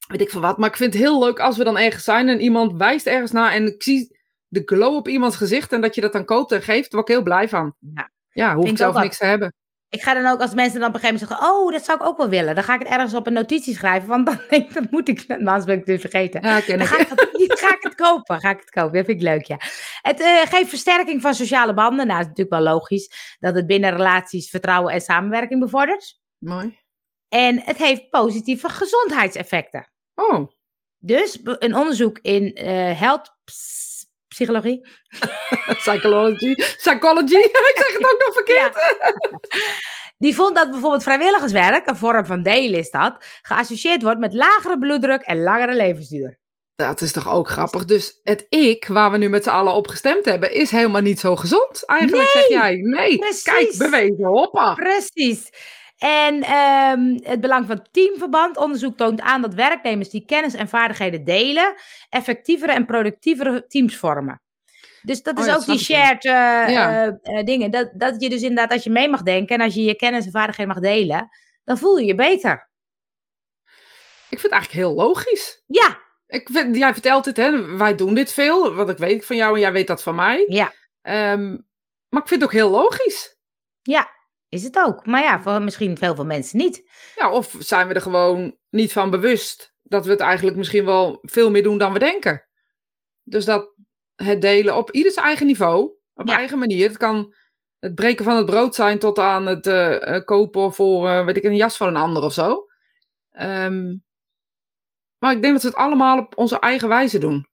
Weet 0.08 0.22
ik 0.22 0.30
veel 0.30 0.42
wat. 0.42 0.58
Maar 0.58 0.70
ik 0.70 0.76
vind 0.76 0.94
het 0.94 1.04
heel 1.04 1.24
leuk 1.24 1.40
als 1.40 1.58
we 1.58 1.64
dan 1.64 1.78
ergens 1.78 2.04
zijn 2.04 2.30
en 2.30 2.42
iemand 2.42 2.78
wijst 2.78 3.06
ergens 3.06 3.32
naar. 3.32 3.52
En 3.52 3.68
ik 3.68 3.84
zie 3.84 4.20
de 4.48 4.62
glow 4.66 4.96
op 4.96 5.08
iemands 5.08 5.36
gezicht. 5.36 5.72
En 5.72 5.82
dat 5.82 5.96
je 5.96 6.02
dat 6.02 6.14
dan 6.14 6.26
koopt 6.26 6.52
en 6.52 6.62
geeft. 6.62 6.92
Daar 6.92 7.00
word 7.00 7.10
ik 7.10 7.16
heel 7.16 7.24
blij 7.24 7.50
van. 7.50 7.76
Ja. 7.94 8.12
Ja, 8.30 8.56
hoef 8.56 8.70
ik 8.70 8.78
zelf 8.78 8.98
niks 8.98 9.18
te 9.18 9.26
hebben. 9.26 9.54
Ik 9.94 10.02
ga 10.02 10.14
dan 10.14 10.26
ook, 10.26 10.42
als 10.42 10.54
mensen 10.54 10.80
dan 10.80 10.90
op 10.90 10.96
een 10.96 11.00
gegeven 11.00 11.26
moment 11.28 11.40
zeggen, 11.42 11.64
oh, 11.66 11.72
dat 11.72 11.86
zou 11.86 12.00
ik 12.00 12.06
ook 12.06 12.18
wel 12.18 12.30
willen. 12.30 12.56
Dan 12.56 12.64
ga 12.64 12.74
ik 12.74 12.80
het 12.80 12.88
ergens 12.90 13.14
op 13.14 13.28
een 13.28 13.34
notitie 13.34 13.76
schrijven, 13.76 14.10
want 14.10 14.26
dan 14.26 14.40
denk 14.50 14.68
ik, 14.68 14.74
dat 14.74 14.92
moet 14.92 15.08
ik, 15.08 15.26
anders 15.30 15.64
ben 15.66 15.74
ik 15.74 15.80
het 15.80 15.88
weer 15.90 16.00
vergeten. 16.00 16.42
Dan 16.42 16.52
ga 16.88 16.98
ik, 16.98 17.08
het, 17.08 17.30
niet- 17.40 17.60
ga 17.60 17.70
ik 17.76 17.84
het 17.84 17.96
kopen. 17.96 18.40
Ga 18.40 18.50
ik 18.50 18.60
het 18.60 18.70
kopen. 18.70 18.94
Dat 18.94 19.06
vind 19.06 19.18
ik 19.18 19.24
leuk, 19.28 19.44
ja. 19.46 19.58
Het 20.02 20.20
eh, 20.20 20.42
geeft 20.42 20.70
versterking 20.70 21.22
van 21.22 21.34
sociale 21.34 21.74
banden. 21.74 22.08
Nou, 22.08 22.20
dat 22.20 22.30
is 22.32 22.38
natuurlijk 22.38 22.64
wel 22.64 22.74
logisch 22.74 23.36
dat 23.40 23.56
het 23.56 23.68
binnen 23.68 23.92
relaties 23.92 24.50
vertrouwen 24.50 24.94
en 24.94 25.02
samenwerking 25.02 25.60
bevordert. 25.60 26.20
Mooi. 26.38 26.78
En 27.30 27.62
het 27.62 27.78
heeft 27.78 28.10
positieve 28.10 28.70
gezondheidseffecten. 28.70 29.92
Oh, 30.16 30.48
Dus 30.98 31.40
een 31.44 31.76
onderzoek 31.76 32.20
in 32.22 32.58
health 32.96 33.36
ps- 33.44 33.93
psychologie. 34.34 34.88
psychology. 35.84 36.54
Psychology. 36.56 37.38
ik 37.72 37.74
zeg 37.76 37.94
het 37.94 38.12
ook 38.12 38.24
nog 38.26 38.34
verkeerd. 38.34 38.76
Die 40.18 40.36
vond 40.36 40.56
dat 40.56 40.72
bijvoorbeeld 40.72 41.04
vrijwilligerswerk, 41.04 41.88
een 41.88 41.96
vorm 41.96 42.26
van 42.26 42.44
delen 42.44 42.80
is 42.80 42.92
dat, 42.92 43.16
geassocieerd 43.42 44.02
wordt 44.02 44.20
met 44.20 44.34
lagere 44.34 44.78
bloeddruk 44.78 45.22
en 45.22 45.44
langere 45.44 45.76
levensduur. 45.76 46.40
Dat 46.76 47.02
is 47.02 47.12
toch 47.12 47.30
ook 47.30 47.50
grappig. 47.50 47.86
Dus 47.86 48.20
het 48.24 48.46
ik, 48.50 48.88
waar 48.88 49.12
we 49.12 49.18
nu 49.18 49.30
met 49.30 49.44
z'n 49.44 49.50
allen 49.50 49.74
op 49.74 49.88
gestemd 49.88 50.26
hebben, 50.26 50.54
is 50.54 50.72
helemaal 50.72 51.02
niet 51.02 51.20
zo 51.20 51.36
gezond. 51.36 51.86
Eigenlijk 51.86 52.30
zeg 52.30 52.48
jij, 52.48 52.76
nee, 52.76 53.18
precies. 53.18 53.44
kijk, 53.44 53.78
bewezen, 53.78 54.26
hoppa. 54.26 54.74
Precies. 54.74 55.50
En 56.04 56.44
ehm, 56.44 57.18
het 57.30 57.42
belang 57.42 57.68
van 57.68 57.88
teamverband. 57.92 58.58
Onderzoek 58.58 58.98
toont 58.98 59.22
aan 59.22 59.42
dat 59.42 59.54
werknemers 59.54 60.10
die 60.10 60.26
kennis 60.26 60.54
en 60.54 60.68
vaardigheden 60.68 61.24
delen, 61.24 61.76
effectievere 62.10 62.72
en 62.72 62.86
productievere 62.86 63.68
teams 63.68 63.98
vormen. 63.98 64.42
Dus 65.02 65.22
dat 65.24 65.38
is 65.38 65.44
Oh 65.44 65.50
ja, 65.50 65.56
ook 65.56 65.66
die 65.66 65.78
shared 65.80 66.26
eh, 66.26 66.32
Ja. 66.74 67.06
eh, 67.06 67.38
eh, 67.40 67.46
dingen. 67.46 67.72
Dat, 67.72 67.92
dat 67.94 68.22
je 68.22 68.30
dus 68.30 68.42
inderdaad, 68.42 68.72
als 68.72 68.84
je 68.84 68.90
mee 68.90 69.10
mag 69.10 69.22
denken 69.22 69.56
en 69.58 69.62
als 69.66 69.74
je 69.74 69.84
je 69.84 69.96
kennis 69.96 70.26
en 70.26 70.32
vaardigheden 70.32 70.74
mag 70.74 70.84
delen, 70.84 71.30
dan 71.64 71.78
voel 71.78 71.98
je 71.98 72.06
je 72.06 72.16
beter. 72.16 72.70
Ik 74.30 74.40
vind 74.40 74.42
het 74.42 74.52
eigenlijk 74.52 74.86
heel 74.86 74.94
logisch. 74.94 75.64
Ja, 75.68 76.00
Ik 76.28 76.50
vind, 76.52 76.76
jij 76.76 76.94
vertelt 76.94 77.26
het, 77.26 77.38
hè, 77.38 77.78
wij 77.78 77.96
doen 77.96 78.14
dit 78.14 78.34
veel, 78.34 78.74
wat 78.74 78.90
ik 78.90 78.98
weet 78.98 79.26
van 79.26 79.36
jou 79.36 79.54
en 79.56 79.60
jij 79.62 79.72
weet 79.72 79.88
dat 79.88 80.04
van 80.04 80.16
mij. 80.16 80.46
ja, 80.48 80.74
Ehm, 81.02 81.50
maar 82.10 82.22
ik 82.22 82.28
vind 82.28 82.42
het 82.42 82.44
ook 82.44 82.52
heel 82.52 82.70
logisch. 82.70 83.38
ja, 83.82 84.13
is 84.54 84.64
het 84.64 84.80
ook. 84.80 85.06
Maar 85.06 85.22
ja, 85.24 85.42
voor 85.42 85.62
misschien 85.62 85.98
veel 85.98 86.16
veel 86.16 86.26
mensen 86.26 86.58
niet. 86.58 86.90
Ja, 87.16 87.32
of 87.32 87.56
zijn 87.60 87.88
we 87.88 87.94
er 87.94 88.02
gewoon 88.02 88.58
niet 88.70 88.92
van 88.94 89.10
bewust 89.10 89.74
dat 89.82 90.06
we 90.06 90.12
het 90.12 90.20
eigenlijk 90.20 90.58
misschien 90.58 90.86
wel 90.86 91.20
veel 91.22 91.52
meer 91.52 91.64
doen 91.64 91.78
dan 91.78 91.94
we 91.94 92.00
denken. 92.00 92.48
Dus 93.24 93.46
dat 93.46 93.74
het 94.16 94.42
delen 94.42 94.78
op 94.78 94.92
ieders 94.92 95.16
eigen 95.16 95.46
niveau, 95.46 95.92
op 96.14 96.28
Ja. 96.28 96.38
eigen 96.38 96.60
manier. 96.60 96.88
Het 96.88 96.98
kan 96.98 97.34
het 97.80 97.96
breken 97.96 98.26
van 98.26 98.38
het 98.38 98.46
brood 98.46 98.76
zijn 98.76 99.00
tot 99.00 99.20
aan 99.20 99.46
het 99.46 99.68
eh, 99.68 100.16
eh, 100.16 100.24
kopen 100.26 100.74
voor, 100.74 101.10
eh, 101.10 101.26
weet 101.26 101.38
ik, 101.38 101.44
een 101.44 101.56
jas 101.56 101.78
van 101.78 101.88
een 101.88 101.96
ander 101.96 102.24
of 102.24 102.34
zo. 102.34 102.66
Ehm, 103.32 103.96
maar 105.18 105.32
ik 105.32 105.42
denk 105.42 105.54
dat 105.54 105.62
we 105.62 105.68
het 105.68 105.78
allemaal 105.78 106.18
op 106.20 106.38
onze 106.38 106.60
eigen 106.60 106.88
wijze 106.88 107.18
doen. 107.18 107.48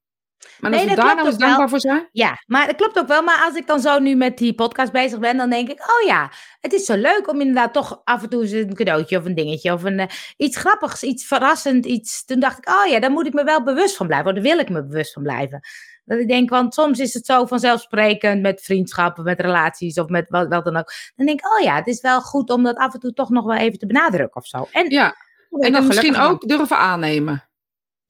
Maar 0.61 0.70
Nee, 0.70 0.81
als 0.81 0.90
we 0.90 0.96
daar 0.96 1.14
nou 1.14 1.26
eens 1.26 1.37
wel. 1.37 1.46
dankbaar 1.46 1.68
voor 1.68 1.81
zijn. 1.81 2.09
Ja, 2.12 2.42
maar 2.46 2.66
dat 2.66 2.76
klopt 2.76 2.98
ook 2.98 3.07
wel. 3.07 3.22
Maar 3.22 3.42
als 3.44 3.55
ik 3.55 3.66
dan 3.66 3.81
zo 3.81 3.98
nu 3.98 4.14
met 4.14 4.38
die 4.38 4.55
podcast 4.55 4.92
bezig 4.92 5.18
ben, 5.18 5.37
dan 5.37 5.50
denk 5.50 5.68
ik, 5.68 5.81
oh 5.81 6.07
ja, 6.07 6.31
het 6.61 6.72
is 6.72 6.85
zo 6.85 6.94
leuk 6.96 7.29
om 7.29 7.40
inderdaad 7.40 7.72
toch 7.72 8.00
af 8.05 8.22
en 8.22 8.29
toe 8.29 8.42
eens 8.42 8.53
een 8.53 8.74
cadeautje 8.74 9.18
of 9.18 9.24
een 9.24 9.35
dingetje 9.35 9.72
of 9.72 9.83
een, 9.83 9.98
eh, 9.98 10.07
iets 10.37 10.57
grappigs, 10.57 11.03
iets 11.03 11.26
verrassend, 11.26 11.87
iets. 11.87 12.24
Toen 12.24 12.40
dacht 12.40 12.59
ik, 12.59 12.68
oh 12.68 12.87
ja, 12.87 13.00
daar 13.00 13.11
moet 13.11 13.26
ik 13.26 13.33
me 13.33 13.44
wel 13.44 13.62
bewust 13.62 13.96
van 13.96 14.07
blijven. 14.07 14.29
Of 14.29 14.35
daar 14.35 14.42
wil 14.42 14.59
ik 14.59 14.68
me 14.68 14.85
bewust 14.85 15.12
van 15.12 15.22
blijven. 15.22 15.61
Dat 16.05 16.18
ik 16.18 16.29
denk, 16.29 16.50
want 16.50 16.74
soms 16.74 16.98
is 16.98 17.14
het 17.14 17.26
zo 17.26 17.46
vanzelfsprekend 17.46 18.42
met 18.42 18.62
vriendschappen, 18.62 19.24
met 19.24 19.40
relaties 19.40 19.98
of 19.98 20.09
met 20.09 20.31
wat, 20.31 20.48
wat 20.48 20.64
dan 20.64 20.76
ook. 20.76 20.92
Dan 21.16 21.26
denk 21.26 21.40
ik, 21.40 21.59
oh 21.59 21.64
ja, 21.64 21.74
het 21.74 21.87
is 21.87 22.00
wel 22.00 22.20
goed 22.20 22.50
om 22.50 22.62
dat 22.62 22.76
af 22.76 22.94
en 22.94 23.00
toe 23.00 23.12
toch 23.12 23.31
nog 23.31 23.44
wel 23.44 23.57
even 23.57 23.79
te 23.79 23.87
benadrukken 23.87 24.40
of 24.40 24.46
zo. 24.46 24.68
En, 24.72 24.90
Ja, 24.90 25.14
en 25.59 25.72
dan 25.72 25.87
misschien 25.87 26.16
ook 26.16 26.48
durven 26.48 26.76
aannemen. 26.76 27.49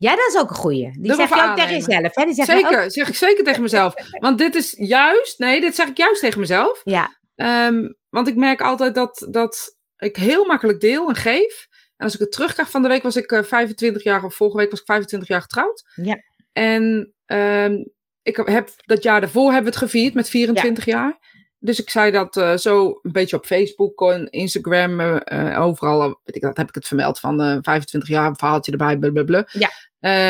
Ja, 0.01 0.17
dat 0.17 0.27
is 0.29 0.37
ook 0.41 0.51
een 0.51 0.57
goeie. 0.57 0.91
Die 1.01 1.15
zeg 1.15 1.29
je 1.29 1.43
ook 1.51 1.57
tegen 1.57 1.73
jezelf, 1.73 2.15
hè? 2.15 2.25
Die 2.25 2.35
zeg 2.35 2.47
je 2.47 2.53
ook- 2.53 2.71
Zeker, 2.71 2.91
zeg 2.91 3.09
ik 3.09 3.15
zeker 3.15 3.45
tegen 3.45 3.63
mezelf. 3.63 3.95
Want 4.25 4.39
dit 4.39 4.55
is 4.55 4.75
juist, 4.79 5.39
nee, 5.39 5.61
dit 5.61 5.75
zeg 5.75 5.89
ik 5.89 5.97
juist 5.97 6.21
tegen 6.21 6.41
mezelf. 6.41 6.81
ja, 6.85 7.19
Ehm, 7.37 7.89
want 8.09 8.29
ik 8.29 8.37
merk 8.37 8.61
altijd 8.61 8.95
dat, 8.95 9.27
dat 9.31 9.77
ik 9.97 10.17
heel 10.17 10.45
makkelijk 10.47 10.81
deel 10.81 11.09
en 11.09 11.15
geef. 11.15 11.67
En 11.97 12.05
als 12.05 12.15
ik 12.15 12.21
het 12.21 12.33
terugkrijg 12.33 12.71
van 12.71 12.83
de 12.83 12.89
week, 12.89 13.03
was 13.03 13.17
ik 13.17 13.33
uh, 13.33 13.43
25 13.43 14.03
jaar, 14.03 14.25
of 14.25 14.35
vorige 14.35 14.57
week 14.57 14.71
was 14.71 14.81
ik 14.81 14.87
25 14.87 15.29
jaar 15.29 15.41
getrouwd. 15.41 15.85
Ja. 15.95 16.23
En 16.53 17.13
um, 17.27 17.93
ik 18.23 18.37
heb 18.37 18.71
dat 18.77 19.03
jaar 19.03 19.21
daarvoor 19.21 19.45
hebben 19.53 19.73
we 19.73 19.79
het 19.79 19.91
gevierd 19.91 20.15
met 20.15 20.29
24 20.29 20.85
ja. 20.85 20.93
jaar. 20.97 21.19
Dus 21.63 21.81
ik 21.81 21.91
zei 21.91 22.11
dat 22.11 22.37
uh, 22.37 22.57
zo 22.57 22.99
een 23.03 23.13
beetje 23.13 23.37
op 23.37 23.47
Facebook 23.47 24.03
en 24.11 24.31
Instagram, 24.31 25.01
uh, 25.01 25.61
overal 25.61 26.21
weet 26.25 26.37
ik, 26.37 26.43
dat 26.43 26.57
heb 26.57 26.69
ik 26.69 26.75
het 26.75 26.87
vermeld 26.87 27.19
van 27.21 27.39
25 27.63 28.09
jaar, 28.09 28.27
een 28.29 28.37
verhaaltje 28.37 28.73
erbij, 28.73 28.99
blablabla. 28.99 29.49
Ja. 29.53 29.71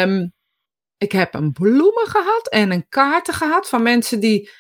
Um, 0.02 0.32
ik 0.98 1.12
heb 1.12 1.34
een 1.34 1.52
bloemen 1.52 2.06
gehad 2.06 2.48
en 2.48 2.70
een 2.72 2.88
kaarten 2.88 3.34
gehad 3.34 3.68
van 3.68 3.82
mensen 3.82 4.20
die 4.20 4.50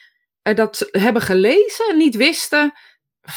dat 0.42 0.88
hebben 0.90 1.22
gelezen 1.22 1.88
en 1.90 1.96
niet 1.96 2.16
wisten. 2.16 2.72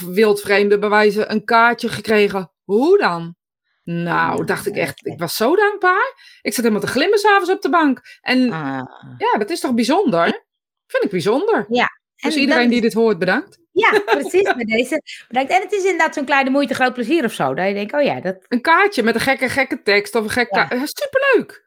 Wildvreemde 0.05 0.79
bewijzen, 0.79 1.31
een 1.31 1.43
kaartje 1.43 1.89
gekregen. 1.89 2.51
Hoe 2.63 2.97
dan? 2.97 3.35
Nou, 3.83 4.45
dacht 4.45 4.67
ik 4.67 4.75
echt, 4.75 5.05
ik 5.05 5.19
was 5.19 5.35
zo 5.35 5.55
dankbaar. 5.55 6.37
Ik 6.41 6.53
zat 6.53 6.63
helemaal 6.63 6.85
te 6.85 6.91
glimmen 6.91 7.19
s'avonds 7.19 7.51
op 7.51 7.61
de 7.61 7.69
bank. 7.69 8.01
En 8.21 8.51
Ah. 8.51 8.81
ja, 9.17 9.37
dat 9.37 9.49
is 9.49 9.59
toch 9.59 9.73
bijzonder? 9.73 10.45
Vind 10.87 11.03
ik 11.03 11.09
bijzonder. 11.09 11.65
Ja. 11.69 11.87
Dus 12.23 12.35
En 12.35 12.41
iedereen 12.41 12.69
die 12.69 12.81
dit 12.81 12.93
hoort, 12.93 13.19
bedankt. 13.19 13.59
Ja, 13.71 13.99
precies. 14.05 14.41
Bij 14.53 14.65
deze 14.65 15.01
bedankt. 15.27 15.51
En 15.51 15.61
het 15.61 15.71
is 15.71 15.83
inderdaad 15.83 16.13
zo'n 16.13 16.25
kleine 16.25 16.49
moeite, 16.49 16.73
groot 16.73 16.93
plezier 16.93 17.23
of 17.25 17.33
zo. 17.33 17.53
Dat 17.53 17.67
je 17.67 17.73
denkt, 17.73 17.93
oh 17.93 18.01
ja, 18.01 18.21
dat 18.21 18.45
Een 18.47 18.61
kaartje 18.61 19.03
met 19.03 19.15
een 19.15 19.21
gekke, 19.21 19.49
gekke 19.49 19.81
tekst 19.81 20.15
of 20.15 20.23
een 20.23 20.29
gek... 20.29 20.47
Ja. 20.55 20.65
ka- 20.65 20.85
Superleuk. 20.85 21.63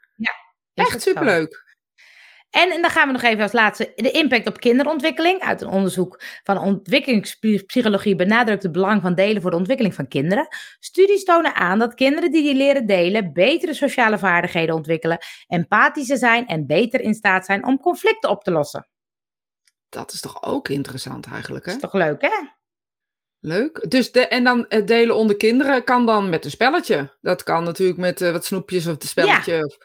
is 0.75 0.85
Echt 0.85 1.03
zo. 1.03 1.11
superleuk. 1.11 1.65
En, 2.51 2.71
en 2.71 2.81
dan 2.81 2.91
gaan 2.91 3.07
we 3.07 3.13
nog 3.13 3.23
even 3.23 3.43
als 3.43 3.53
laatste 3.53 3.93
de 3.95 4.11
impact 4.11 4.47
op 4.47 4.61
kinderontwikkeling. 4.61 5.41
Uit 5.41 5.61
een 5.63 5.69
onderzoek 5.69 6.21
van 6.43 6.59
ontwikkelingspsychologie 6.59 8.17
benadrukt 8.17 8.63
het 8.63 8.73
belang 8.73 9.03
van 9.03 9.15
delen 9.15 9.43
voor 9.43 9.51
de 9.51 9.57
ontwikkeling 9.57 9.95
van 9.95 10.09
kinderen. 10.09 10.49
Studies 10.81 11.25
tonen 11.25 11.55
aan 11.55 11.79
dat 11.79 11.95
kinderen 11.95 12.31
die 12.31 12.55
leren 12.55 12.87
delen 12.87 13.33
betere 13.33 13.75
sociale 13.75 14.19
vaardigheden 14.19 14.75
ontwikkelen, 14.75 15.19
empathischer 15.47 16.17
zijn 16.17 16.47
en 16.47 16.67
beter 16.67 17.01
in 17.01 17.15
staat 17.15 17.45
zijn 17.45 17.67
om 17.67 17.81
conflicten 17.81 18.31
op 18.31 18.43
te 18.45 18.51
lossen. 18.51 18.89
Dat 19.89 20.13
is 20.13 20.21
toch 20.21 20.43
ook 20.43 20.69
interessant 20.69 21.27
eigenlijk, 21.27 21.65
hè? 21.67 21.73
Dat 21.73 21.83
is 21.83 21.91
toch 21.91 22.01
leuk, 22.01 22.23
hè? 22.23 22.49
Leuk. 23.41 23.91
Dus 23.91 24.13
de, 24.13 24.27
en 24.29 24.45
dan 24.45 24.65
het 24.69 24.87
delen 24.87 25.17
onder 25.17 25.37
kinderen 25.37 25.85
kan 25.85 26.07
dan 26.07 26.29
met 26.29 26.45
een 26.45 26.51
spelletje. 26.51 27.17
Dat 27.21 27.43
kan 27.43 27.65
natuurlijk 27.65 27.99
met 27.99 28.21
eh, 28.21 28.33
wat 28.33 28.45
snoepjes 28.45 28.87
of 28.87 28.93
een 29.03 29.09
spelletje. 29.09 29.65
Of, 29.65 29.77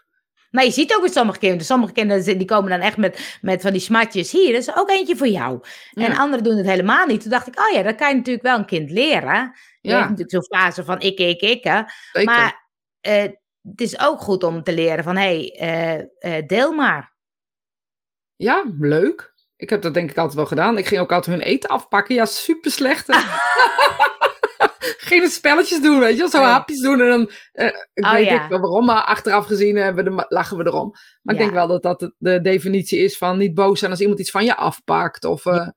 Maar 0.52 0.64
je 0.64 0.72
ziet 0.72 0.94
ook 0.96 1.02
bij 1.02 1.10
sommige 1.12 1.40
kinderen, 1.40 1.66
sommige 1.66 1.94
kinderen 1.94 2.38
die 2.38 2.48
komen 2.48 2.70
dan 2.70 2.80
echt 2.80 2.98
met, 2.98 3.38
met 3.42 3.62
van 3.62 3.72
die 3.72 3.82
smatjes. 3.82 4.32
Hier, 4.32 4.52
dat 4.54 4.62
is 4.62 4.76
ook 4.76 4.90
eentje 4.90 5.16
voor 5.16 5.28
jou. 5.28 5.60
En 5.94 6.12
Ja. 6.12 6.18
anderen 6.18 6.44
doen 6.44 6.58
het 6.58 6.66
helemaal 6.66 7.06
niet. 7.06 7.22
Toen 7.22 7.30
dacht 7.32 7.48
ik, 7.48 7.60
oh 7.60 7.70
ja, 7.76 7.84
dat 7.84 7.96
kan 7.96 8.10
je 8.10 8.16
natuurlijk 8.16 8.46
wel 8.46 8.58
een 8.58 8.66
kind 8.66 8.92
leren. 8.92 9.52
Je 9.82 9.90
Ja. 9.90 9.98
hebt 9.98 10.10
natuurlijk 10.10 10.32
zo'n 10.46 10.60
fase 10.60 10.84
van 10.84 11.00
ik, 11.00 11.18
ik, 11.20 11.42
ik. 11.42 11.64
hè. 11.64 11.82
zeker. 12.12 12.34
Maar 12.34 12.70
eh, 13.02 13.22
het 13.62 13.82
is 13.82 14.00
ook 14.00 14.20
goed 14.20 14.44
om 14.44 14.64
te 14.64 14.74
leren 14.74 15.04
van, 15.04 15.16
hé, 15.18 15.22
hey, 15.40 15.56
eh, 16.20 16.38
eh, 16.38 16.48
deel 16.48 16.72
maar. 16.74 17.14
Ja, 18.36 18.64
leuk. 18.80 19.34
Ik 19.62 19.70
heb 19.70 19.82
dat 19.82 19.94
denk 19.94 20.10
ik 20.10 20.18
altijd 20.18 20.36
wel 20.36 20.46
gedaan. 20.46 20.78
Ik 20.78 20.88
ging 20.88 21.02
ook 21.02 21.12
altijd 21.12 21.36
hun 21.38 21.46
eten 21.46 21.70
afpakken. 21.70 22.16
Ja, 22.16 22.26
super 22.26 22.72
slecht. 22.72 23.06
Geen 24.98 25.30
spelletjes 25.40 25.82
doen, 25.82 26.00
weet 26.00 26.12
je 26.14 26.18
wel. 26.18 26.30
Zo 26.30 26.42
hapjes 26.42 26.80
doen 26.80 27.02
en 27.02 27.08
dan... 27.10 27.32
eh, 27.52 27.66
ik 27.94 28.06
Oh 28.06 28.12
weet 28.12 28.26
ja. 28.26 28.48
wel 28.48 28.60
waarom, 28.60 28.86
maar 28.86 29.02
achteraf 29.04 29.46
gezien 29.46 29.76
hebben 29.76 30.04
we 30.04 30.10
de, 30.10 30.26
lachen 30.28 30.58
we 30.58 30.66
erom. 30.66 30.94
Maar 31.22 31.36
ik 31.36 31.42
denk 31.42 31.54
wel 31.54 31.68
dat 31.68 31.84
dat 31.84 32.00
de, 32.00 32.16
de 32.18 32.42
definitie 32.42 33.00
is 33.00 33.18
van 33.18 33.38
niet 33.38 33.54
boos 33.54 33.80
zijn 33.80 33.92
als 33.92 34.00
iemand 34.00 34.20
iets 34.20 34.32
van 34.32 34.46
je 34.46 34.56
afpakt. 34.56 35.26
Of, 35.26 35.46
eh, 35.46 35.68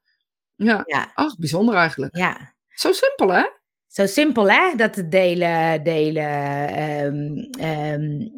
ja. 0.54 0.82
Ja, 0.86 1.10
Ach, 1.14 1.36
bijzonder 1.38 1.74
eigenlijk. 1.74 2.16
ja. 2.16 2.54
Zo 2.68 2.92
simpel, 2.92 3.28
hè? 3.32 3.44
Zo 3.86 4.06
simpel, 4.06 4.50
hè? 4.50 4.74
Dat 4.76 4.94
het 4.94 5.10
delen, 5.10 5.82
delen. 5.84 6.68
ehm, 6.68 7.36
ehm, 7.68 8.28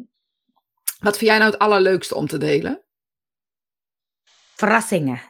Wat 0.99 1.17
vind 1.17 1.29
jij 1.29 1.37
nou 1.39 1.51
het 1.51 1.59
allerleukste 1.59 2.15
om 2.15 2.27
te 2.27 2.37
delen? 2.37 2.81
verrassingen. 4.55 5.21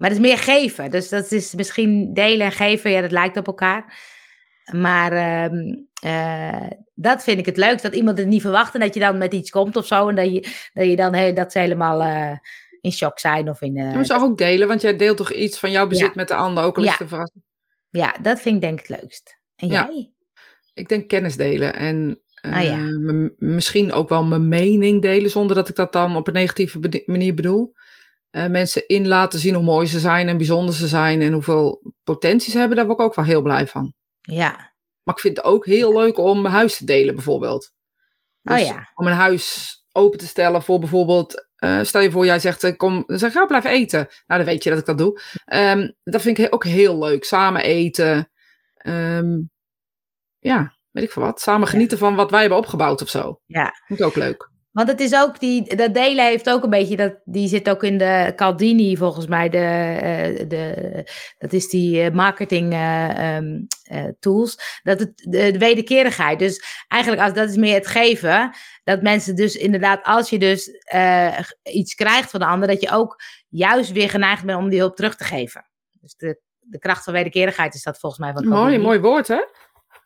Maar 0.00 0.08
dat 0.10 0.18
is 0.18 0.24
meer 0.26 0.38
geven. 0.38 0.90
Dus 0.90 1.08
dat 1.08 1.32
is 1.32 1.54
misschien 1.54 2.14
delen 2.14 2.46
en 2.46 2.52
geven, 2.52 2.90
ja, 2.90 3.00
dat 3.00 3.10
lijkt 3.10 3.36
op 3.36 3.46
elkaar. 3.46 3.98
Maar 4.72 5.12
ehm, 5.12 5.74
eh, 6.02 6.70
dat 6.94 7.22
vind 7.22 7.38
ik 7.38 7.46
het 7.46 7.56
leuk, 7.56 7.82
dat 7.82 7.94
iemand 7.94 8.18
het 8.18 8.26
niet 8.26 8.40
verwacht 8.40 8.74
en 8.74 8.80
dat 8.80 8.94
je 8.94 9.00
dan 9.00 9.18
met 9.18 9.32
iets 9.32 9.50
komt 9.50 9.76
of 9.76 9.86
zo. 9.86 10.08
En 10.08 10.14
dat 10.14 10.32
je, 10.32 10.40
dat, 10.72 10.86
je 10.86 10.96
dan 10.96 11.14
he- 11.14 11.32
dat 11.32 11.52
ze 11.52 11.58
helemaal 11.58 12.02
eh, 12.02 12.36
in 12.80 12.92
shock 12.92 13.18
zijn 13.18 13.48
of 13.48 13.60
in... 13.60 13.76
eh, 13.76 13.94
Je 13.94 14.04
zou 14.04 14.22
ook 14.22 14.38
delen, 14.38 14.68
want 14.68 14.80
jij 14.80 14.96
deelt 14.96 15.16
toch 15.16 15.32
iets 15.32 15.58
van 15.58 15.70
jouw 15.70 15.86
bezit 15.86 16.06
Ja. 16.06 16.12
met 16.14 16.28
de 16.28 16.34
ander, 16.34 16.64
ook 16.64 16.76
al 16.76 16.82
is 16.82 16.88
Ja. 16.98 17.06
verrassing. 17.06 17.44
ja, 17.90 18.14
dat 18.22 18.40
vind 18.40 18.54
ik 18.54 18.60
denk 18.60 18.80
ik 18.80 18.86
het 18.86 19.00
leukst. 19.00 19.38
En 19.56 19.68
Ja. 19.68 19.88
jij? 19.92 20.12
Ik 20.74 20.88
denk 20.88 21.08
kennis 21.08 21.36
delen 21.36 21.74
en 21.74 22.20
Ah, 22.40 22.62
ja. 22.62 22.78
eh, 22.78 23.28
misschien 23.38 23.92
ook 23.92 24.08
wel 24.08 24.24
mijn 24.24 24.48
mening 24.48 25.02
delen, 25.02 25.30
zonder 25.30 25.56
dat 25.56 25.68
ik 25.68 25.74
dat 25.76 25.92
dan 25.92 26.16
op 26.16 26.26
een 26.26 26.32
negatieve 26.32 27.02
manier 27.06 27.34
bedoel. 27.34 27.72
Eh, 28.30 28.46
mensen 28.46 28.86
in 28.88 29.08
laten 29.08 29.38
zien 29.38 29.54
hoe 29.54 29.64
mooi 29.64 29.86
ze 29.86 29.98
zijn 29.98 30.28
en 30.28 30.36
bijzonder 30.36 30.74
ze 30.74 30.88
zijn 30.88 31.22
en 31.22 31.32
hoeveel 31.32 31.92
potentie 32.04 32.52
ze 32.52 32.58
hebben, 32.58 32.76
daar 32.76 32.86
word 32.86 32.98
ik 32.98 33.04
ook 33.04 33.14
wel 33.14 33.24
heel 33.24 33.42
blij 33.42 33.66
van. 33.66 33.94
Ja. 34.20 34.72
Maar 35.02 35.14
ik 35.14 35.20
vind 35.20 35.36
het 35.36 35.46
ook 35.46 35.66
heel 35.66 35.92
leuk 35.98 36.18
om 36.18 36.40
mijn 36.40 36.54
huis 36.54 36.76
te 36.76 36.84
delen, 36.84 37.14
bijvoorbeeld. 37.14 37.72
Oh 38.42 38.56
Dus 38.56 38.66
ja. 38.66 38.90
Om 38.94 39.06
een 39.06 39.12
huis 39.12 39.78
open 39.92 40.18
te 40.18 40.26
stellen 40.26 40.62
voor 40.62 40.78
bijvoorbeeld. 40.78 41.48
eh, 41.56 41.80
stel 41.82 42.00
je 42.00 42.10
voor, 42.10 42.24
jij 42.24 42.38
zegt: 42.38 42.64
eh, 42.64 42.76
kom, 42.76 43.04
zeg 43.06 43.32
ga 43.32 43.46
blijven 43.46 43.70
eten. 43.70 43.98
Nou, 44.26 44.40
dan 44.40 44.44
weet 44.44 44.64
je 44.64 44.70
dat 44.70 44.78
ik 44.78 44.86
dat 44.86 44.98
doe. 44.98 45.20
Ehm, 45.44 45.90
dat 46.02 46.22
vind 46.22 46.38
ik 46.38 46.54
ook 46.54 46.64
heel 46.64 46.98
leuk. 46.98 47.24
Samen 47.24 47.62
eten. 47.62 48.30
Ehm, 48.74 49.38
ja, 50.38 50.76
weet 50.90 51.04
ik 51.04 51.10
veel 51.10 51.22
wat. 51.22 51.40
Samen 51.40 51.68
genieten 51.68 51.98
van 51.98 52.14
wat 52.14 52.30
wij 52.30 52.40
hebben 52.40 52.58
opgebouwd 52.58 53.02
of 53.02 53.08
zo. 53.08 53.40
Ja. 53.46 53.72
Vind 53.86 54.00
ik 54.00 54.06
ook 54.06 54.16
leuk. 54.16 54.49
Want 54.72 54.88
het 54.88 55.00
is 55.00 55.14
ook, 55.14 55.40
die, 55.40 55.76
dat 55.76 55.94
delen 55.94 56.24
heeft 56.24 56.50
ook 56.50 56.62
een 56.62 56.70
beetje, 56.70 56.96
dat, 56.96 57.14
die 57.24 57.48
zit 57.48 57.68
ook 57.70 57.82
in 57.82 57.98
de 57.98 58.32
Caldini 58.36 58.96
volgens 58.96 59.26
mij, 59.26 59.48
de, 59.48 59.58
eh, 59.58 60.48
de, 60.48 61.04
dat 61.38 61.52
is 61.52 61.68
die 61.68 62.02
eh, 62.02 62.12
marketing 62.12 62.72
eh, 62.72 63.36
ehm, 63.36 63.60
eh, 63.82 64.04
tools, 64.20 64.80
dat 64.82 64.98
het, 64.98 65.12
de, 65.16 65.50
de 65.52 65.58
wederkerigheid. 65.58 66.38
Dus 66.38 66.84
eigenlijk, 66.88 67.22
als, 67.22 67.32
dat 67.32 67.48
is 67.48 67.56
meer 67.56 67.74
het 67.74 67.86
geven, 67.86 68.54
dat 68.84 69.02
mensen 69.02 69.36
dus 69.36 69.54
inderdaad, 69.56 70.04
als 70.04 70.30
je 70.30 70.38
dus 70.38 70.70
iets 71.62 71.94
krijgt 71.94 72.30
van 72.30 72.40
de 72.40 72.46
ander, 72.46 72.68
dat 72.68 72.80
je 72.80 72.90
ook 72.90 73.20
juist 73.48 73.92
weer 73.92 74.10
geneigd 74.10 74.44
bent 74.44 74.58
om 74.58 74.68
die 74.68 74.78
hulp 74.78 74.96
terug 74.96 75.16
te 75.16 75.24
geven. 75.24 75.70
Dus 76.00 76.14
de, 76.16 76.40
de 76.58 76.78
kracht 76.78 77.04
van 77.04 77.12
wederkerigheid 77.12 77.74
is 77.74 77.82
dat 77.82 77.98
volgens 77.98 78.20
mij 78.20 78.32
van 78.32 78.48
Mooi, 78.48 78.60
Caldini. 78.60 78.82
mooi 78.82 78.98
woord, 78.98 79.28
hè? 79.28 79.40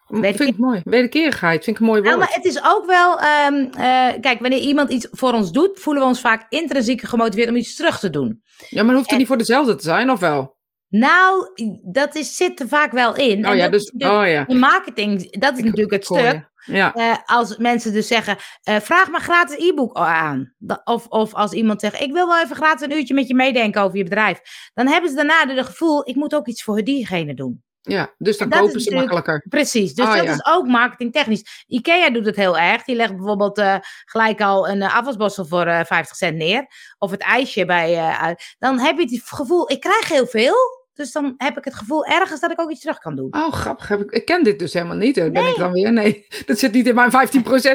Wederkeer- 0.07 0.37
Vind 0.37 0.49
ik 0.51 0.59
mooi. 0.59 0.81
Wederkerigheid 0.85 1.65
vind 1.65 1.77
ik 1.77 1.83
een 1.83 1.89
mooi 1.89 2.01
Nou, 2.01 2.17
woord. 2.17 2.27
maar 2.29 2.37
het 2.37 2.45
is 2.45 2.65
ook 2.65 2.87
wel, 2.87 3.19
ehm, 3.21 3.55
eh, 3.55 4.21
kijk, 4.21 4.41
wanneer 4.41 4.59
iemand 4.59 4.91
iets 4.91 5.09
voor 5.11 5.33
ons 5.33 5.53
doet, 5.53 5.81
voelen 5.81 6.03
we 6.03 6.09
ons 6.09 6.21
vaak 6.21 6.47
intrinsiek 6.49 7.01
gemotiveerd 7.03 7.49
om 7.49 7.57
iets 7.57 7.77
terug 7.77 7.99
te 7.99 8.11
doen. 8.11 8.43
Ja, 8.69 8.83
maar 8.83 8.95
hoeft 8.95 9.09
het 9.11 9.19
niet 9.19 9.27
voor 9.29 9.39
dezelfde 9.39 9.75
te 9.75 9.83
zijn, 9.85 10.11
of 10.11 10.21
wel? 10.21 10.57
Nou, 10.89 11.49
dat 11.83 12.15
is, 12.15 12.37
zit 12.37 12.61
er 12.61 12.69
vaak 12.69 12.93
wel 12.93 13.17
in. 13.17 13.45
Oh 13.45 13.51
En 13.51 13.57
ja, 13.57 13.69
dat 13.69 13.73
dus. 13.73 13.91
Oh 14.11 14.27
ja. 14.27 14.47
in 14.47 14.59
marketing, 14.59 15.31
dat 15.39 15.57
is 15.57 15.63
natuurlijk 15.65 15.93
het 15.93 16.05
stuk. 16.05 16.19
je. 16.19 16.73
Ja. 16.73 16.95
Eh, 16.95 17.17
als 17.25 17.57
mensen 17.57 17.93
dus 17.93 18.07
zeggen, 18.07 18.37
eh, 18.63 18.77
vraag 18.81 19.11
maar 19.11 19.21
gratis 19.21 19.57
e-book 19.57 19.97
aan. 19.97 20.55
Of, 20.85 21.07
of 21.07 21.35
als 21.35 21.53
iemand 21.53 21.81
zegt, 21.81 22.01
ik 22.01 22.13
wil 22.13 22.27
wel 22.29 22.43
even 22.43 22.57
gratis 22.57 22.87
een 22.87 22.97
uurtje 22.97 23.15
met 23.15 23.29
je 23.29 23.35
meedenken 23.35 23.83
over 23.83 23.97
je 23.97 24.05
bedrijf. 24.05 24.41
Dan 24.75 24.87
hebben 24.87 25.11
ze 25.11 25.17
daarna 25.17 25.45
de 25.47 25.65
gevoel, 25.65 26.09
ik 26.09 26.15
moet 26.15 26.35
ook 26.35 26.47
iets 26.47 26.63
voor 26.63 26.83
diegene 26.85 27.35
doen. 27.35 27.63
Ja, 27.87 28.15
dus 28.19 28.39
dan 28.39 28.49
kopen 28.49 28.81
ze 28.81 28.95
makkelijker. 28.95 29.45
Precies, 29.49 29.95
dus 29.95 30.07
Ah, 30.07 30.17
dat 30.17 30.25
ja. 30.25 30.33
is 30.33 30.45
ook 30.47 30.67
marketingtechnisch. 30.67 31.65
Ikea 31.67 32.11
doet 32.11 32.27
het 32.27 32.37
heel 32.37 32.59
erg. 32.59 32.85
Die 32.85 32.97
legt 32.97 33.17
bijvoorbeeld 33.17 33.59
eh, 33.59 33.77
gelijk 34.05 34.41
al 34.41 34.69
een 34.69 34.79
uh, 34.81 34.97
afwasborstel 34.97 35.45
voor 35.47 35.67
eh 35.67 35.85
50 35.85 36.17
cent 36.17 36.37
neer. 36.37 36.67
Of 36.99 37.11
het 37.11 37.21
ijsje 37.21 37.65
bij... 37.65 37.95
eh, 37.95 38.29
dan 38.59 38.79
heb 38.79 38.99
je 38.99 39.03
het 39.15 39.23
gevoel, 39.25 39.71
ik 39.71 39.81
krijg 39.81 40.09
heel 40.09 40.27
veel. 40.27 40.55
Dus 40.95 41.13
dan 41.13 41.35
heb 41.37 41.57
ik 41.59 41.65
het 41.65 41.75
gevoel 41.75 42.05
ergens 42.05 42.41
dat 42.41 42.51
ik 42.51 42.61
ook 42.61 42.71
iets 42.71 42.81
terug 42.81 42.99
kan 42.99 43.17
doen. 43.17 43.35
Oh, 43.35 43.53
grappig. 43.53 43.91
Ik, 43.91 44.11
ik 44.11 44.25
ken 44.25 44.45
dit 44.45 44.59
dus 44.59 44.73
helemaal 44.73 44.97
niet. 44.97 45.17
hè. 45.17 45.31
Ben 45.31 45.47
ik 45.49 45.57
dan 45.57 45.73
weer? 45.73 45.93
Nee, 45.93 46.27
dat 46.47 46.59
zit 46.59 46.73
niet 46.73 46.87
in 46.87 46.95
mijn 46.95 47.11
15%, 47.11 47.13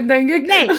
denk 0.07 0.29
ik. 0.29 0.45
Nee. 0.45 0.69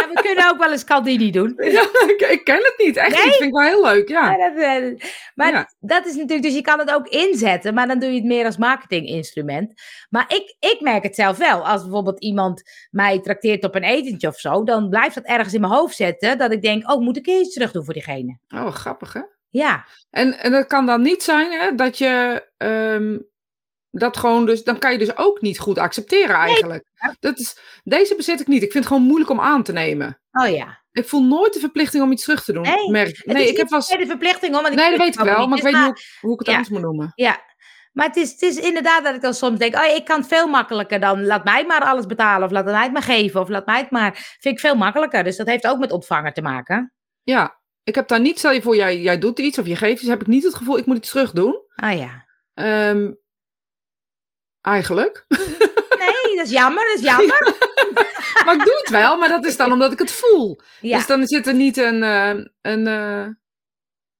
Ja, 0.00 0.08
we 0.14 0.20
kunnen 0.22 0.50
ook 0.50 0.58
wel 0.58 0.70
eens 0.72 0.84
Caldini 0.84 1.30
doen. 1.30 1.52
Ja, 1.72 1.82
ik, 2.06 2.26
ik 2.30 2.44
ken 2.44 2.56
het 2.56 2.74
niet. 2.76 2.96
Echt 2.96 3.14
Nee? 3.14 3.24
niet. 3.24 3.34
Vind 3.34 3.48
ik 3.48 3.52
wel 3.52 3.62
heel 3.68 3.82
leuk. 3.84 4.08
Ja. 4.08 4.20
Maar, 4.22 4.38
dat, 4.38 4.62
eh, 4.62 5.08
maar 5.34 5.52
Ja. 5.52 5.68
dat 5.80 6.06
is 6.06 6.14
natuurlijk, 6.14 6.42
dus 6.42 6.54
je 6.54 6.60
kan 6.62 6.78
het 6.78 6.92
ook 6.92 7.08
inzetten, 7.08 7.74
maar 7.74 7.86
dan 7.86 7.98
doe 7.98 8.08
je 8.10 8.14
het 8.16 8.24
meer 8.24 8.44
als 8.44 8.56
marketinginstrument. 8.56 9.72
Maar 10.10 10.24
ik, 10.28 10.56
ik 10.72 10.76
merk 10.80 11.02
het 11.02 11.14
zelf 11.14 11.36
wel. 11.36 11.66
Als 11.66 11.82
bijvoorbeeld 11.82 12.20
iemand 12.22 12.62
mij 12.90 13.20
trakteert 13.20 13.64
op 13.64 13.74
een 13.74 13.82
etentje 13.84 14.28
of 14.28 14.38
zo, 14.38 14.64
dan 14.64 14.88
blijft 14.88 15.14
dat 15.14 15.24
ergens 15.24 15.54
in 15.54 15.60
mijn 15.60 15.72
hoofd 15.72 15.96
zetten. 15.96 16.38
Dat 16.38 16.52
ik 16.52 16.62
denk, 16.62 16.90
oh, 16.90 17.00
moet 17.00 17.16
ik 17.16 17.26
iets 17.26 17.52
terug 17.54 17.72
doen 17.72 17.84
voor 17.84 17.94
diegene? 17.94 18.38
Oh, 18.54 18.66
grappig 18.70 19.12
hè. 19.12 19.20
Ja, 19.50 19.84
En, 20.10 20.38
en 20.38 20.52
dat 20.52 20.66
kan 20.66 20.86
dan 20.86 21.02
niet 21.02 21.22
zijn 21.22 21.52
hè, 21.52 21.74
dat 21.74 21.98
je 21.98 22.44
ehm, 22.56 23.18
dat 24.00 24.16
gewoon 24.16 24.46
dus, 24.46 24.64
dan 24.64 24.78
kan 24.78 24.92
je 24.92 24.98
dus 24.98 25.16
ook 25.16 25.40
niet 25.40 25.58
goed 25.58 25.78
accepteren 25.78 26.36
eigenlijk. 26.36 26.84
Dat 27.20 27.38
is, 27.38 27.58
deze 27.84 28.14
bezit 28.14 28.40
ik 28.40 28.46
niet. 28.46 28.62
Ik 28.62 28.72
vind 28.72 28.84
het 28.84 28.92
gewoon 28.92 29.08
moeilijk 29.08 29.30
om 29.30 29.40
aan 29.40 29.62
te 29.62 29.72
nemen. 29.72 30.20
oh 30.32 30.48
ja. 30.48 30.82
Ik 30.92 31.08
voel 31.08 31.24
nooit 31.24 31.52
de 31.52 31.58
verplichting 31.60 32.02
om 32.02 32.12
iets 32.12 32.24
terug 32.24 32.44
te 32.44 32.52
doen. 32.52 32.62
Nee, 32.62 32.90
Merk. 32.90 33.22
Nee, 33.26 33.48
ik 33.48 33.56
heb 33.56 33.68
wel. 33.68 33.80
de 33.80 34.06
verplichting 34.06 34.56
om. 34.56 34.62
Nee, 34.62 34.90
dat 34.90 34.98
weet 34.98 35.14
ik 35.14 35.20
wel, 35.20 35.38
niet. 35.40 35.48
maar 35.48 35.58
ik 35.58 35.64
weet 35.64 35.72
niet 35.86 36.18
hoe, 36.20 36.32
ik- 36.32 36.38
het 36.38 36.46
ja. 36.48 36.52
anders 36.52 36.72
moet 36.72 36.80
noemen. 36.82 37.12
Ja, 37.14 37.40
Maar 37.92 38.06
het 38.06 38.16
is, 38.16 38.30
het 38.30 38.42
is 38.42 38.56
inderdaad 38.56 39.04
dat 39.04 39.14
ik 39.14 39.20
dan 39.20 39.34
soms 39.34 39.58
denk, 39.58 39.74
oh, 39.76 39.84
ik 39.96 40.04
kan 40.04 40.18
het 40.18 40.28
veel 40.28 40.46
makkelijker 40.48 41.00
dan, 41.00 41.24
laat 41.26 41.44
mij 41.44 41.64
maar 41.66 41.80
alles 41.84 42.06
betalen, 42.06 42.46
of 42.46 42.52
laat 42.52 42.64
mij 42.64 42.82
het 42.82 42.92
maar 42.92 43.02
geven, 43.02 43.40
of 43.40 43.48
laat 43.48 43.66
mij 43.66 43.78
het 43.78 43.90
maar, 43.90 44.36
vind 44.40 44.54
ik 44.54 44.60
veel 44.60 44.74
makkelijker. 44.74 45.24
Dus 45.24 45.36
dat 45.36 45.46
heeft 45.46 45.66
ook 45.66 45.78
met 45.78 45.92
ontvanger 45.92 46.32
te 46.32 46.42
maken. 46.42 46.92
Ja, 47.22 47.60
ik 47.84 47.94
heb 47.94 48.08
daar 48.08 48.20
niet, 48.20 48.38
stel 48.38 48.52
je 48.52 48.62
voor, 48.62 48.76
jij, 48.76 49.00
jij 49.00 49.18
doet 49.18 49.38
iets 49.38 49.58
of 49.58 49.66
je 49.66 49.76
geeft 49.76 50.00
iets, 50.00 50.10
heb 50.10 50.20
ik 50.20 50.26
niet 50.26 50.44
het 50.44 50.54
gevoel, 50.54 50.78
ik 50.78 50.86
moet 50.86 50.96
iets 50.96 51.10
terug 51.10 51.30
doen. 51.32 51.60
Ah 51.74 51.98
ja. 51.98 52.24
Ehm, 52.54 53.12
eigenlijk. 54.64 55.24
Nee, 55.98 56.36
dat 56.36 56.46
is 56.46 56.50
jammer, 56.50 56.84
dat 56.84 56.94
is 56.98 57.02
jammer. 57.04 57.54
maar 58.44 58.54
ik 58.54 58.64
doe 58.64 58.78
het 58.80 58.90
wel, 58.90 59.16
maar 59.16 59.28
dat 59.28 59.44
is 59.46 59.56
dan 59.56 59.72
omdat 59.72 59.92
ik 59.92 59.98
het 59.98 60.12
voel. 60.12 60.60
Ja. 60.80 60.96
Dus 60.96 61.06
dan 61.06 61.26
zit 61.26 61.46
er 61.46 61.54
niet 61.54 61.76
een. 61.76 62.02
eh, 62.02 62.44
een 62.60 62.86
eh, 62.86 63.26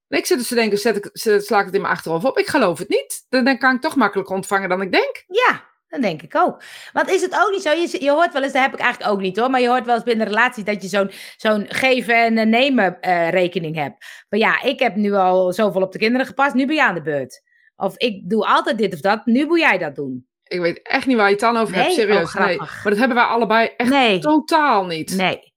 Nee, 0.08 0.20
ik 0.20 0.26
zit 0.26 0.38
dus 0.38 0.48
te 0.48 0.54
denken, 0.54 0.78
zet 0.78 0.96
ik, 0.96 1.10
sla 1.42 1.58
ik 1.58 1.64
het 1.66 1.74
in 1.74 1.80
mijn 1.80 1.92
achterhoofd 1.92 2.24
op? 2.24 2.38
Ik 2.38 2.46
geloof 2.46 2.78
het 2.78 2.88
niet. 2.88 3.26
Dan, 3.28 3.44
dan 3.44 3.58
kan 3.58 3.74
ik 3.74 3.80
toch 3.80 3.96
makkelijker 3.96 4.34
ontvangen 4.34 4.68
dan 4.68 4.80
ik 4.82 4.92
denk. 4.92 5.24
Ja, 5.26 5.64
dat 5.88 6.02
denk 6.02 6.22
ik 6.22 6.36
ook. 6.36 6.62
Want 6.92 7.10
is 7.10 7.22
het 7.22 7.34
ook 7.34 7.50
niet 7.50 7.62
zo? 7.62 7.70
Je, 7.72 7.96
je 8.04 8.10
hoort 8.10 8.32
wel 8.32 8.42
eens, 8.42 8.52
dat 8.52 8.62
heb 8.62 8.72
ik 8.74 8.80
eigenlijk 8.80 9.12
ook 9.12 9.20
niet 9.20 9.36
hoor, 9.38 9.50
maar 9.50 9.60
je 9.60 9.68
hoort 9.68 9.86
wel 9.86 9.94
eens 9.94 10.04
binnen 10.04 10.26
relaties 10.26 10.64
dat 10.64 10.82
je 10.82 10.88
zo'n 10.88 11.10
zo'n 11.36 11.66
geven 11.68 12.14
en 12.14 12.38
eh, 12.38 12.46
nemen 12.46 13.00
eh, 13.00 13.30
rekening 13.30 13.76
hebt. 13.76 14.04
Maar 14.28 14.40
ja, 14.40 14.62
ik 14.62 14.78
heb 14.78 14.94
nu 14.94 15.12
al 15.12 15.52
zoveel 15.52 15.82
op 15.82 15.92
de 15.92 15.98
kinderen 15.98 16.26
gepast, 16.26 16.54
nu 16.54 16.66
ben 16.66 16.76
je 16.76 16.82
aan 16.82 16.94
de 16.94 17.02
beurt. 17.02 17.42
Of 17.76 17.96
ik 17.96 18.30
doe 18.30 18.46
altijd 18.46 18.78
dit 18.78 18.94
of 18.94 19.00
dat, 19.00 19.26
nu 19.26 19.46
moet 19.46 19.58
jij 19.60 19.78
dat 19.78 19.94
doen. 19.94 20.26
Ik 20.54 20.60
weet 20.60 20.82
echt 20.82 21.06
niet 21.06 21.16
waar 21.16 21.26
je 21.26 21.32
het 21.32 21.40
dan 21.40 21.56
over 21.56 21.74
hebt, 21.74 21.86
Nee? 21.86 21.94
serieus. 21.96 22.34
Oh, 22.34 22.46
nee. 22.46 22.56
Maar 22.56 22.80
dat 22.84 22.96
hebben 22.96 23.16
wij 23.16 23.26
allebei 23.26 23.70
echt 23.76 23.90
Nee, 23.90 24.18
totaal 24.18 24.86
niet. 24.86 25.16
nee. 25.16 25.52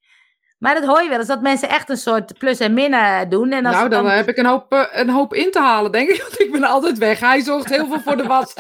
Maar 0.58 0.74
dat 0.76 0.86
hoor 0.86 1.04
je 1.04 1.10
wel 1.10 1.18
eens, 1.18 1.28
dat 1.28 1.42
mensen 1.42 1.70
echt 1.70 1.90
een 1.90 1.98
soort 1.98 2.38
plus 2.38 2.60
en 2.60 2.74
min 2.74 2.94
eh, 2.94 3.20
doen. 3.30 3.52
En 3.52 3.66
als 3.66 3.76
nou, 3.76 3.90
dan, 3.90 4.06
heb 4.06 4.28
ik 4.30 4.38
een 4.38 4.46
hoop, 4.46 4.72
eh, 4.74 4.84
een 4.92 5.10
hoop 5.10 5.34
in 5.34 5.52
te 5.52 5.60
halen, 5.60 5.92
denk 5.92 6.10
ik. 6.10 6.22
Want 6.22 6.40
ik 6.40 6.52
ben 6.52 6.64
altijd 6.64 6.98
weg. 6.98 7.20
Hij 7.20 7.42
zorgt 7.42 7.70
heel 7.70 7.88
veel 7.88 8.00
voor 8.00 8.18
de 8.18 8.24
was. 8.24 8.54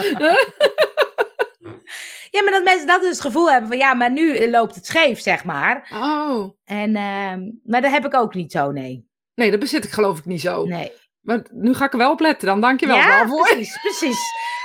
Ja, 2.32 2.44
maar 2.44 2.52
dat 2.52 2.64
mensen 2.64 2.88
dat 2.88 3.02
dus 3.02 3.10
het 3.10 3.22
gevoel 3.22 3.52
hebben 3.52 3.70
van 3.70 3.78
ja, 3.78 3.94
maar 3.94 4.12
nu 4.12 4.36
eh, 4.36 4.50
loopt 4.50 4.76
het 4.76 4.86
scheef, 4.86 5.20
zeg 5.20 5.44
maar. 5.44 5.90
oh. 5.94 6.50
En, 6.66 6.96
ehm, 6.96 7.40
maar 7.64 7.82
dat 7.82 7.92
heb 7.92 8.06
ik 8.06 8.14
ook 8.16 8.34
niet 8.34 8.52
zo, 8.52 8.72
nee. 8.72 9.08
Nee, 9.36 9.52
dat 9.52 9.60
bezit 9.60 9.84
ik 9.84 9.90
geloof 9.92 10.18
ik 10.18 10.26
niet 10.26 10.42
zo. 10.42 10.66
nee. 10.66 10.92
Maar 11.28 11.42
nu 11.52 11.74
ga 11.74 11.86
ik 11.86 11.92
er 11.92 11.98
wel 11.98 12.12
op 12.12 12.20
letten. 12.20 12.48
Dan 12.48 12.62
dank 12.62 12.80
je 12.80 12.88
wel 12.88 12.96
ja, 12.96 13.08
daarvoor. 13.08 13.48
precies, 13.48 13.80
precies. 13.82 14.20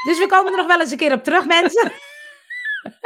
Dus 0.06 0.18
we 0.18 0.26
komen 0.28 0.50
er 0.52 0.58
nog 0.58 0.66
wel 0.66 0.80
eens 0.80 0.90
een 0.90 0.96
keer 0.96 1.12
op 1.12 1.24
terug, 1.24 1.44
mensen. 1.46 1.92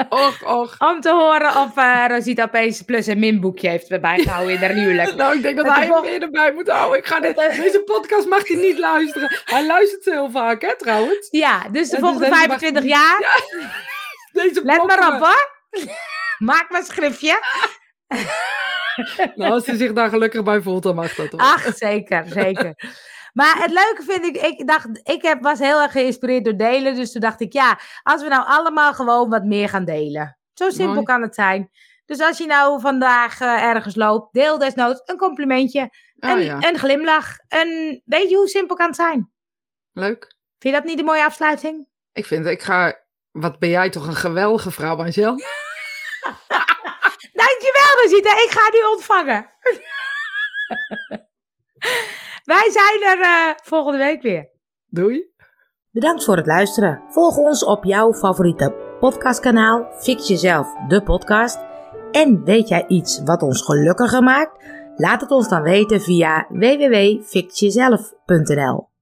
Och, 0.08 0.42
och. 0.44 0.74
Om 0.78 1.00
te 1.00 1.10
horen 1.10 1.56
of 1.56 1.76
eh, 1.76 2.04
Rosita 2.08 2.42
opeens 2.42 2.78
een 2.78 2.84
plus- 2.84 3.06
en 3.06 3.18
minboekje 3.18 3.68
heeft 3.68 4.00
bijgehouden 4.00 4.54
in 4.54 4.60
haar 4.60 4.70
huwelijk. 4.70 5.14
Nou, 5.14 5.36
ik 5.36 5.42
denk 5.42 5.56
dat 5.56 5.64
Dat 5.66 5.74
hij 5.74 5.86
hem 5.86 6.02
weer 6.02 6.22
erbij 6.22 6.52
moet 6.52 6.68
houden. 6.68 6.98
Ik 6.98 7.06
ga 7.06 7.20
dit, 7.20 7.34
deze 7.36 7.82
podcast 7.84 8.26
mag 8.28 8.48
hij 8.48 8.56
niet 8.56 8.78
luisteren. 8.78 9.40
Hij 9.44 9.66
luistert 9.66 10.04
heel 10.04 10.30
vaak, 10.30 10.62
hè, 10.62 10.76
trouwens. 10.76 11.28
Ja, 11.30 11.68
dus 11.70 11.88
de 11.88 11.96
Ja, 11.96 12.02
volgende 12.02 12.28
dus 12.28 12.38
deze 12.38 12.48
25 12.48 12.82
mag- 12.82 12.92
jaar, 12.92 13.40
Deze 14.32 14.60
let 14.64 14.86
maar 14.86 15.14
op 15.14 15.20
hoor. 15.20 15.50
Maak 16.38 16.70
maar 16.70 16.80
een 16.80 16.86
schriftje. 16.86 17.38
Nou, 19.34 19.52
als 19.52 19.66
hij 19.66 19.76
zich 19.76 19.92
daar 19.92 20.08
gelukkig 20.08 20.42
bij 20.42 20.60
voelt, 20.60 20.82
dan 20.82 20.94
mag 20.94 21.14
dat. 21.14 21.30
hoor. 21.30 21.40
Ach, 21.40 21.76
zeker, 21.76 22.24
zeker. 22.28 22.74
Maar 23.36 23.58
het 23.62 23.70
leuke 23.70 24.02
vind 24.02 24.24
ik, 24.24 24.36
ik 24.36 24.66
dacht, 24.66 24.88
ik 25.02 25.22
heb, 25.22 25.42
was 25.42 25.58
heel 25.58 25.82
erg 25.82 25.92
geïnspireerd 25.92 26.44
door 26.44 26.56
delen. 26.56 26.94
Dus 26.94 27.12
toen 27.12 27.20
dacht 27.20 27.40
ik, 27.40 27.52
ja, 27.52 27.78
als 28.02 28.22
we 28.22 28.28
nou 28.28 28.46
allemaal 28.46 28.94
gewoon 28.94 29.30
wat 29.30 29.44
meer 29.44 29.68
gaan 29.68 29.84
delen. 29.84 30.38
Zo 30.54 30.70
simpel 30.70 30.94
Mooi. 30.94 31.06
kan 31.06 31.22
het 31.22 31.34
zijn. 31.34 31.70
Dus 32.06 32.20
als 32.20 32.38
je 32.38 32.46
nou 32.46 32.80
vandaag 32.80 33.40
eh, 33.40 33.62
ergens 33.62 33.94
loopt, 33.94 34.32
deel 34.32 34.58
desnoods 34.58 35.02
een 35.04 35.16
complimentje, 35.16 35.90
Oh, 36.18 36.30
een, 36.30 36.42
ja. 36.44 36.58
een 36.60 36.78
glimlach. 36.78 37.36
Een, 37.48 38.02
weet 38.04 38.30
je 38.30 38.36
hoe 38.36 38.48
simpel 38.48 38.76
kan 38.76 38.86
het 38.86 38.96
zijn? 38.96 39.30
Leuk. 39.92 40.34
Vind 40.58 40.74
je 40.74 40.80
dat 40.80 40.84
niet 40.84 40.98
een 40.98 41.04
mooie 41.04 41.24
afsluiting? 41.24 41.88
Ik 42.12 42.26
vind, 42.26 42.46
ik 42.46 42.62
ga... 42.62 43.04
Wat 43.30 43.58
ben 43.58 43.68
jij 43.68 43.90
toch 43.90 44.06
een 44.06 44.16
geweldige 44.16 44.70
vrouw, 44.70 44.96
Angel? 44.96 45.36
Dankjewel, 47.42 48.02
Rosita. 48.02 48.32
Ik 48.32 48.50
ga 48.50 48.70
nu 48.70 48.78
ontvangen. 48.94 49.50
Wij 52.46 52.70
zijn 52.70 53.02
er 53.02 53.20
eh, 53.20 53.54
volgende 53.62 53.98
week 53.98 54.22
weer. 54.22 54.48
Doei. 54.88 55.24
Bedankt 55.90 56.24
voor 56.24 56.36
het 56.36 56.46
luisteren. 56.46 57.02
Volg 57.08 57.36
ons 57.36 57.64
op 57.64 57.84
jouw 57.84 58.12
favoriete 58.12 58.74
podcastkanaal 59.00 59.86
Fix 59.98 60.28
Jezelf, 60.28 60.74
de 60.88 61.02
podcast. 61.02 61.58
En 62.10 62.44
weet 62.44 62.68
jij 62.68 62.86
iets 62.86 63.22
wat 63.24 63.42
ons 63.42 63.62
gelukkiger 63.62 64.22
maakt? 64.22 64.64
Laat 64.96 65.20
het 65.20 65.30
ons 65.30 65.48
dan 65.48 65.62
weten 65.62 66.00
via 66.00 66.46
www.fixjezelf.nl 66.48 68.95